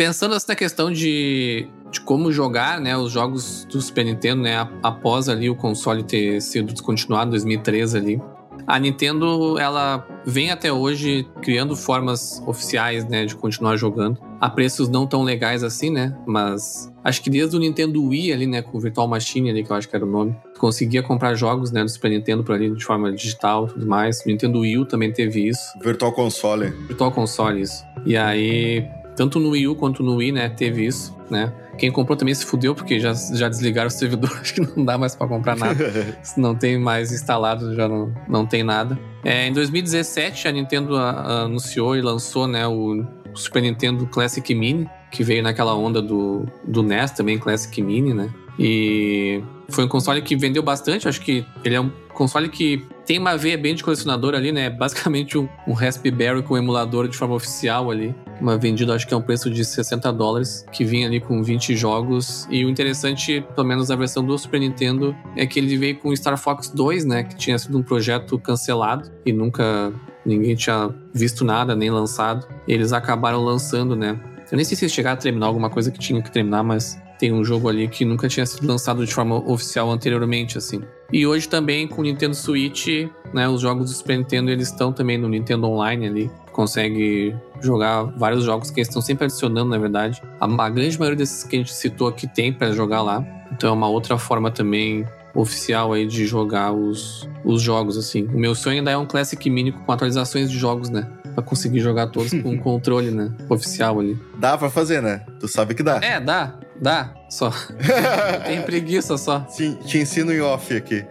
Pensando 0.00 0.34
assim 0.34 0.46
na 0.48 0.56
questão 0.56 0.90
de, 0.90 1.68
de 1.90 2.00
como 2.00 2.32
jogar 2.32 2.80
né, 2.80 2.96
os 2.96 3.12
jogos 3.12 3.66
do 3.66 3.82
Super 3.82 4.02
Nintendo, 4.02 4.40
né, 4.40 4.66
após 4.82 5.28
ali 5.28 5.50
o 5.50 5.54
console 5.54 6.02
ter 6.02 6.40
sido 6.40 6.72
descontinuado 6.72 7.28
em 7.28 7.32
2013 7.32 7.98
ali, 7.98 8.22
a 8.66 8.78
Nintendo 8.78 9.58
ela 9.58 10.08
vem 10.24 10.50
até 10.50 10.72
hoje 10.72 11.28
criando 11.42 11.76
formas 11.76 12.42
oficiais 12.46 13.06
né, 13.10 13.26
de 13.26 13.36
continuar 13.36 13.76
jogando 13.76 14.18
a 14.40 14.48
preços 14.48 14.88
não 14.88 15.06
tão 15.06 15.22
legais 15.22 15.62
assim, 15.62 15.90
né? 15.90 16.16
Mas 16.26 16.90
acho 17.04 17.22
que 17.22 17.28
desde 17.28 17.54
o 17.54 17.58
Nintendo 17.58 18.02
Wii 18.02 18.32
ali, 18.32 18.46
né, 18.46 18.62
com 18.62 18.78
o 18.78 18.80
Virtual 18.80 19.06
Machine 19.06 19.50
ali, 19.50 19.62
que 19.62 19.70
eu 19.70 19.76
acho 19.76 19.86
que 19.86 19.94
era 19.94 20.06
o 20.06 20.10
nome, 20.10 20.34
conseguia 20.58 21.02
comprar 21.02 21.34
jogos, 21.34 21.70
né, 21.70 21.84
do 21.84 21.90
Super 21.90 22.10
Nintendo 22.10 22.42
por 22.42 22.54
ali 22.54 22.74
de 22.74 22.82
forma 22.82 23.12
digital 23.12 23.66
e 23.66 23.74
tudo 23.74 23.86
mais. 23.86 24.22
O 24.24 24.28
Nintendo 24.28 24.60
Wii 24.60 24.78
U 24.78 24.86
também 24.86 25.12
teve 25.12 25.46
isso. 25.46 25.60
Virtual 25.82 26.10
Console. 26.12 26.70
Virtual 26.88 27.12
Console, 27.12 27.60
isso. 27.60 27.84
E 28.06 28.16
aí, 28.16 28.88
tanto 29.20 29.38
no 29.38 29.50
Wii 29.50 29.68
U 29.68 29.74
quanto 29.74 30.02
no 30.02 30.14
Wii, 30.14 30.32
né, 30.32 30.48
teve 30.48 30.86
isso, 30.86 31.14
né? 31.28 31.52
Quem 31.76 31.92
comprou 31.92 32.16
também 32.16 32.34
se 32.34 32.46
fudeu, 32.46 32.74
porque 32.74 32.98
já, 32.98 33.12
já 33.12 33.50
desligaram 33.50 33.88
o 33.88 33.90
servidor, 33.90 34.30
acho 34.40 34.54
que 34.54 34.62
não 34.62 34.82
dá 34.82 34.96
mais 34.96 35.14
para 35.14 35.28
comprar 35.28 35.58
nada. 35.58 36.16
se 36.24 36.40
não 36.40 36.54
tem 36.54 36.78
mais 36.78 37.12
instalado, 37.12 37.74
já 37.74 37.86
não, 37.86 38.14
não 38.26 38.46
tem 38.46 38.62
nada. 38.62 38.98
É, 39.22 39.46
em 39.46 39.52
2017, 39.52 40.48
a 40.48 40.52
Nintendo 40.52 40.96
a, 40.96 41.10
a, 41.10 41.42
anunciou 41.42 41.94
e 41.94 42.00
lançou, 42.00 42.46
né, 42.46 42.66
o 42.66 43.04
Super 43.34 43.60
Nintendo 43.60 44.06
Classic 44.06 44.54
Mini, 44.54 44.88
que 45.10 45.22
veio 45.22 45.42
naquela 45.42 45.74
onda 45.74 46.00
do, 46.00 46.46
do 46.66 46.82
NES 46.82 47.10
também, 47.10 47.38
Classic 47.38 47.82
Mini, 47.82 48.14
né? 48.14 48.32
E 48.58 49.42
foi 49.68 49.84
um 49.84 49.88
console 49.88 50.20
que 50.22 50.36
vendeu 50.36 50.62
bastante, 50.62 51.08
acho 51.08 51.20
que 51.20 51.44
ele 51.64 51.74
é 51.74 51.80
um 51.80 51.90
console 52.12 52.48
que 52.48 52.84
tem 53.06 53.18
uma 53.18 53.36
veia 53.36 53.56
bem 53.56 53.74
de 53.74 53.82
colecionador 53.82 54.34
ali, 54.34 54.52
né? 54.52 54.68
Basicamente 54.68 55.38
um, 55.38 55.48
um 55.66 55.72
Raspberry 55.72 56.42
com 56.42 56.56
emulador 56.56 57.08
de 57.08 57.16
forma 57.16 57.34
oficial 57.34 57.90
ali. 57.90 58.14
Uma 58.40 58.56
vendida, 58.58 58.94
acho 58.94 59.06
que 59.06 59.14
é 59.14 59.16
um 59.16 59.22
preço 59.22 59.50
de 59.50 59.64
60 59.64 60.12
dólares, 60.12 60.64
que 60.72 60.84
vinha 60.84 61.06
ali 61.06 61.18
com 61.18 61.42
20 61.42 61.74
jogos. 61.76 62.46
E 62.50 62.64
o 62.64 62.68
interessante, 62.68 63.44
pelo 63.54 63.66
menos 63.66 63.88
na 63.88 63.96
versão 63.96 64.24
do 64.24 64.36
Super 64.38 64.60
Nintendo, 64.60 65.16
é 65.36 65.46
que 65.46 65.58
ele 65.58 65.76
veio 65.76 65.96
com 65.98 66.14
Star 66.14 66.36
Fox 66.36 66.68
2, 66.68 67.04
né? 67.04 67.22
Que 67.22 67.36
tinha 67.36 67.58
sido 67.58 67.78
um 67.78 67.82
projeto 67.82 68.38
cancelado 68.38 69.10
e 69.24 69.32
nunca 69.32 69.92
ninguém 70.24 70.54
tinha 70.54 70.94
visto 71.12 71.44
nada, 71.44 71.74
nem 71.74 71.90
lançado. 71.90 72.46
Eles 72.68 72.92
acabaram 72.92 73.42
lançando, 73.42 73.96
né? 73.96 74.18
Eu 74.50 74.56
nem 74.56 74.64
sei 74.64 74.76
se 74.76 74.84
eles 74.84 74.92
chegaram 74.92 75.14
a 75.14 75.20
terminar 75.20 75.46
alguma 75.46 75.70
coisa 75.70 75.90
que 75.90 75.98
tinha 75.98 76.20
que 76.20 76.30
terminar, 76.30 76.62
mas 76.62 77.00
tem 77.20 77.32
um 77.34 77.44
jogo 77.44 77.68
ali 77.68 77.86
que 77.86 78.02
nunca 78.02 78.26
tinha 78.28 78.46
sido 78.46 78.66
lançado 78.66 79.04
de 79.04 79.12
forma 79.12 79.36
oficial 79.36 79.90
anteriormente, 79.90 80.56
assim. 80.56 80.80
E 81.12 81.26
hoje 81.26 81.46
também 81.46 81.86
com 81.86 82.00
o 82.00 82.04
Nintendo 82.04 82.34
Switch, 82.34 82.86
né, 83.34 83.46
os 83.46 83.60
jogos 83.60 83.90
do 83.90 83.94
Super 83.94 84.16
Nintendo 84.16 84.50
eles 84.50 84.68
estão 84.68 84.90
também 84.90 85.18
no 85.18 85.28
Nintendo 85.28 85.66
Online 85.66 86.06
ali, 86.06 86.30
consegue 86.50 87.36
jogar 87.60 88.04
vários 88.04 88.44
jogos 88.44 88.70
que 88.70 88.80
eles 88.80 88.88
estão 88.88 89.02
sempre 89.02 89.26
adicionando, 89.26 89.68
na 89.68 89.76
verdade. 89.76 90.22
A, 90.40 90.46
a 90.46 90.70
grande 90.70 90.98
maioria 90.98 91.18
desses 91.18 91.44
que 91.44 91.56
a 91.56 91.58
gente 91.58 91.74
citou 91.74 92.08
aqui 92.08 92.26
tem 92.26 92.52
para 92.52 92.72
jogar 92.72 93.02
lá. 93.02 93.22
Então 93.52 93.68
é 93.68 93.72
uma 93.72 93.88
outra 93.88 94.16
forma 94.16 94.50
também 94.50 95.04
oficial 95.34 95.92
aí 95.92 96.06
de 96.06 96.26
jogar 96.26 96.72
os, 96.72 97.28
os 97.44 97.60
jogos, 97.60 97.98
assim. 97.98 98.24
O 98.32 98.38
meu 98.38 98.54
sonho 98.54 98.78
ainda 98.78 98.90
é 98.92 98.96
um 98.96 99.04
Classic 99.04 99.50
Mini 99.50 99.72
com 99.72 99.92
atualizações 99.92 100.50
de 100.50 100.58
jogos, 100.58 100.88
né? 100.88 101.06
Pra 101.34 101.42
conseguir 101.42 101.80
jogar 101.80 102.06
todos 102.06 102.30
com 102.30 102.50
um 102.50 102.58
controle, 102.58 103.10
né? 103.10 103.30
Oficial 103.48 104.00
ali. 104.00 104.18
Dá 104.38 104.56
pra 104.56 104.70
fazer, 104.70 105.02
né? 105.02 105.24
Tu 105.38 105.46
sabe 105.48 105.74
que 105.74 105.82
dá. 105.82 106.00
É, 106.02 106.18
dá. 106.18 106.54
Dá. 106.80 107.14
Só. 107.28 107.52
Tem 108.46 108.62
preguiça 108.62 109.18
só. 109.18 109.46
Sim, 109.48 109.74
te 109.84 109.98
ensino 109.98 110.32
em 110.32 110.40
off 110.40 110.74
aqui. 110.74 111.04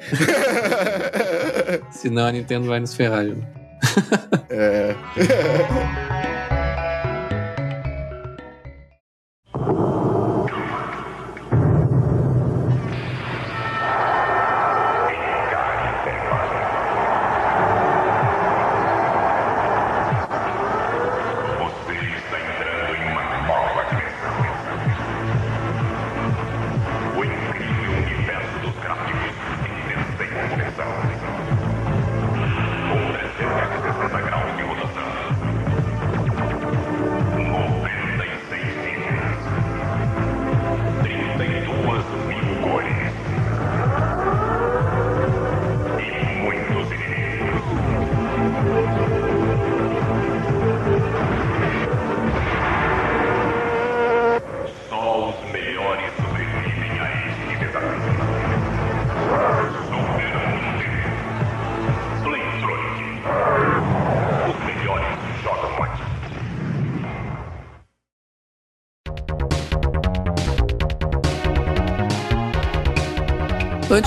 Senão 1.92 2.26
a 2.26 2.32
Nintendo 2.32 2.68
vai 2.68 2.80
nos 2.80 2.94
ferrar, 2.94 3.26
é. 4.50 4.96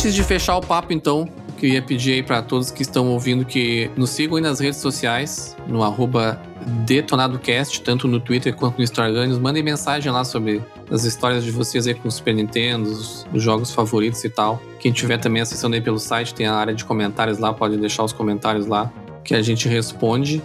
Antes 0.02 0.16
de 0.16 0.24
fechar 0.24 0.56
o 0.56 0.60
papo, 0.60 0.92
então, 0.92 1.28
queria 1.56 1.80
pedir 1.80 2.14
aí 2.14 2.22
para 2.24 2.42
todos 2.42 2.72
que 2.72 2.82
estão 2.82 3.08
ouvindo 3.10 3.44
que 3.44 3.88
nos 3.96 4.10
sigam 4.10 4.34
aí 4.34 4.42
nas 4.42 4.58
redes 4.58 4.80
sociais, 4.80 5.56
no 5.68 5.80
arroba 5.80 6.42
DetonadoCast, 6.84 7.80
tanto 7.82 8.08
no 8.08 8.18
Twitter 8.18 8.52
quanto 8.52 8.78
no 8.78 8.82
Instagram. 8.82 9.28
Nos 9.28 9.38
mandem 9.38 9.62
mensagem 9.62 10.10
lá 10.10 10.24
sobre 10.24 10.60
as 10.90 11.04
histórias 11.04 11.44
de 11.44 11.52
vocês 11.52 11.86
aí 11.86 11.94
com 11.94 12.08
o 12.08 12.10
Super 12.10 12.34
Nintendo, 12.34 12.90
os 12.90 13.24
jogos 13.34 13.70
favoritos 13.70 14.24
e 14.24 14.28
tal. 14.28 14.60
Quem 14.80 14.90
tiver 14.90 15.18
também 15.18 15.40
acessando 15.40 15.76
aí 15.76 15.80
pelo 15.80 16.00
site, 16.00 16.34
tem 16.34 16.48
a 16.48 16.54
área 16.56 16.74
de 16.74 16.84
comentários 16.84 17.38
lá, 17.38 17.54
pode 17.54 17.76
deixar 17.76 18.02
os 18.02 18.12
comentários 18.12 18.66
lá 18.66 18.92
que 19.22 19.36
a 19.36 19.40
gente 19.40 19.68
responde. 19.68 20.42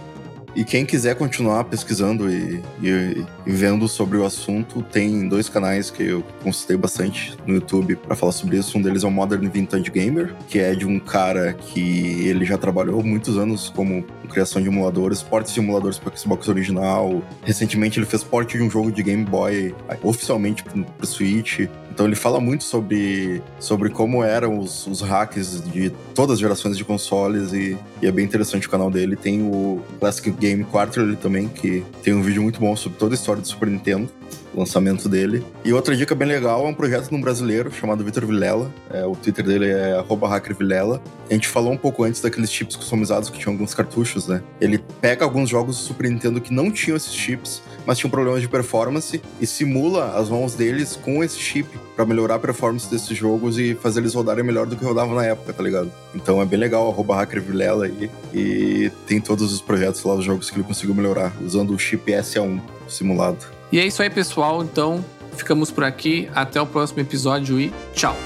E 0.54 0.64
quem 0.64 0.84
quiser 0.84 1.14
continuar 1.14 1.64
pesquisando 1.64 2.30
e, 2.30 2.62
e, 2.82 3.24
e, 3.46 3.52
vendo 3.52 3.86
sobre 3.88 4.16
o 4.16 4.24
assunto, 4.24 4.82
tem 4.82 5.28
dois 5.28 5.48
canais 5.48 5.90
que 5.90 6.02
eu 6.02 6.24
consultei 6.42 6.76
bastante 6.76 7.36
no 7.46 7.54
YouTube 7.54 7.96
para 7.96 8.16
falar 8.16 8.32
sobre 8.32 8.56
isso. 8.56 8.76
Um 8.76 8.82
deles 8.82 9.04
é 9.04 9.06
o 9.06 9.10
Modern 9.10 9.48
Vintage 9.48 9.90
Gamer, 9.90 10.34
que 10.48 10.58
é 10.58 10.74
de 10.74 10.86
um 10.86 10.98
cara 10.98 11.52
que 11.52 12.26
ele 12.26 12.44
já 12.44 12.58
trabalhou 12.58 13.02
muitos 13.02 13.36
anos 13.36 13.70
como 13.74 14.04
criação 14.28 14.60
de 14.60 14.68
emuladores, 14.68 15.22
portes 15.22 15.52
de 15.52 15.60
emuladores 15.60 15.98
para 15.98 16.14
Xbox 16.16 16.48
original. 16.48 17.22
Recentemente 17.44 17.98
ele 17.98 18.06
fez 18.06 18.22
porte 18.22 18.56
de 18.56 18.62
um 18.62 18.70
jogo 18.70 18.92
de 18.92 19.02
Game 19.02 19.24
Boy 19.24 19.74
oficialmente 20.02 20.62
para 20.62 21.06
Switch. 21.06 21.60
Então 21.98 22.06
ele 22.06 22.14
fala 22.14 22.38
muito 22.38 22.62
sobre, 22.62 23.42
sobre 23.58 23.90
como 23.90 24.22
eram 24.22 24.60
os, 24.60 24.86
os 24.86 25.00
hacks 25.00 25.60
de 25.72 25.90
todas 26.14 26.34
as 26.34 26.38
gerações 26.38 26.76
de 26.76 26.84
consoles 26.84 27.52
e, 27.52 27.76
e, 28.00 28.06
é 28.06 28.12
bem 28.12 28.24
interessante 28.24 28.68
o 28.68 28.70
canal 28.70 28.88
dele. 28.88 29.16
Tem 29.16 29.42
o 29.42 29.82
Classic 29.98 30.30
Game 30.38 30.64
Quarterly 30.64 31.16
também, 31.16 31.48
que 31.48 31.84
tem 32.02 32.14
um 32.14 32.22
vídeo 32.22 32.42
muito 32.42 32.60
bom 32.60 32.74
sobre 32.76 32.98
toda 32.98 33.14
a 33.14 33.16
história 33.16 33.42
do 33.42 33.48
Super 33.48 33.68
Nintendo. 33.68 34.08
O 34.54 34.60
lançamento 34.60 35.08
dele. 35.08 35.44
E 35.64 35.72
outra 35.72 35.96
dica 35.96 36.14
bem 36.14 36.26
legal 36.26 36.66
é 36.66 36.68
um 36.68 36.74
projeto 36.74 37.08
de 37.08 37.14
um 37.14 37.20
brasileiro 37.20 37.70
chamado 37.72 38.04
Vitor 38.04 38.26
Vilela. 38.26 38.70
É, 38.90 39.04
o 39.04 39.14
Twitter 39.14 39.44
dele 39.44 39.66
é 39.68 40.02
hackervilela. 40.26 41.00
A 41.30 41.34
gente 41.34 41.48
falou 41.48 41.72
um 41.72 41.76
pouco 41.76 42.04
antes 42.04 42.20
daqueles 42.20 42.50
chips 42.50 42.74
customizados 42.74 43.28
que 43.28 43.38
tinham 43.38 43.52
alguns 43.52 43.74
cartuchos, 43.74 44.26
né? 44.26 44.42
Ele 44.60 44.78
pega 45.00 45.24
alguns 45.24 45.50
jogos 45.50 45.76
do 45.76 45.82
Super 45.82 46.10
Nintendo 46.10 46.40
que 46.40 46.52
não 46.52 46.70
tinham 46.70 46.96
esses 46.96 47.12
chips, 47.12 47.62
mas 47.86 47.98
tinham 47.98 48.10
problemas 48.10 48.40
de 48.40 48.48
performance 48.48 49.20
e 49.40 49.46
simula 49.46 50.16
as 50.16 50.28
mãos 50.28 50.54
deles 50.54 50.96
com 50.96 51.22
esse 51.22 51.38
chip 51.38 51.68
para 51.94 52.06
melhorar 52.06 52.36
a 52.36 52.38
performance 52.38 52.90
desses 52.90 53.16
jogos 53.16 53.58
e 53.58 53.74
fazer 53.74 54.00
eles 54.00 54.14
rodarem 54.14 54.44
melhor 54.44 54.66
do 54.66 54.76
que 54.76 54.84
rodavam 54.84 55.14
na 55.14 55.24
época, 55.24 55.52
tá 55.52 55.62
ligado? 55.62 55.92
Então 56.14 56.40
é 56.40 56.44
bem 56.44 56.58
legal, 56.58 56.88
arroba 56.90 57.16
hackervilela 57.16 57.86
aí. 57.86 58.10
E 58.32 58.90
tem 59.06 59.20
todos 59.20 59.52
os 59.52 59.60
projetos 59.60 60.02
lá, 60.04 60.14
os 60.14 60.24
jogos 60.24 60.50
que 60.50 60.56
ele 60.56 60.64
conseguiu 60.64 60.94
melhorar, 60.94 61.32
usando 61.42 61.74
o 61.74 61.78
chip 61.78 62.10
SA1 62.12 62.60
simulado. 62.88 63.57
E 63.70 63.78
é 63.78 63.86
isso 63.86 64.02
aí, 64.02 64.10
pessoal. 64.10 64.62
Então, 64.62 65.04
ficamos 65.36 65.70
por 65.70 65.84
aqui. 65.84 66.28
Até 66.34 66.60
o 66.60 66.66
próximo 66.66 67.00
episódio 67.00 67.60
e 67.60 67.72
tchau. 67.94 68.16